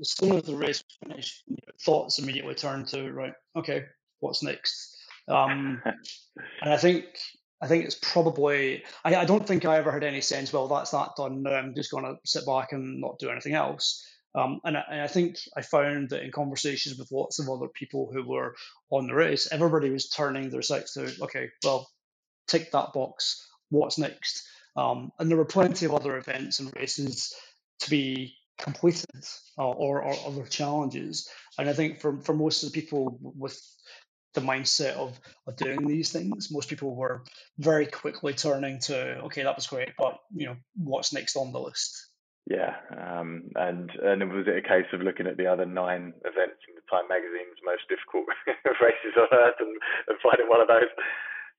as 0.00 0.10
soon 0.10 0.36
as 0.36 0.44
the 0.44 0.56
race 0.56 0.82
finished, 1.02 1.44
thoughts 1.84 2.18
immediately 2.18 2.54
turned 2.54 2.88
to 2.88 3.10
right, 3.12 3.32
okay, 3.56 3.84
what's 4.20 4.42
next? 4.42 4.96
Um, 5.28 5.82
and 6.62 6.72
I 6.72 6.76
think 6.76 7.04
I 7.60 7.66
think 7.66 7.84
it's 7.84 7.98
probably 8.00 8.84
I, 9.04 9.16
I, 9.16 9.24
don't 9.24 9.46
think 9.46 9.64
I 9.64 9.76
ever 9.78 9.90
had 9.90 10.04
any 10.04 10.20
sense. 10.20 10.52
Well, 10.52 10.68
that's 10.68 10.92
that 10.92 11.16
done. 11.16 11.42
Now 11.42 11.54
I'm 11.54 11.74
just 11.74 11.90
going 11.90 12.04
to 12.04 12.16
sit 12.24 12.46
back 12.46 12.72
and 12.72 13.00
not 13.00 13.18
do 13.18 13.30
anything 13.30 13.54
else. 13.54 14.04
Um, 14.34 14.60
and, 14.64 14.76
I, 14.76 14.84
and, 14.90 15.00
I, 15.00 15.06
think 15.06 15.36
I 15.56 15.62
found 15.62 16.10
that 16.10 16.22
in 16.22 16.30
conversations 16.30 16.98
with 16.98 17.10
lots 17.10 17.38
of 17.38 17.48
other 17.48 17.68
people 17.68 18.10
who 18.12 18.28
were 18.28 18.54
on 18.90 19.06
the 19.06 19.14
race, 19.14 19.48
everybody 19.50 19.90
was 19.90 20.08
turning 20.08 20.50
their 20.50 20.62
sights 20.62 20.94
to 20.94 21.10
okay, 21.22 21.48
well, 21.64 21.88
tick 22.46 22.70
that 22.72 22.92
box. 22.92 23.48
What's 23.70 23.98
next? 23.98 24.46
Um, 24.76 25.10
and 25.18 25.28
there 25.28 25.38
were 25.38 25.44
plenty 25.44 25.86
of 25.86 25.94
other 25.94 26.16
events 26.16 26.60
and 26.60 26.72
races 26.76 27.34
to 27.80 27.90
be 27.90 28.34
completed 28.58 29.24
uh, 29.58 29.68
or, 29.68 30.02
or 30.02 30.14
other 30.26 30.44
challenges. 30.44 31.28
And 31.58 31.68
I 31.68 31.72
think 31.72 32.00
for, 32.00 32.20
for 32.20 32.34
most 32.34 32.62
of 32.62 32.72
the 32.72 32.80
people 32.80 33.18
with 33.20 33.60
the 34.34 34.40
mindset 34.40 34.94
of, 34.94 35.18
of 35.46 35.56
doing 35.56 35.86
these 35.86 36.12
things, 36.12 36.50
most 36.50 36.68
people 36.68 36.94
were 36.94 37.24
very 37.58 37.86
quickly 37.86 38.34
turning 38.34 38.78
to, 38.80 39.18
okay, 39.24 39.42
that 39.42 39.56
was 39.56 39.66
great, 39.66 39.90
but 39.98 40.18
you 40.34 40.46
know, 40.46 40.56
what's 40.76 41.12
next 41.12 41.36
on 41.36 41.52
the 41.52 41.60
list? 41.60 42.07
Yeah, 42.48 42.76
um, 42.96 43.50
and 43.56 43.90
and 44.02 44.32
was 44.32 44.46
it 44.46 44.56
a 44.56 44.62
case 44.62 44.86
of 44.94 45.02
looking 45.02 45.26
at 45.26 45.36
the 45.36 45.46
other 45.46 45.66
nine 45.66 46.14
events 46.24 46.64
in 46.66 46.74
the 46.74 46.80
Time 46.90 47.04
Magazine's 47.06 47.60
most 47.62 47.82
difficult 47.90 48.24
races 48.80 49.18
on 49.18 49.28
earth 49.38 49.56
and, 49.60 49.76
and 50.08 50.18
finding 50.22 50.48
one 50.48 50.62
of 50.62 50.68
those? 50.68 50.88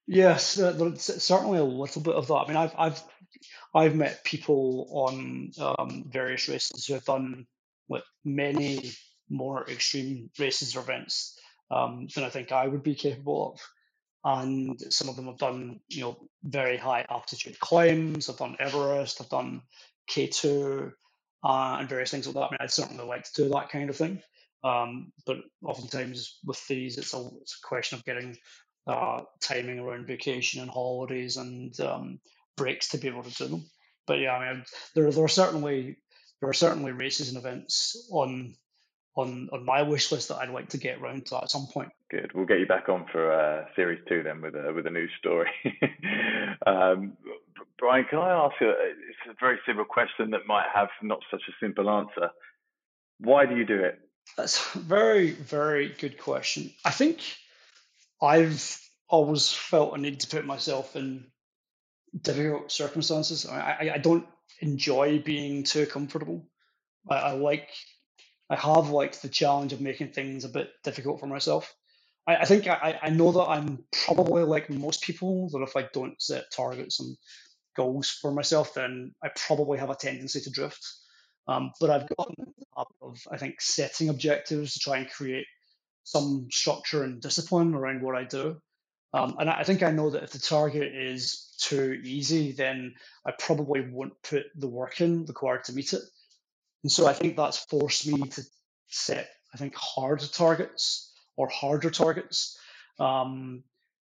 Yes, 0.08 0.60
uh, 0.60 0.96
certainly 0.96 1.60
a 1.60 1.64
little 1.64 2.02
bit 2.02 2.16
of 2.16 2.26
that. 2.28 2.34
I 2.34 2.48
mean, 2.48 2.58
I've 2.58 2.74
I've 2.76 3.04
I've 3.76 3.96
met 3.96 4.24
people 4.24 4.88
on 4.90 5.52
um, 5.60 6.06
various 6.12 6.50
races 6.50 6.88
who 6.88 6.96
have 6.96 7.06
done 7.06 7.46
with 7.88 8.04
many 8.26 8.92
more 9.30 9.70
extreme 9.70 10.32
races 10.40 10.76
or 10.76 10.80
events 10.80 11.38
um, 11.70 12.08
than 12.16 12.24
I 12.24 12.30
think 12.30 12.52
I 12.52 12.68
would 12.68 12.82
be 12.82 12.96
capable 12.96 13.54
of. 13.54 13.60
And 14.24 14.82
some 14.92 15.08
of 15.08 15.16
them 15.16 15.28
have 15.28 15.38
done, 15.38 15.82
you 15.88 16.02
know, 16.02 16.18
very 16.44 16.78
high 16.78 17.06
altitude 17.10 17.60
climbs. 17.60 18.28
I've 18.28 18.38
done 18.38 18.58
Everest. 18.60 19.22
I've 19.22 19.30
done 19.30 19.62
K2 20.10 20.92
uh, 21.44 21.78
and 21.80 21.90
various 21.90 22.12
things 22.12 22.28
like 22.28 22.36
that. 22.36 22.42
I 22.42 22.52
mean, 22.52 22.58
I'd 22.62 22.72
certainly 22.72 23.06
like 23.06 23.24
to 23.24 23.44
do 23.44 23.50
that 23.50 23.70
kind 23.70 23.90
of 23.90 23.96
thing. 23.96 24.22
Um, 24.64 25.12
but 25.26 25.38
oftentimes 25.64 26.40
with 26.46 26.66
these, 26.68 26.98
it's 26.98 27.14
a, 27.14 27.30
it's 27.42 27.60
a 27.64 27.68
question 27.68 27.98
of 27.98 28.06
getting 28.06 28.38
uh, 28.88 29.22
timing 29.42 29.80
around 29.80 30.08
vacation 30.08 30.62
and 30.62 30.70
holidays 30.70 31.38
and 31.38 31.80
um, 31.80 32.20
breaks 32.58 32.90
to 32.90 32.98
be 32.98 33.08
able 33.08 33.24
to 33.24 33.36
do 33.36 33.48
them. 33.48 33.66
But 34.08 34.20
yeah, 34.20 34.32
I 34.32 34.54
mean, 34.54 34.64
there 34.96 35.12
there 35.12 35.24
are 35.24 35.30
certainly 35.30 35.98
there 36.42 36.50
are 36.50 36.54
certainly 36.54 36.92
races 36.92 37.30
and 37.30 37.38
events 37.38 38.08
on 38.12 38.56
on 39.20 39.50
on 39.52 39.66
my 39.66 39.82
wish 39.82 40.12
list 40.12 40.30
that 40.30 40.38
I'd 40.38 40.50
like 40.50 40.70
to 40.70 40.78
get 40.78 41.00
around 41.00 41.26
to 41.28 41.38
at 41.38 41.52
some 41.52 41.68
point. 41.68 41.90
Good. 42.10 42.32
We'll 42.34 42.46
get 42.46 42.60
you 42.60 42.66
back 42.66 42.90
on 42.90 43.06
for 43.12 43.32
uh, 43.32 43.66
series 43.76 44.00
two 44.08 44.24
then 44.24 44.42
with 44.42 44.56
a 44.56 44.74
with 44.74 44.88
a 44.88 44.92
new 44.92 45.08
story. 45.20 45.50
um, 46.66 47.18
Brian, 47.78 48.06
can 48.10 48.20
I 48.20 48.32
ask 48.32 48.56
you? 48.60 48.70
It's 48.70 49.30
a 49.30 49.36
very 49.40 49.60
simple 49.66 49.86
question 49.86 50.32
that 50.32 50.48
might 50.48 50.68
have 50.74 50.90
not 51.02 51.20
such 51.32 51.44
a 51.48 51.66
simple 51.66 51.90
answer. 51.90 52.30
Why 53.20 53.46
do 53.46 53.56
you 53.56 53.66
do 53.66 53.84
it? 53.84 54.00
That's 54.38 54.76
a 54.76 54.80
very 54.80 55.32
very 55.32 55.90
good 55.90 56.18
question. 56.18 56.72
I 56.86 56.92
think 56.92 57.20
I've 58.22 58.80
always 59.08 59.52
felt 59.52 59.98
a 59.98 60.02
need 60.02 60.20
to 60.22 60.28
put 60.28 60.46
myself 60.46 60.96
in 60.96 61.26
difficult 62.22 62.72
circumstances. 62.72 63.46
I, 63.46 63.60
I, 63.60 63.92
I 63.96 63.98
don't 63.98 64.26
enjoy 64.62 65.20
being 65.20 65.64
too 65.64 65.86
comfortable. 65.86 66.48
I, 67.10 67.16
I 67.16 67.32
like 67.34 67.70
I 68.50 68.56
have 68.56 68.90
liked 68.90 69.22
the 69.22 69.30
challenge 69.30 69.74
of 69.74 69.82
making 69.82 70.12
things 70.12 70.44
a 70.44 70.50
bit 70.50 70.70
difficult 70.84 71.20
for 71.20 71.28
myself. 71.28 71.74
I, 72.28 72.38
I 72.38 72.46
think 72.46 72.68
I, 72.68 73.00
I 73.02 73.10
know 73.10 73.32
that 73.32 73.50
I'm 73.50 73.86
probably 74.06 74.44
like 74.44 74.70
most 74.70 75.04
people 75.04 75.50
that 75.50 75.62
if 75.62 75.76
I 75.76 75.88
don't 75.94 76.22
set 76.22 76.52
targets 76.52 77.00
and 77.00 77.16
goals 77.76 78.10
for 78.10 78.32
myself, 78.32 78.74
then 78.74 79.14
I 79.24 79.30
probably 79.36 79.78
have 79.78 79.90
a 79.90 79.96
tendency 79.96 80.42
to 80.42 80.50
drift. 80.50 80.86
Um, 81.48 81.72
but 81.80 81.90
I've 81.90 82.08
gotten 82.16 82.54
of 83.02 83.18
I 83.32 83.38
think 83.38 83.62
setting 83.62 84.10
objectives 84.10 84.74
to 84.74 84.80
try 84.80 84.98
and 84.98 85.10
create 85.10 85.46
some 86.04 86.48
structure 86.52 87.04
and 87.04 87.22
discipline 87.22 87.74
around 87.74 88.02
what 88.02 88.16
I 88.16 88.24
do. 88.24 88.62
Um, 89.14 89.36
and 89.40 89.50
I 89.50 89.64
think 89.64 89.82
I 89.82 89.92
know 89.92 90.12
that 90.12 90.24
if 90.24 90.32
the 90.32 90.40
target 90.40 90.94
is 90.96 91.56
too 91.60 92.00
easy, 92.04 92.52
then 92.52 92.94
I 93.26 93.32
probably 93.38 93.82
won't 93.82 94.14
put 94.24 94.44
the 94.56 94.68
work 94.68 95.02
in 95.02 95.26
required 95.26 95.64
to 95.66 95.74
meet 95.74 95.94
it. 95.94 96.02
And 96.84 96.92
so 96.92 97.08
I 97.08 97.14
think 97.14 97.36
that's 97.36 97.66
forced 97.66 98.08
me 98.08 98.22
to 98.22 98.44
set, 98.88 99.30
I 99.54 99.58
think, 99.58 99.76
harder 99.76 100.28
targets 100.28 101.14
or 101.36 101.48
harder 101.50 101.90
targets. 101.90 102.58
Um, 103.00 103.64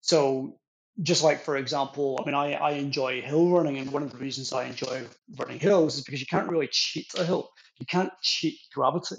so 0.02 0.60
just 1.02 1.24
like, 1.24 1.44
for 1.44 1.58
example, 1.58 2.20
I 2.22 2.26
mean, 2.26 2.36
I, 2.36 2.54
I 2.54 2.72
enjoy 2.72 3.22
hill 3.22 3.50
running, 3.50 3.78
and 3.78 3.92
one 3.92 4.04
of 4.04 4.12
the 4.12 4.18
reasons 4.18 4.54
I 4.54 4.66
enjoy 4.66 5.06
running 5.38 5.60
hills 5.60 5.98
is 5.98 6.04
because 6.04 6.22
you 6.22 6.28
can't 6.28 6.50
really 6.50 6.70
cheat 6.72 7.08
a 7.18 7.26
hill. 7.26 7.50
You 7.80 7.86
can't 7.86 8.12
cheat 8.22 8.58
gravity. 8.74 9.18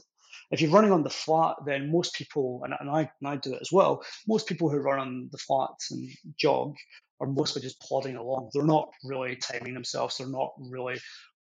If 0.51 0.61
you're 0.61 0.71
running 0.71 0.93
on 0.93 1.03
the 1.03 1.11
flat, 1.11 1.57
then 1.67 1.91
most 1.91 2.15
people, 2.15 2.63
and, 2.65 2.73
and, 2.79 2.89
I, 2.89 3.11
and 3.21 3.29
I 3.29 3.37
do 3.37 3.53
it 3.55 3.61
as 3.61 3.73
well, 3.73 4.03
most 4.29 4.47
people 4.47 4.71
who 4.71 4.79
run 4.79 5.01
on 5.01 5.29
the 5.33 5.39
flats 5.39 5.91
and 5.91 6.09
jog 6.39 6.77
are 7.21 7.27
mostly 7.27 7.63
just 7.63 7.81
plodding 7.81 8.17
along. 8.17 8.51
They're 8.53 8.65
not 8.65 8.89
really 9.05 9.37
timing 9.37 9.75
themselves. 9.75 10.17
They're 10.17 10.29
not 10.29 10.53
really 10.59 10.99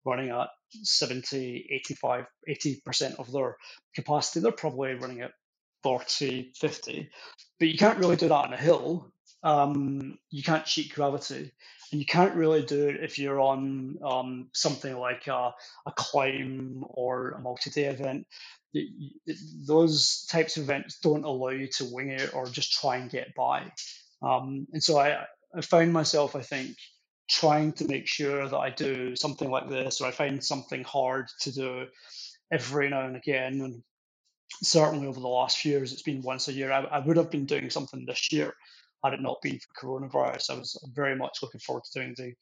running 0.06 0.30
at 0.30 0.49
70, 0.84 1.68
85, 1.72 2.26
80% 2.49 3.20
of 3.20 3.32
their 3.32 3.58
capacity. 3.95 4.39
They're 4.39 4.51
probably 4.51 4.95
running 4.95 5.22
at 5.22 5.32
40, 5.84 6.54
50. 6.56 7.10
But 7.60 7.68
you 7.68 7.78
can't 7.78 7.99
really 7.99 8.16
do 8.16 8.28
that 8.28 8.34
on 8.34 8.54
a 8.54 8.58
hill. 8.58 9.12
Um, 9.43 10.18
you 10.30 10.43
can't 10.43 10.66
cheat 10.66 10.93
gravity. 10.93 11.51
And 11.91 11.99
you 11.99 12.06
can't 12.08 12.36
really 12.36 12.64
do 12.64 12.88
it 12.88 13.04
if 13.04 13.20
you're 13.20 13.39
on 13.39 13.97
um, 14.04 14.49
something 14.54 14.97
like 14.97 15.28
a, 15.28 15.54
a 15.86 15.91
climb 15.95 16.84
or 16.89 17.32
a 17.32 17.39
multi 17.39 17.70
day 17.70 17.86
event. 17.86 18.26
Those 19.68 20.26
types 20.26 20.58
of 20.58 20.64
events 20.64 20.97
don't 20.99 21.24
allow 21.24 21.49
you 21.49 21.68
to 21.78 21.86
wing 21.86 22.10
it 22.10 22.34
or 22.34 22.47
just 22.47 22.74
try 22.74 22.97
and 22.97 23.12
get 23.12 23.36
by. 23.36 23.72
Um, 24.24 24.66
and 24.74 24.84
so 24.84 24.97
I, 24.97 25.26
I 25.56 25.62
found 25.62 25.93
myself, 25.93 26.36
I 26.36 26.41
think, 26.41 26.78
trying 27.30 27.74
to 27.74 27.88
make 27.88 28.08
sure 28.08 28.48
that 28.48 28.58
I 28.58 28.70
do 28.70 29.16
something 29.16 29.50
like 29.50 29.70
this 29.70 30.02
or 30.02 30.08
I 30.08 30.12
find 30.12 30.44
something 30.44 30.84
hard 30.84 31.30
to 31.42 31.52
do 31.52 31.86
every 32.52 32.90
now 32.90 33.06
and 33.06 33.16
again. 33.16 33.62
And 33.62 33.84
certainly 34.62 35.08
over 35.08 35.20
the 35.20 35.28
last 35.28 35.58
few 35.58 35.72
years, 35.72 35.94
it's 35.94 36.02
been 36.02 36.22
once 36.22 36.48
a 36.48 36.54
year. 36.54 36.72
I, 36.72 36.82
I 36.82 37.00
would 37.00 37.18
have 37.18 37.32
been 37.32 37.46
doing 37.46 37.70
something 37.70 38.06
this 38.06 38.32
year 38.32 38.54
had 39.04 39.14
it 39.14 39.22
not 39.22 39.42
been 39.42 39.60
for 39.60 39.86
coronavirus. 39.86 40.50
I 40.50 40.60
was 40.60 40.78
very 40.94 41.16
much 41.16 41.40
looking 41.42 41.60
forward 41.60 41.84
to 41.86 42.00
doing 42.00 42.16
the 42.18 42.34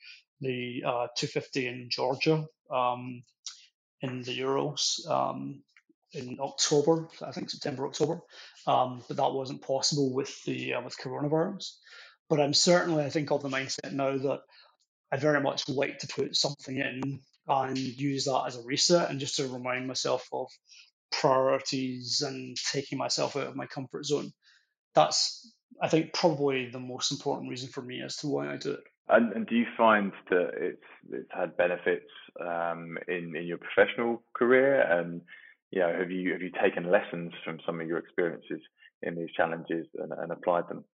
the 0.42 0.84
uh, 0.84 1.08
250 1.16 1.68
in 1.68 1.88
Georgia 1.90 2.46
um, 2.72 3.22
in 4.02 4.24
the 4.24 4.40
Euros 4.40 5.08
um, 5.08 5.62
in 6.14 6.38
October, 6.42 7.08
I 7.22 7.32
think 7.32 7.50
September, 7.50 7.86
October. 7.86 8.22
Um, 8.68 9.04
but 9.08 9.18
that 9.18 9.34
wasn't 9.34 9.62
possible 9.62 10.14
with 10.14 10.44
the 10.44 10.76
uh, 10.76 10.82
with 10.82 10.98
coronavirus. 10.98 11.76
But 12.30 12.40
I'm 12.40 12.54
certainly, 12.54 13.04
I 13.04 13.10
think, 13.10 13.32
of 13.32 13.44
the 13.44 13.50
mindset 13.50 13.92
now 13.92 14.18
that 14.18 14.42
I 15.12 15.18
very 15.18 15.42
much 15.42 15.68
like 15.68 16.00
to 16.00 16.08
put 16.08 16.36
something 16.36 16.78
in 16.78 17.20
and 17.48 17.78
use 17.78 18.26
that 18.26 18.44
as 18.48 18.58
a 18.58 18.64
reset 18.64 19.10
and 19.10 19.20
just 19.20 19.36
to 19.38 19.48
remind 19.48 19.88
myself 19.88 20.28
of 20.32 20.48
priorities 21.12 22.22
and 22.26 22.56
taking 22.72 22.98
myself 22.98 23.36
out 23.36 23.48
of 23.48 23.56
my 23.56 23.66
comfort 23.66 24.06
zone. 24.06 24.32
That's, 24.96 25.54
I 25.82 25.90
think, 25.90 26.14
probably 26.14 26.70
the 26.70 26.80
most 26.80 27.12
important 27.12 27.50
reason 27.50 27.70
for 27.70 27.82
me 27.82 28.02
as 28.02 28.16
to 28.18 28.28
why 28.28 28.54
I 28.54 28.58
do 28.58 28.72
it. 28.72 28.84
And, 29.10 29.34
and 29.34 29.48
do 29.48 29.56
you 29.56 29.66
find 29.76 30.14
that 30.30 30.52
it's 30.56 30.84
it's 31.12 31.30
had 31.32 31.58
benefits 31.58 32.10
um, 32.40 32.98
in 33.08 33.36
in 33.36 33.46
your 33.46 33.58
professional 33.58 34.24
career? 34.34 34.82
And 34.82 35.22
you 35.72 35.80
know, 35.80 35.94
have 35.98 36.12
you 36.12 36.32
have 36.32 36.42
you 36.42 36.52
taken 36.62 36.90
lessons 36.90 37.34
from 37.44 37.60
some 37.66 37.82
of 37.82 37.88
your 37.88 37.98
experiences 37.98 38.62
in 39.02 39.16
these 39.16 39.32
challenges 39.36 39.88
and, 39.96 40.14
and 40.14 40.32
applied 40.32 40.70
them? 40.70 40.86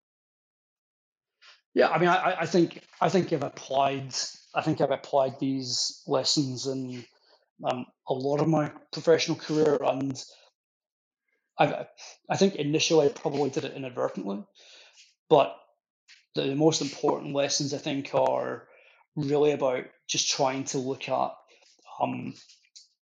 Yeah, 1.78 1.90
I 1.90 2.00
mean, 2.00 2.10
I, 2.10 2.38
I 2.40 2.46
think 2.48 2.82
I 3.00 3.08
think 3.10 3.32
I've 3.32 3.44
applied 3.44 4.12
I 4.56 4.64
think 4.64 4.82
I've 4.82 4.90
applied 4.90 5.40
these 5.40 6.02
lessons 6.08 6.66
in 6.66 7.06
um, 7.64 7.86
a 8.08 8.16
lot 8.16 8.42
of 8.42 8.48
my 8.48 8.72
professional 8.92 9.38
career, 9.38 9.78
and 9.84 10.20
I 11.60 11.86
I 12.32 12.36
think 12.36 12.56
initially 12.56 13.06
I 13.06 13.10
probably 13.12 13.52
did 13.52 13.64
it 13.64 13.76
inadvertently, 13.76 14.44
but 15.30 15.56
the 16.34 16.56
most 16.56 16.82
important 16.82 17.36
lessons 17.36 17.76
I 17.76 17.78
think 17.78 18.10
are 18.16 18.68
really 19.16 19.52
about 19.52 19.84
just 20.08 20.32
trying 20.32 20.64
to 20.72 20.80
look 20.80 21.08
at 21.08 21.32
um, 22.02 22.34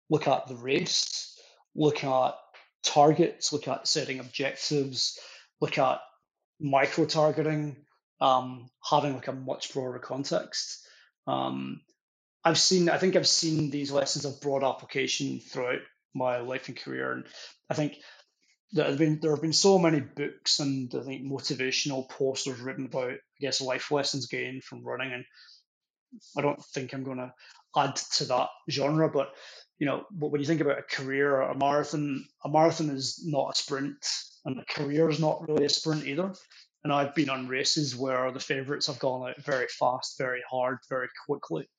look 0.09 0.27
at 0.27 0.47
the 0.47 0.55
race, 0.55 1.39
look 1.75 2.03
at 2.03 2.33
targets, 2.83 3.53
look 3.53 3.67
at 3.67 3.87
setting 3.87 4.19
objectives, 4.19 5.19
look 5.61 5.77
at 5.77 5.99
micro 6.59 7.05
targeting, 7.05 7.75
um, 8.23 8.69
having 8.89 9.13
like 9.13 9.27
a 9.27 9.33
much 9.33 9.73
broader 9.73 9.99
context. 9.99 10.87
Um, 11.27 11.81
I've 12.43 12.57
seen, 12.57 12.89
I 12.89 12.97
think 12.97 13.15
I've 13.15 13.27
seen 13.27 13.69
these 13.69 13.91
lessons 13.91 14.23
of 14.23 14.39
broad 14.41 14.63
application 14.63 15.41
throughout 15.41 15.81
my 16.15 16.39
life 16.39 16.69
and 16.69 16.77
career, 16.77 17.11
and 17.11 17.25
I 17.69 17.73
think 17.73 17.97
there 18.71 18.85
have 18.85 18.97
been 18.97 19.19
there 19.21 19.31
have 19.31 19.41
been 19.41 19.53
so 19.53 19.77
many 19.77 19.99
books 19.99 20.59
and 20.59 20.91
I 20.95 21.03
think 21.03 21.23
motivational 21.23 22.09
posters 22.09 22.59
written 22.59 22.85
about, 22.85 23.11
I 23.11 23.39
guess, 23.41 23.61
life 23.61 23.91
lessons 23.91 24.27
gained 24.27 24.63
from 24.63 24.85
running, 24.85 25.11
and 25.11 25.25
I 26.37 26.41
don't 26.41 26.63
think 26.73 26.93
I'm 26.93 27.03
going 27.03 27.17
to 27.17 27.33
add 27.75 27.97
to 28.17 28.25
that 28.25 28.47
genre, 28.71 29.09
but 29.09 29.33
you 29.79 29.87
know, 29.87 30.05
when 30.17 30.39
you 30.39 30.47
think 30.47 30.61
about 30.61 30.79
a 30.79 30.83
career, 30.83 31.35
or 31.35 31.41
a 31.41 31.57
marathon, 31.57 32.23
a 32.45 32.49
marathon 32.49 32.89
is 32.89 33.21
not 33.25 33.53
a 33.53 33.57
sprint, 33.57 33.97
and 34.45 34.59
a 34.59 34.73
career 34.73 35.09
is 35.09 35.19
not 35.19 35.45
really 35.47 35.65
a 35.65 35.69
sprint 35.69 36.05
either. 36.05 36.33
And 36.83 36.91
I've 36.91 37.15
been 37.15 37.29
on 37.29 37.47
races 37.47 37.95
where 37.95 38.31
the 38.31 38.39
favourites 38.39 38.87
have 38.87 38.99
gone 38.99 39.29
out 39.29 39.41
very 39.41 39.67
fast, 39.67 40.17
very 40.17 40.43
hard, 40.49 40.79
very 40.89 41.07
quickly, 41.25 41.69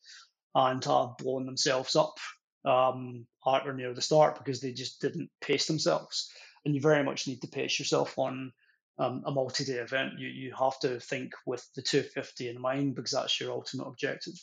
and 0.55 0.83
have 0.85 1.19
blown 1.19 1.45
themselves 1.45 1.95
up 1.95 2.19
um, 2.65 3.27
at 3.47 3.67
or 3.67 3.75
near 3.75 3.93
the 3.93 4.01
start 4.01 4.39
because 4.39 4.61
they 4.61 4.73
just 4.73 5.01
didn't 5.01 5.31
pace 5.41 5.67
themselves. 5.67 6.31
And 6.65 6.75
you 6.75 6.81
very 6.81 7.03
much 7.03 7.27
need 7.27 7.43
to 7.43 7.49
pace 7.49 7.79
yourself 7.79 8.19
on 8.19 8.53
um, 8.99 9.23
a 9.27 9.31
multi-day 9.31 9.75
event. 9.75 10.19
You 10.19 10.29
you 10.29 10.55
have 10.59 10.79
to 10.81 11.01
think 11.01 11.33
with 11.47 11.67
the 11.75 11.83
250 11.83 12.49
in 12.49 12.61
mind 12.61 12.95
because 12.95 13.11
that's 13.11 13.39
your 13.41 13.53
ultimate 13.53 13.87
objective. 13.87 14.35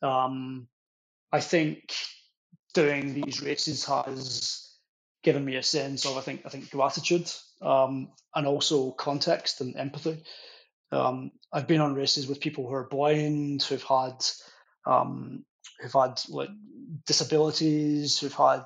Um, 0.00 0.68
I 1.30 1.40
think 1.40 1.94
doing 2.74 3.14
these 3.14 3.42
races 3.42 3.84
has 3.84 4.71
given 5.22 5.44
me 5.44 5.56
a 5.56 5.62
sense 5.62 6.04
of 6.04 6.16
I 6.16 6.20
think 6.20 6.42
I 6.44 6.48
think 6.48 6.70
gratitude 6.70 7.30
um, 7.60 8.10
and 8.34 8.46
also 8.46 8.90
context 8.90 9.60
and 9.60 9.76
empathy. 9.76 10.22
Um, 10.90 11.32
I've 11.52 11.68
been 11.68 11.80
on 11.80 11.94
races 11.94 12.26
with 12.26 12.40
people 12.40 12.66
who 12.66 12.74
are 12.74 12.88
blind, 12.88 13.62
who've 13.62 13.82
had 13.82 14.24
um, 14.86 15.44
who've 15.80 15.92
had 15.92 16.20
like 16.28 16.50
disabilities, 17.06 18.18
who've 18.18 18.34
had 18.34 18.64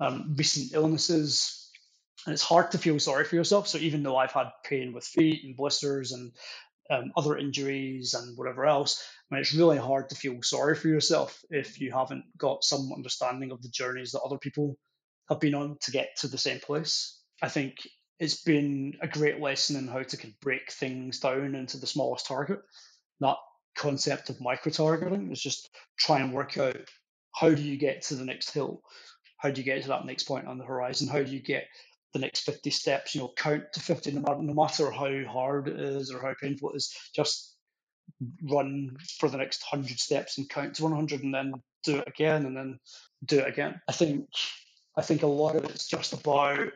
um, 0.00 0.34
recent 0.36 0.72
illnesses, 0.74 1.70
and 2.26 2.32
it's 2.32 2.42
hard 2.42 2.72
to 2.72 2.78
feel 2.78 2.98
sorry 2.98 3.24
for 3.24 3.36
yourself. 3.36 3.68
So 3.68 3.78
even 3.78 4.02
though 4.02 4.16
I've 4.16 4.32
had 4.32 4.50
pain 4.64 4.92
with 4.92 5.04
feet 5.04 5.44
and 5.44 5.56
blisters 5.56 6.12
and 6.12 6.32
um, 6.90 7.12
other 7.16 7.38
injuries 7.38 8.14
and 8.14 8.36
whatever 8.36 8.66
else, 8.66 9.04
I 9.30 9.34
mean, 9.34 9.42
it's 9.42 9.54
really 9.54 9.78
hard 9.78 10.10
to 10.10 10.16
feel 10.16 10.42
sorry 10.42 10.74
for 10.74 10.88
yourself 10.88 11.40
if 11.50 11.80
you 11.80 11.92
haven't 11.92 12.24
got 12.36 12.64
some 12.64 12.90
understanding 12.94 13.52
of 13.52 13.62
the 13.62 13.68
journeys 13.68 14.12
that 14.12 14.22
other 14.22 14.38
people 14.38 14.76
have 15.28 15.40
been 15.40 15.54
on 15.54 15.76
to 15.82 15.90
get 15.90 16.16
to 16.18 16.28
the 16.28 16.38
same 16.38 16.60
place. 16.60 17.20
I 17.42 17.48
think 17.48 17.76
it's 18.18 18.42
been 18.42 18.94
a 19.00 19.08
great 19.08 19.40
lesson 19.40 19.76
in 19.76 19.88
how 19.88 20.02
to 20.02 20.16
kind 20.16 20.32
of 20.32 20.40
break 20.40 20.70
things 20.70 21.20
down 21.20 21.54
into 21.54 21.78
the 21.78 21.86
smallest 21.86 22.26
target. 22.26 22.60
That 23.20 23.36
concept 23.76 24.30
of 24.30 24.40
micro 24.40 24.70
targeting 24.70 25.32
is 25.32 25.40
just 25.40 25.70
try 25.98 26.20
and 26.20 26.32
work 26.32 26.58
out 26.58 26.76
how 27.34 27.50
do 27.50 27.62
you 27.62 27.76
get 27.76 28.02
to 28.02 28.14
the 28.14 28.24
next 28.24 28.50
hill? 28.50 28.82
How 29.38 29.50
do 29.50 29.60
you 29.60 29.64
get 29.64 29.82
to 29.82 29.88
that 29.88 30.04
next 30.04 30.24
point 30.24 30.46
on 30.46 30.58
the 30.58 30.64
horizon? 30.64 31.08
How 31.08 31.22
do 31.22 31.32
you 31.32 31.40
get 31.40 31.66
the 32.12 32.18
next 32.20 32.40
50 32.40 32.70
steps? 32.70 33.14
You 33.14 33.22
know, 33.22 33.32
count 33.36 33.64
to 33.72 33.80
50 33.80 34.12
no 34.12 34.54
matter 34.54 34.90
how 34.90 35.24
hard 35.28 35.68
it 35.68 35.80
is 35.80 36.12
or 36.12 36.20
how 36.20 36.34
painful 36.40 36.70
it 36.70 36.76
is. 36.76 36.94
Just 37.14 37.56
run 38.48 38.96
for 39.18 39.28
the 39.28 39.38
next 39.38 39.64
100 39.68 39.98
steps 39.98 40.38
and 40.38 40.48
count 40.48 40.74
to 40.74 40.84
100 40.84 41.22
and 41.22 41.34
then 41.34 41.54
do 41.84 41.98
it 41.98 42.08
again 42.08 42.46
and 42.46 42.56
then 42.56 42.78
do 43.24 43.40
it 43.40 43.48
again. 43.48 43.80
I 43.88 43.92
think 43.92 44.28
I 44.96 45.02
think 45.02 45.22
a 45.22 45.26
lot 45.26 45.56
of 45.56 45.64
it's 45.64 45.86
just 45.86 46.12
about 46.12 46.72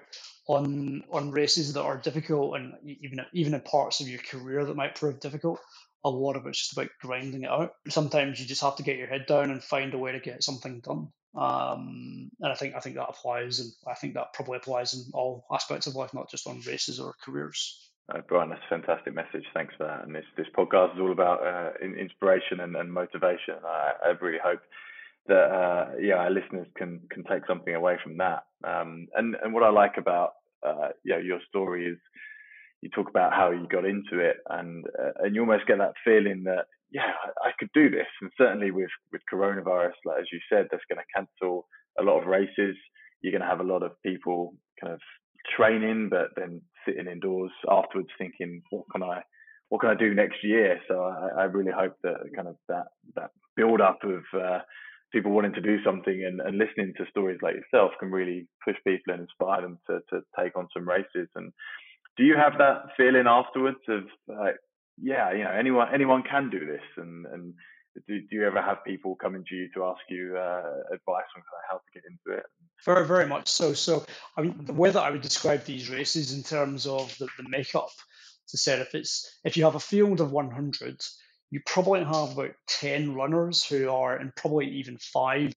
on 0.49 1.03
on 1.11 1.31
races 1.33 1.73
that 1.73 1.83
are 1.83 1.99
difficult 1.99 2.57
and 2.57 2.75
even 2.85 3.21
even 3.33 3.55
in 3.55 3.61
parts 3.61 4.01
of 4.01 4.09
your 4.09 4.21
career 4.21 4.65
that 4.65 4.77
might 4.77 4.95
prove 4.95 5.21
difficult. 5.21 5.61
A 6.05 6.11
lot 6.11 6.37
of 6.37 6.47
it's 6.47 6.59
just 6.59 6.73
about 6.73 6.91
grinding 7.01 7.43
it 7.43 7.51
out. 7.51 7.73
Sometimes 7.89 8.39
you 8.39 8.47
just 8.47 8.63
have 8.63 8.77
to 8.77 8.85
get 8.85 8.97
your 8.97 9.09
head 9.09 9.27
down 9.27 9.51
and 9.51 9.63
find 9.63 9.93
a 9.93 9.99
way 9.99 10.13
to 10.13 10.21
get 10.21 10.45
something 10.45 10.81
done. 10.81 11.09
Um, 11.35 12.31
and 12.41 12.53
I 12.53 12.55
think 12.55 12.75
I 12.75 12.81
think 12.81 12.97
that 12.97 13.09
applies, 13.09 13.61
and 13.61 13.71
I 13.87 13.95
think 13.95 14.15
that 14.15 14.33
probably 14.33 14.57
applies 14.57 14.95
in 14.95 15.05
all 15.13 15.45
aspects 15.53 15.87
of 15.87 15.95
life, 15.95 16.15
not 16.15 16.31
just 16.31 16.47
on 16.47 16.63
races 16.67 17.01
or 17.01 17.15
careers. 17.23 17.91
Uh, 18.09 18.21
Brian, 18.29 18.51
that's 18.51 18.63
a 18.71 18.79
fantastic 18.79 19.15
message. 19.15 19.45
Thanks 19.53 19.75
for 19.77 19.85
that. 19.85 20.05
And 20.05 20.15
this 20.15 20.25
this 20.37 20.47
podcast 20.57 20.95
is 20.95 21.01
all 21.01 21.13
about 21.13 21.45
uh, 21.45 21.71
inspiration 21.85 22.61
and, 22.61 22.77
and 22.77 22.91
motivation. 22.91 23.57
I, 23.65 23.93
I 24.05 24.09
really 24.21 24.39
hope 24.43 24.61
that 25.29 25.35
uh, 25.35 25.91
yeah, 26.01 26.15
our 26.15 26.31
listeners 26.31 26.67
can 26.77 27.01
can 27.11 27.25
take 27.25 27.47
something 27.47 27.75
away 27.75 27.97
from 28.03 28.17
that. 28.19 28.45
Um, 28.65 29.09
and 29.15 29.37
and 29.43 29.53
what 29.53 29.63
I 29.63 29.71
like 29.71 29.97
about 29.99 30.33
uh, 30.67 30.89
yeah 31.05 31.19
your 31.19 31.41
story 31.49 31.87
is 31.87 31.99
you 32.83 32.91
talk 32.91 33.09
about 33.09 33.33
how 33.33 33.51
you 33.51 33.67
got 33.69 33.85
into 33.85 34.19
it, 34.19 34.37
and 34.51 34.85
uh, 34.99 35.13
and 35.21 35.35
you 35.35 35.41
almost 35.43 35.67
get 35.67 35.79
that 35.79 35.95
feeling 36.05 36.45
that 36.45 36.67
yeah, 36.91 37.13
I, 37.45 37.49
I 37.49 37.53
could 37.59 37.71
do 37.75 37.91
this. 37.91 38.07
And 38.21 38.31
certainly 38.39 38.71
with 38.71 38.91
with 39.13 39.23
coronavirus, 39.33 39.95
like 40.05 40.21
as 40.21 40.27
you 40.33 40.41
said, 40.51 40.67
that's 40.71 40.85
going 40.89 40.99
to 40.99 41.13
cancel 41.15 41.67
a 41.99 42.03
lot 42.03 42.21
of 42.21 42.27
races. 42.27 42.77
You're 43.23 43.33
going 43.33 43.43
to 43.43 43.49
have 43.49 43.61
a 43.61 43.73
lot 43.73 43.83
of 43.83 44.01
people 44.03 44.55
kind 44.81 44.93
of 44.93 45.01
training, 45.57 46.09
but 46.11 46.29
then 46.37 46.61
sitting 46.87 47.07
indoors 47.07 47.51
afterwards, 47.71 48.09
thinking, 48.19 48.63
what 48.71 48.85
can 48.93 49.03
I, 49.03 49.23
what 49.69 49.81
can 49.81 49.91
I 49.91 49.95
do 49.95 50.15
next 50.15 50.45
year? 50.45 50.81
So 50.89 51.03
I, 51.03 51.43
I 51.43 51.45
really 51.45 51.73
hope 51.73 51.97
that 52.03 52.17
kind 52.35 52.49
of 52.49 52.57
that 52.69 52.87
that 53.15 53.31
build 53.57 53.81
up 53.81 54.01
of 54.05 54.23
uh, 54.39 54.61
people 55.13 55.33
wanting 55.33 55.55
to 55.55 55.61
do 55.61 55.83
something 55.85 56.25
and, 56.25 56.41
and 56.41 56.59
listening 56.59 56.93
to 56.97 57.07
stories 57.11 57.39
like 57.43 57.55
yourself 57.55 57.93
can 57.99 58.11
really 58.11 58.47
push 58.65 58.77
people 58.87 59.13
and 59.13 59.23
inspire 59.23 59.63
them 59.63 59.79
to 59.89 60.01
to 60.11 60.23
take 60.39 60.57
on 60.57 60.69
some 60.75 60.89
races. 60.89 61.29
And 61.35 61.53
do 62.17 62.25
you 62.25 62.37
have 62.37 62.59
that 62.59 62.91
feeling 62.97 63.27
afterwards 63.27 63.79
of 63.89 64.05
like, 64.29 64.57
yeah, 65.01 65.33
you 65.33 65.45
know, 65.45 65.51
anyone 65.51 65.89
anyone 65.93 66.23
can 66.23 66.51
do 66.51 66.61
this, 66.61 66.87
and 66.97 67.27
and 67.27 67.55
do, 68.07 68.21
do 68.21 68.37
you 68.37 68.47
ever 68.47 68.61
have 68.61 68.85
people 68.85 69.15
coming 69.17 69.45
to 69.49 69.55
you 69.55 69.69
to 69.75 69.85
ask 69.85 70.01
you 70.09 70.37
uh, 70.37 70.95
advice 70.95 71.25
on 71.37 71.43
how 71.71 71.77
to 71.77 71.91
get 71.95 72.03
into 72.05 72.39
it? 72.39 72.47
Very, 72.85 73.07
very 73.07 73.27
much 73.27 73.49
so. 73.49 73.73
So, 73.73 74.05
I 74.37 74.43
mean, 74.43 74.65
the 74.65 74.73
way 74.73 74.91
that 74.91 75.03
I 75.03 75.11
would 75.11 75.23
describe 75.23 75.65
these 75.65 75.91
races 75.91 76.35
in 76.35 76.43
terms 76.43 76.87
of 76.87 77.17
the, 77.19 77.27
the 77.39 77.49
makeup, 77.49 77.91
to 78.49 78.59
said, 78.59 78.81
if 78.81 78.95
it's 78.95 79.39
if 79.45 79.57
you 79.57 79.65
have 79.65 79.75
a 79.75 79.81
field 79.81 80.21
of 80.21 80.33
100, 80.33 81.01
you 81.51 81.61
probably 81.65 82.05
have 82.05 82.33
about 82.33 82.53
10 82.69 83.15
runners 83.15 83.65
who 83.65 83.89
are, 83.91 84.17
and 84.17 84.35
probably 84.35 84.67
even 84.67 84.99
five 84.99 85.53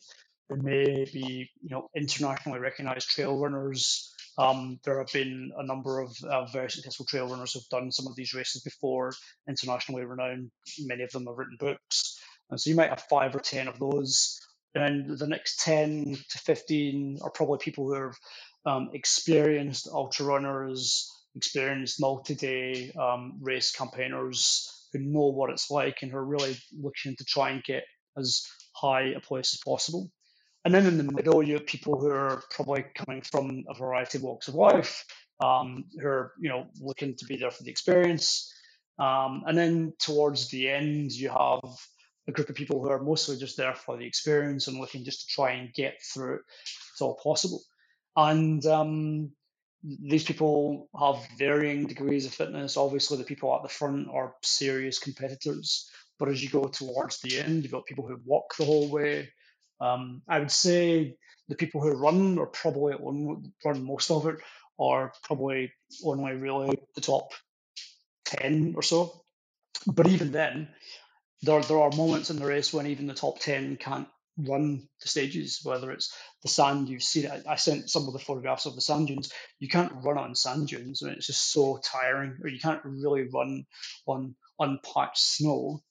who 0.48 0.58
may 0.58 1.06
be, 1.12 1.50
you 1.62 1.70
know, 1.70 1.90
internationally 1.96 2.60
recognized 2.60 3.10
trail 3.10 3.38
runners. 3.38 4.14
Um, 4.38 4.80
there 4.84 5.00
have 5.00 5.12
been 5.12 5.52
a 5.58 5.66
number 5.66 6.00
of 6.00 6.16
uh, 6.24 6.46
very 6.46 6.70
successful 6.70 7.06
trail 7.06 7.28
runners 7.28 7.54
who've 7.54 7.70
done 7.70 7.92
some 7.92 8.08
of 8.08 8.16
these 8.16 8.34
races 8.34 8.62
before, 8.62 9.12
internationally 9.48 10.06
renowned. 10.06 10.52
Many 10.80 11.04
of 11.04 11.12
them 11.12 11.26
have 11.26 11.38
written 11.38 11.58
books. 11.60 12.20
And 12.50 12.60
so 12.60 12.70
you 12.70 12.76
might 12.76 12.90
have 12.90 13.04
five 13.10 13.36
or 13.36 13.40
10 13.40 13.68
of 13.68 13.80
those. 13.80 14.40
And 14.76 15.18
the 15.18 15.28
next 15.28 15.60
10 15.64 16.18
to 16.30 16.38
15 16.38 17.20
are 17.22 17.32
probably 17.32 17.58
people 17.60 17.88
who 17.88 18.04
have 18.04 18.16
um, 18.66 18.90
experienced 18.94 19.88
ultra 19.92 20.26
runners, 20.26 21.12
experienced 21.36 22.00
multi 22.00 22.36
day 22.36 22.92
um, 22.98 23.40
race 23.42 23.72
campaigners 23.72 24.79
who 24.94 25.00
know 25.00 25.28
what 25.28 25.50
it's 25.50 25.70
like 25.70 26.00
and 26.02 26.12
who 26.12 26.18
are 26.18 26.26
really 26.26 26.58
looking 26.80 27.16
to 27.16 27.26
try 27.26 27.52
and 27.52 27.64
get 27.64 27.84
as 28.18 28.44
high 28.76 29.14
a 29.16 29.20
place 29.20 29.54
as 29.54 29.62
possible. 29.64 30.10
And 30.66 30.74
then 30.74 30.86
in 30.86 30.98
the 30.98 31.12
middle, 31.12 31.42
you 31.42 31.54
have 31.54 31.66
people 31.66 32.00
who 32.00 32.10
are 32.10 32.44
probably 32.52 32.86
coming 32.96 33.22
from 33.22 33.64
a 33.70 33.74
variety 33.74 34.18
of 34.18 34.24
walks 34.24 34.48
of 34.48 34.56
life, 34.56 35.06
um, 35.42 35.86
who 36.00 36.08
are 36.08 36.34
you 36.40 36.50
know 36.50 36.68
looking 36.82 37.16
to 37.16 37.26
be 37.26 37.38
there 37.38 37.52
for 37.52 37.64
the 37.64 37.72
experience. 37.72 38.54
Um, 39.00 39.44
and 39.48 39.58
then 39.58 39.94
towards 40.00 40.50
the 40.50 40.70
end, 40.70 41.12
you 41.12 41.30
have 41.30 41.62
a 42.28 42.32
group 42.32 42.50
of 42.50 42.56
people 42.56 42.82
who 42.82 42.90
are 42.90 43.02
mostly 43.02 43.38
just 43.38 43.56
there 43.56 43.74
for 43.74 43.98
the 43.98 44.06
experience 44.06 44.68
and 44.68 44.80
looking 44.80 45.06
just 45.06 45.22
to 45.22 45.34
try 45.34 45.52
and 45.52 45.74
get 45.74 45.96
through 46.14 46.36
it 46.36 46.42
if 46.96 47.02
all 47.02 47.20
possible. 47.24 47.62
And 48.18 48.66
um, 48.66 49.32
these 49.84 50.24
people 50.24 50.90
have 51.00 51.18
varying 51.38 51.88
degrees 51.88 52.26
of 52.26 52.34
fitness. 52.34 52.78
Obviously, 52.78 53.18
the 53.18 53.24
people 53.24 53.56
at 53.56 53.64
the 53.64 53.70
front 53.70 54.08
are 54.12 54.36
serious 54.44 55.00
competitors, 55.00 55.90
but 56.18 56.30
as 56.30 56.44
you 56.44 56.50
go 56.50 56.66
towards 56.66 57.22
the 57.22 57.40
end, 57.40 57.64
you've 57.64 57.72
got 57.72 57.86
people 57.86 58.08
who 58.08 58.20
walk 58.26 58.56
the 58.58 58.66
whole 58.66 58.90
way. 58.90 59.30
Um, 59.80 60.22
I 60.28 60.40
would 60.40 60.52
say 60.52 61.16
the 61.48 61.56
people 61.56 61.82
who 61.82 61.92
run 61.92 62.38
are 62.40 62.46
probably 62.46 62.94
run 63.66 63.84
most 63.84 64.12
of 64.12 64.28
it 64.28 64.36
are 64.80 65.14
probably 65.24 65.72
only 66.04 66.34
really 66.34 66.78
the 66.96 67.02
top 67.02 67.32
ten 68.26 68.74
or 68.76 68.84
so. 68.84 69.24
But 69.88 70.08
even 70.08 70.32
then, 70.32 70.70
there 71.42 71.62
there 71.62 71.80
are 71.80 71.92
moments 71.96 72.30
in 72.30 72.38
the 72.38 72.46
race 72.46 72.74
when 72.74 72.88
even 72.88 73.08
the 73.08 73.14
top 73.14 73.40
ten 73.40 73.78
can't 73.78 74.08
run 74.48 74.88
the 75.02 75.10
stages, 75.10 75.62
whether 75.64 75.92
it's 75.92 76.14
the 76.44 76.50
sand 76.50 76.90
you've 76.90 77.04
seen. 77.04 77.32
I, 77.48 77.56
sent 77.58 77.90
some 77.90 78.08
of 78.08 78.14
the 78.14 78.20
photographs 78.20 78.66
of 78.68 78.76
the 78.76 78.82
sand 78.82 79.08
dunes. 79.08 79.32
You 79.60 79.70
can't 79.70 79.94
run 80.04 80.18
on 80.18 80.36
sand 80.36 80.70
dunes, 80.70 81.04
I 81.04 81.10
and 81.10 81.18
it's 81.18 81.28
just 81.28 81.52
so 81.52 81.80
tiring. 81.84 82.38
Or 82.44 82.50
you 82.50 82.60
can't 82.60 82.82
really 82.86 83.30
run 83.34 83.66
on 84.08 84.36
unpatched 84.60 85.20
snow. 85.20 85.84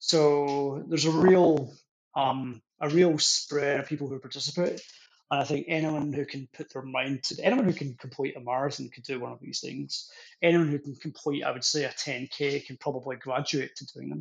So 0.00 0.84
there's 0.88 1.06
a 1.06 1.12
real 1.12 1.74
um, 2.16 2.62
a 2.80 2.90
real 2.90 3.18
spread 3.18 3.80
of 3.80 3.88
people 3.88 4.08
who 4.08 4.20
participate. 4.20 4.82
And 5.30 5.40
I 5.40 5.44
think 5.44 5.66
anyone 5.68 6.12
who 6.12 6.26
can 6.26 6.48
put 6.54 6.72
their 6.72 6.82
mind 6.82 7.24
to 7.24 7.42
anyone 7.44 7.66
who 7.66 7.74
can 7.74 7.96
complete 8.00 8.36
a 8.36 8.40
marathon 8.40 8.90
could 8.90 9.04
do 9.04 9.20
one 9.20 9.32
of 9.32 9.40
these 9.40 9.60
things. 9.60 10.10
Anyone 10.42 10.68
who 10.68 10.78
can 10.80 10.96
complete, 10.96 11.44
I 11.44 11.52
would 11.52 11.64
say, 11.64 11.84
a 11.84 11.90
10k 11.90 12.66
can 12.66 12.78
probably 12.78 13.16
graduate 13.16 13.76
to 13.76 13.86
doing 13.94 14.10
them 14.10 14.20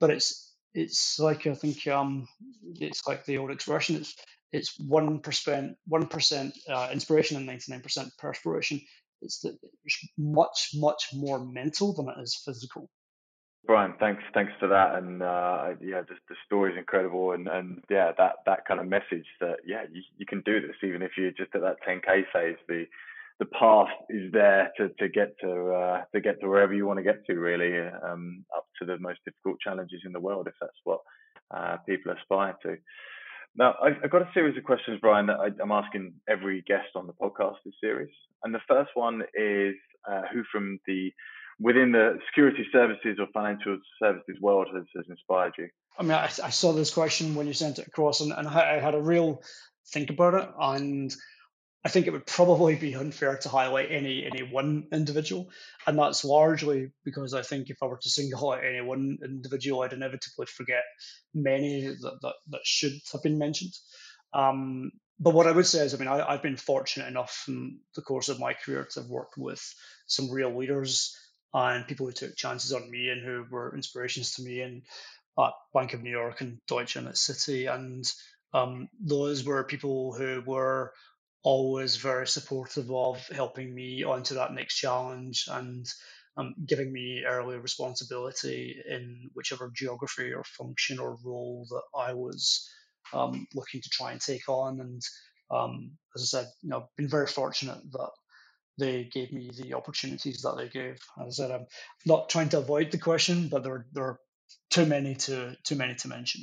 but 0.00 0.10
it's 0.10 0.51
it's 0.74 1.18
like 1.18 1.46
I 1.46 1.54
think 1.54 1.86
um, 1.86 2.28
it's 2.74 3.06
like 3.06 3.24
the 3.24 3.38
old 3.38 3.50
expression. 3.50 3.96
It's 3.96 4.16
it's 4.52 4.78
one 4.78 5.20
percent 5.20 5.76
one 5.86 6.06
percent 6.06 6.56
uh, 6.68 6.88
inspiration 6.92 7.36
and 7.36 7.46
ninety 7.46 7.72
nine 7.72 7.80
percent 7.80 8.08
perspiration. 8.18 8.80
It's, 9.20 9.44
it's 9.44 10.08
much 10.18 10.70
much 10.74 11.08
more 11.14 11.44
mental 11.44 11.94
than 11.94 12.08
it 12.08 12.20
is 12.20 12.40
physical. 12.44 12.88
Brian, 13.64 13.94
thanks 14.00 14.22
thanks 14.34 14.52
for 14.58 14.66
that, 14.68 14.96
and 14.96 15.22
uh, 15.22 15.68
yeah, 15.80 16.00
the, 16.00 16.14
the 16.28 16.34
story 16.46 16.72
is 16.72 16.78
incredible, 16.78 17.32
and, 17.32 17.46
and 17.46 17.82
yeah, 17.88 18.10
that 18.18 18.36
that 18.46 18.66
kind 18.66 18.80
of 18.80 18.88
message 18.88 19.26
that 19.40 19.58
yeah, 19.64 19.84
you, 19.92 20.02
you 20.16 20.26
can 20.26 20.40
do 20.44 20.60
this 20.60 20.76
even 20.82 21.00
if 21.02 21.12
you're 21.16 21.30
just 21.30 21.54
at 21.54 21.60
that 21.60 21.76
10k 21.88 22.24
phase. 22.32 22.56
The 22.66 22.86
the 23.38 23.46
path 23.46 23.88
is 24.10 24.32
there 24.32 24.72
to, 24.76 24.88
to 24.88 25.08
get 25.08 25.38
to 25.40 25.72
uh, 25.72 26.02
to 26.12 26.20
get 26.20 26.40
to 26.40 26.48
wherever 26.48 26.74
you 26.74 26.86
want 26.86 26.98
to 26.98 27.04
get 27.04 27.24
to 27.26 27.34
really 27.34 27.88
um, 28.04 28.44
to 28.86 28.92
the 28.92 28.98
most 28.98 29.20
difficult 29.24 29.60
challenges 29.60 30.02
in 30.04 30.12
the 30.12 30.20
world 30.20 30.46
if 30.46 30.54
that's 30.60 30.72
what 30.84 31.00
uh, 31.54 31.76
people 31.88 32.12
aspire 32.12 32.56
to. 32.62 32.76
Now 33.56 33.74
I've, 33.82 34.10
got 34.10 34.22
a 34.22 34.30
series 34.32 34.56
of 34.56 34.64
questions, 34.64 34.98
Brian, 35.00 35.26
that 35.26 35.38
I, 35.38 35.62
am 35.62 35.72
asking 35.72 36.14
every 36.28 36.62
guest 36.62 36.88
on 36.94 37.06
the 37.06 37.12
podcast 37.12 37.56
this 37.64 37.74
series, 37.80 38.14
and 38.44 38.54
the 38.54 38.60
first 38.68 38.90
one 38.94 39.22
is 39.34 39.74
uh, 40.10 40.22
who 40.32 40.42
from 40.50 40.78
the 40.86 41.12
within 41.60 41.92
the 41.92 42.18
security 42.28 42.66
services 42.72 43.18
or 43.20 43.26
financial 43.32 43.78
services 44.02 44.36
world 44.40 44.68
has, 44.74 44.84
has 44.96 45.04
inspired 45.08 45.52
you? 45.58 45.68
I 45.98 46.02
mean, 46.02 46.12
I, 46.12 46.24
I 46.24 46.50
saw 46.50 46.72
this 46.72 46.92
question 46.92 47.34
when 47.34 47.46
you 47.46 47.52
sent 47.52 47.78
it 47.78 47.86
across, 47.86 48.20
and, 48.20 48.32
and 48.32 48.48
I 48.48 48.80
had 48.80 48.94
a 48.94 49.00
real 49.00 49.42
think 49.92 50.10
about 50.10 50.34
it, 50.34 50.48
and 50.58 51.14
I 51.84 51.88
think 51.88 52.06
it 52.06 52.12
would 52.12 52.26
probably 52.26 52.76
be 52.76 52.94
unfair 52.94 53.36
to 53.38 53.48
highlight 53.48 53.90
any 53.90 54.24
any 54.24 54.42
one 54.42 54.86
individual, 54.92 55.50
and 55.86 55.98
that's 55.98 56.24
largely 56.24 56.92
because 57.04 57.34
I 57.34 57.42
think 57.42 57.70
if 57.70 57.82
I 57.82 57.86
were 57.86 57.98
to 57.98 58.10
single 58.10 58.52
out 58.52 58.64
any 58.64 58.80
one 58.80 59.18
individual, 59.24 59.82
I'd 59.82 59.92
inevitably 59.92 60.46
forget 60.46 60.84
many 61.34 61.86
that 61.86 62.18
that, 62.22 62.34
that 62.50 62.60
should 62.64 62.92
have 63.12 63.22
been 63.22 63.38
mentioned. 63.38 63.72
Um, 64.32 64.92
but 65.18 65.34
what 65.34 65.46
I 65.46 65.52
would 65.52 65.66
say 65.66 65.84
is, 65.84 65.94
I 65.94 65.98
mean, 65.98 66.08
I, 66.08 66.32
have 66.32 66.42
been 66.42 66.56
fortunate 66.56 67.08
enough 67.08 67.44
in 67.46 67.78
the 67.94 68.02
course 68.02 68.28
of 68.28 68.40
my 68.40 68.54
career 68.54 68.86
to 68.92 69.00
have 69.00 69.10
worked 69.10 69.36
with 69.36 69.62
some 70.06 70.30
real 70.30 70.56
leaders 70.56 71.16
and 71.54 71.86
people 71.86 72.06
who 72.06 72.12
took 72.12 72.36
chances 72.36 72.72
on 72.72 72.90
me 72.90 73.08
and 73.08 73.24
who 73.24 73.44
were 73.50 73.74
inspirations 73.74 74.34
to 74.34 74.42
me 74.42 74.62
and 74.62 74.82
at 75.38 75.52
Bank 75.74 75.94
of 75.94 76.02
New 76.02 76.10
York 76.10 76.40
and 76.40 76.58
Deutsche 76.66 76.96
and 76.96 77.08
at 77.08 77.14
Citi, 77.14 77.72
And 77.72 78.10
um, 78.52 78.88
those 79.00 79.44
were 79.44 79.64
people 79.64 80.12
who 80.12 80.42
were 80.44 80.92
always 81.42 81.96
very 81.96 82.26
supportive 82.26 82.90
of 82.90 83.26
helping 83.28 83.74
me 83.74 84.04
onto 84.04 84.34
that 84.34 84.52
next 84.52 84.76
challenge 84.76 85.46
and 85.50 85.86
um, 86.36 86.54
giving 86.66 86.92
me 86.92 87.24
early 87.26 87.58
responsibility 87.58 88.80
in 88.88 89.30
whichever 89.34 89.70
geography 89.74 90.32
or 90.32 90.44
function 90.44 90.98
or 90.98 91.18
role 91.24 91.66
that 91.70 91.98
I 91.98 92.14
was 92.14 92.68
um, 93.12 93.46
looking 93.54 93.82
to 93.82 93.90
try 93.90 94.12
and 94.12 94.20
take 94.20 94.48
on. 94.48 94.80
And 94.80 95.02
um, 95.50 95.92
as 96.16 96.22
I 96.22 96.38
said, 96.38 96.48
you 96.62 96.70
know, 96.70 96.88
been 96.96 97.08
very 97.08 97.26
fortunate 97.26 97.80
that 97.92 98.10
they 98.78 99.10
gave 99.12 99.32
me 99.32 99.50
the 99.54 99.74
opportunities 99.74 100.42
that 100.42 100.56
they 100.56 100.68
gave. 100.68 100.98
As 101.20 101.38
I 101.38 101.44
said, 101.44 101.50
I'm 101.50 101.66
not 102.06 102.30
trying 102.30 102.48
to 102.50 102.58
avoid 102.58 102.90
the 102.90 102.98
question, 102.98 103.48
but 103.48 103.62
there, 103.62 103.86
there 103.92 104.04
are 104.04 104.20
too 104.70 104.86
many 104.86 105.14
to 105.14 105.54
too 105.64 105.76
many 105.76 105.94
to 105.96 106.08
mention. 106.08 106.42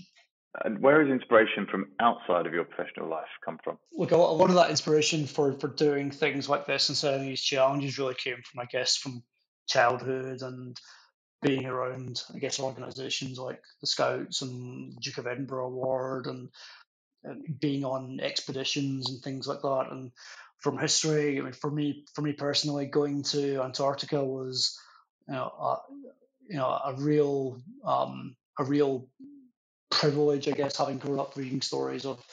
And 0.65 0.79
where 0.81 1.01
is 1.01 1.11
inspiration 1.11 1.67
from 1.69 1.91
outside 1.99 2.47
of 2.47 2.53
your 2.53 2.63
professional 2.63 3.07
life 3.07 3.27
come 3.45 3.59
from? 3.63 3.77
Look, 3.93 4.11
a 4.11 4.17
lot 4.17 4.49
of 4.49 4.55
that 4.55 4.71
inspiration 4.71 5.27
for 5.27 5.53
for 5.53 5.67
doing 5.67 6.09
things 6.09 6.49
like 6.49 6.65
this 6.65 6.89
and 6.89 6.97
setting 6.97 7.27
these 7.27 7.41
challenges 7.41 7.99
really 7.99 8.15
came 8.15 8.41
from, 8.43 8.61
I 8.61 8.65
guess, 8.65 8.97
from 8.97 9.23
childhood 9.67 10.41
and 10.41 10.75
being 11.41 11.65
around, 11.65 12.21
I 12.33 12.39
guess, 12.39 12.59
organisations 12.59 13.37
like 13.37 13.61
the 13.79 13.87
Scouts 13.87 14.41
and 14.41 14.97
Duke 14.99 15.19
of 15.19 15.27
Edinburgh 15.27 15.67
Award 15.67 16.25
and, 16.25 16.49
and, 17.23 17.59
being 17.59 17.85
on 17.85 18.19
expeditions 18.19 19.09
and 19.09 19.21
things 19.21 19.47
like 19.47 19.61
that. 19.61 19.87
And 19.91 20.11
from 20.57 20.77
history, 20.77 21.39
I 21.39 21.43
mean, 21.43 21.53
for 21.53 21.71
me, 21.71 22.05
for 22.13 22.21
me 22.21 22.33
personally, 22.33 22.87
going 22.87 23.23
to 23.23 23.61
Antarctica 23.61 24.23
was, 24.23 24.77
you 25.27 25.35
know, 25.35 25.43
a, 25.43 25.77
you 26.49 26.57
know, 26.57 26.67
a 26.67 26.95
real, 26.97 27.61
um, 27.85 28.35
a 28.57 28.65
real 28.65 29.07
privilege, 29.89 30.47
I 30.47 30.51
guess, 30.51 30.77
having 30.77 30.97
grown 30.97 31.19
up 31.19 31.35
reading 31.35 31.61
stories 31.61 32.05
of 32.05 32.23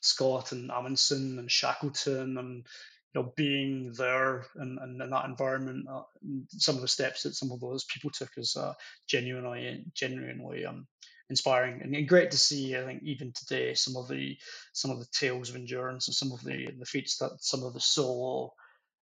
Scott 0.00 0.52
and 0.52 0.70
Amundsen 0.70 1.38
and 1.38 1.50
Shackleton 1.50 2.38
and 2.38 2.66
you 3.14 3.22
know 3.22 3.32
being 3.36 3.92
there 3.92 4.46
and, 4.56 4.78
and 4.78 5.00
in 5.00 5.10
that 5.10 5.24
environment, 5.24 5.86
uh, 5.90 6.02
some 6.50 6.76
of 6.76 6.82
the 6.82 6.88
steps 6.88 7.22
that 7.22 7.34
some 7.34 7.50
of 7.50 7.60
those 7.60 7.84
people 7.84 8.10
took 8.10 8.30
is 8.36 8.56
uh, 8.56 8.74
genuinely 9.08 9.84
genuinely 9.94 10.66
um, 10.66 10.86
inspiring 11.30 11.80
and 11.82 12.08
great 12.08 12.30
to 12.30 12.38
see. 12.38 12.76
I 12.76 12.84
think 12.84 13.02
even 13.02 13.32
today 13.32 13.74
some 13.74 13.96
of 13.96 14.08
the 14.08 14.36
some 14.72 14.90
of 14.90 14.98
the 14.98 15.08
tales 15.12 15.50
of 15.50 15.56
endurance 15.56 16.08
and 16.08 16.14
some 16.14 16.32
of 16.32 16.42
the 16.42 16.68
the 16.78 16.84
feats 16.84 17.18
that 17.18 17.32
some 17.40 17.62
of 17.62 17.74
the 17.74 17.80
solo 17.80 18.52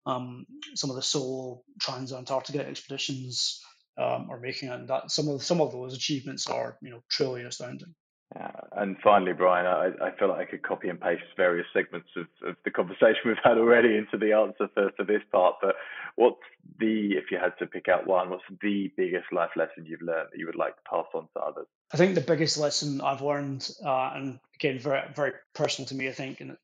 um, 0.06 0.46
some 0.74 0.90
of 0.90 0.96
the 0.96 1.02
solo 1.02 1.62
trans-Antarctica 1.80 2.66
expeditions 2.66 3.60
um, 4.00 4.30
are 4.30 4.40
making, 4.40 4.70
and 4.70 4.88
that 4.88 5.10
some 5.10 5.28
of 5.28 5.42
some 5.42 5.60
of 5.60 5.72
those 5.72 5.94
achievements 5.94 6.46
are 6.46 6.76
you 6.80 6.90
know 6.90 7.02
truly 7.08 7.42
astounding. 7.42 7.94
Yeah. 8.34 8.52
And 8.76 8.96
finally, 9.02 9.32
Brian, 9.32 9.66
I, 9.66 10.06
I 10.06 10.16
feel 10.16 10.28
like 10.28 10.46
I 10.46 10.50
could 10.50 10.62
copy 10.62 10.88
and 10.88 11.00
paste 11.00 11.22
various 11.36 11.66
segments 11.72 12.08
of, 12.16 12.26
of 12.48 12.56
the 12.64 12.70
conversation 12.70 13.20
we've 13.26 13.36
had 13.42 13.58
already 13.58 13.96
into 13.96 14.16
the 14.18 14.32
answer 14.32 14.68
for, 14.72 14.92
for 14.96 15.04
this 15.04 15.22
part. 15.32 15.56
But 15.60 15.74
what's 16.14 16.38
the, 16.78 17.14
if 17.14 17.32
you 17.32 17.38
had 17.38 17.58
to 17.58 17.66
pick 17.66 17.88
out 17.88 18.06
one, 18.06 18.30
what's 18.30 18.44
the 18.62 18.92
biggest 18.96 19.32
life 19.32 19.50
lesson 19.56 19.84
you've 19.84 20.00
learned 20.00 20.28
that 20.32 20.38
you 20.38 20.46
would 20.46 20.54
like 20.54 20.76
to 20.76 20.82
pass 20.88 21.06
on 21.12 21.26
to 21.34 21.40
others? 21.40 21.66
I 21.92 21.96
think 21.96 22.14
the 22.14 22.20
biggest 22.20 22.56
lesson 22.56 23.00
I've 23.00 23.20
learned, 23.22 23.68
uh, 23.84 24.12
and 24.14 24.38
again, 24.54 24.78
very, 24.78 25.02
very 25.16 25.32
personal 25.52 25.88
to 25.88 25.96
me, 25.96 26.08
I 26.08 26.12
think, 26.12 26.40
and 26.40 26.56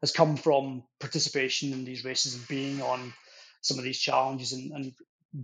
has 0.00 0.10
come 0.10 0.36
from 0.36 0.82
participation 0.98 1.72
in 1.72 1.84
these 1.84 2.04
races 2.04 2.34
and 2.34 2.48
being 2.48 2.82
on 2.82 3.12
some 3.60 3.78
of 3.78 3.84
these 3.84 3.98
challenges 3.98 4.52
and, 4.52 4.72
and 4.72 4.92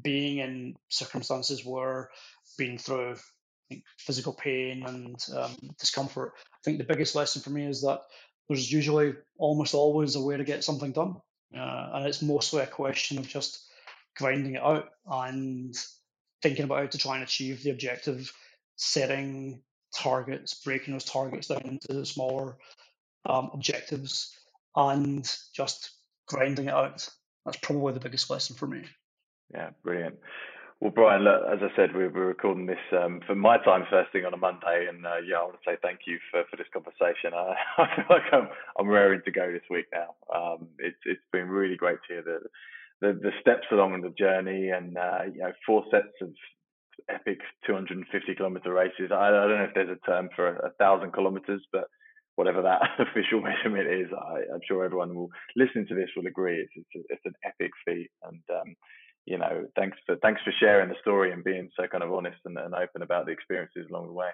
being 0.03 0.39
in 0.39 0.76
circumstances 0.89 1.64
where 1.64 2.11
being 2.59 2.78
through 2.78 3.16
physical 3.99 4.32
pain 4.32 4.85
and 4.87 5.16
um, 5.37 5.57
discomfort. 5.78 6.32
I 6.39 6.59
think 6.64 6.78
the 6.78 6.85
biggest 6.85 7.14
lesson 7.14 7.43
for 7.43 7.51
me 7.51 7.66
is 7.66 7.82
that 7.82 8.01
there's 8.49 8.70
usually 8.70 9.14
almost 9.39 9.74
always 9.74 10.16
a 10.16 10.22
way 10.22 10.37
to 10.37 10.45
get 10.45 10.64
something 10.64 10.93
done, 10.93 11.16
uh, 11.57 11.91
and 11.95 12.07
it's 12.07 12.22
mostly 12.22 12.62
a 12.62 12.66
question 12.66 13.18
of 13.18 13.26
just 13.26 13.66
grinding 14.16 14.55
it 14.55 14.62
out 14.62 14.91
and 15.07 15.74
thinking 16.43 16.64
about 16.64 16.78
how 16.78 16.87
to 16.87 16.99
try 16.99 17.14
and 17.14 17.24
achieve 17.24 17.62
the 17.62 17.70
objective, 17.70 18.32
setting 18.76 19.62
targets, 19.97 20.55
breaking 20.62 20.93
those 20.93 21.05
targets 21.05 21.49
down 21.49 21.62
into 21.62 22.05
smaller 22.05 22.57
um, 23.26 23.51
objectives, 23.55 24.37
and 24.76 25.37
just 25.55 25.91
grinding 26.26 26.66
it 26.66 26.74
out. 26.74 27.09
That's 27.45 27.59
probably 27.59 27.95
the 27.95 28.01
biggest 28.01 28.30
lesson 28.30 28.57
for 28.57 28.66
me. 28.66 28.85
Yeah, 29.53 29.70
brilliant. 29.82 30.16
Well, 30.80 30.90
Brian, 30.90 31.22
look, 31.24 31.40
as 31.51 31.61
I 31.62 31.74
said, 31.76 31.95
we're, 31.95 32.11
we're 32.11 32.26
recording 32.26 32.66
this 32.66 32.82
um, 32.92 33.20
for 33.26 33.34
my 33.34 33.59
time 33.64 33.84
first 33.88 34.12
thing 34.12 34.24
on 34.26 34.34
a 34.34 34.36
Monday, 34.36 34.86
and 34.88 35.07
uh, 35.07 35.16
yeah, 35.26 35.36
I 35.38 35.45
want 35.45 35.55
to 35.55 35.70
say 35.70 35.76
thank 35.80 36.01
you 36.07 36.18
for, 36.30 36.42
for 36.51 36.57
this 36.57 36.66
conversation. 36.72 37.32
I, 37.34 37.55
I 37.78 37.97
feel 37.97 38.05
like 38.11 38.28
I'm 38.32 38.49
I'm 38.78 38.88
raring 38.88 39.22
to 39.24 39.30
go 39.30 39.51
this 39.51 39.62
week 39.70 39.86
now. 39.92 40.14
Um, 40.34 40.68
it's 40.78 40.99
it's 41.07 41.22
been 41.32 41.49
really 41.49 41.76
great 41.76 41.99
to 42.09 42.14
hear 42.14 42.22
the 42.22 42.40
the, 43.01 43.12
the 43.20 43.30
steps 43.40 43.66
along 43.72 44.01
the 44.03 44.11
journey, 44.18 44.70
and 44.70 44.97
uh, 44.99 45.20
you 45.32 45.40
know, 45.40 45.53
four 45.66 45.84
sets 45.90 46.12
of 46.20 46.30
epic 47.09 47.38
250 47.66 48.34
kilometer 48.34 48.72
races. 48.72 49.11
I, 49.11 49.28
I 49.28 49.30
don't 49.30 49.59
know 49.59 49.64
if 49.64 49.74
there's 49.74 49.97
a 49.97 50.07
term 50.11 50.28
for 50.34 50.49
a, 50.49 50.68
a 50.68 50.70
thousand 50.78 51.12
kilometers, 51.12 51.62
but 51.72 51.84
whatever 52.36 52.62
that 52.62 52.82
official 52.99 53.40
measurement 53.40 53.88
is, 53.88 54.09
I, 54.12 54.53
am 54.55 54.61
sure 54.66 54.84
everyone 54.84 55.14
will 55.14 55.30
listening 55.57 55.86
to 55.88 55.95
this 55.95 56.11
will 56.16 56.26
agree. 56.26 56.59
It's 56.61 56.72
it's, 56.76 56.95
a, 56.97 57.12
it's 57.14 57.24
an 57.26 57.34
epic 57.45 57.70
feat, 57.86 58.11
and 58.24 58.42
um, 58.51 58.74
you 59.27 59.39
know, 59.39 59.66
thanks 59.77 59.97
for 60.07 60.16
thanks 60.16 60.43
for 60.43 60.53
sharing 60.59 60.89
the 60.89 60.97
story 61.01 61.33
and 61.33 61.43
being 61.43 61.70
so 61.79 61.87
kind 61.87 62.03
of 62.03 62.12
honest 62.12 62.39
and, 62.45 62.59
and 62.59 62.75
open 62.75 63.03
about 63.03 63.27
the 63.27 63.33
experiences 63.33 63.87
along 63.91 64.07
the 64.07 64.12
way. 64.12 64.29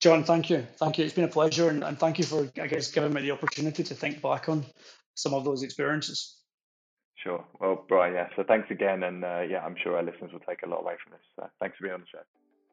John, 0.00 0.24
thank 0.24 0.50
you, 0.50 0.66
thank 0.76 0.98
you. 0.98 1.04
It's 1.04 1.14
been 1.14 1.24
a 1.24 1.28
pleasure, 1.28 1.68
and, 1.68 1.82
and 1.82 1.98
thank 1.98 2.18
you 2.18 2.24
for 2.24 2.48
I 2.60 2.66
guess 2.66 2.90
giving 2.90 3.12
me 3.12 3.22
the 3.22 3.30
opportunity 3.32 3.82
to 3.82 3.94
think 3.94 4.22
back 4.22 4.48
on 4.48 4.64
some 5.14 5.34
of 5.34 5.44
those 5.44 5.62
experiences. 5.62 6.36
Sure. 7.16 7.44
Well, 7.60 7.84
Brian, 7.88 8.14
yeah. 8.14 8.28
So 8.36 8.44
thanks 8.46 8.70
again, 8.70 9.02
and 9.02 9.24
uh, 9.24 9.40
yeah, 9.48 9.64
I'm 9.64 9.74
sure 9.82 9.96
our 9.96 10.02
listeners 10.02 10.32
will 10.32 10.40
take 10.40 10.62
a 10.64 10.68
lot 10.68 10.80
away 10.80 10.94
from 11.02 11.12
this. 11.12 11.22
So 11.34 11.48
thanks 11.60 11.76
for 11.78 11.84
being 11.84 11.94
on 11.94 12.00
the 12.00 12.06
show. 12.06 12.22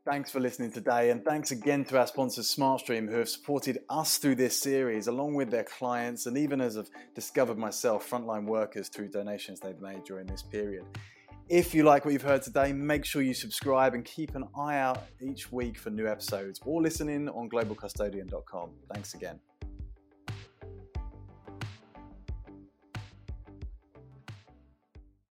Thanks 0.05 0.29
for 0.29 0.41
listening 0.41 0.73
today, 0.73 1.11
and 1.11 1.23
thanks 1.23 1.51
again 1.51 1.85
to 1.85 1.97
our 1.97 2.05
sponsors 2.05 2.53
SmartStream, 2.53 3.09
who 3.09 3.19
have 3.19 3.29
supported 3.29 3.79
us 3.89 4.17
through 4.17 4.35
this 4.35 4.59
series, 4.59 5.07
along 5.07 5.35
with 5.35 5.49
their 5.49 5.63
clients, 5.63 6.25
and 6.25 6.37
even 6.37 6.59
as 6.59 6.77
I've 6.77 6.89
discovered 7.15 7.57
myself, 7.57 8.09
frontline 8.09 8.45
workers 8.45 8.89
through 8.89 9.11
donations 9.11 9.61
they've 9.61 9.79
made 9.79 10.03
during 10.03 10.27
this 10.27 10.43
period. 10.43 10.83
If 11.49 11.75
you 11.75 11.83
like 11.83 12.05
what 12.05 12.13
you've 12.13 12.21
heard 12.21 12.41
today, 12.41 12.71
make 12.71 13.05
sure 13.05 13.21
you 13.21 13.33
subscribe 13.33 13.93
and 13.93 14.05
keep 14.05 14.33
an 14.35 14.45
eye 14.57 14.77
out 14.77 15.03
each 15.21 15.51
week 15.51 15.77
for 15.77 15.89
new 15.89 16.07
episodes 16.07 16.59
or 16.65 16.81
listen 16.81 17.09
in 17.09 17.27
on 17.29 17.49
globalcustodian.com. 17.49 18.69
Thanks 18.93 19.13
again. 19.13 19.39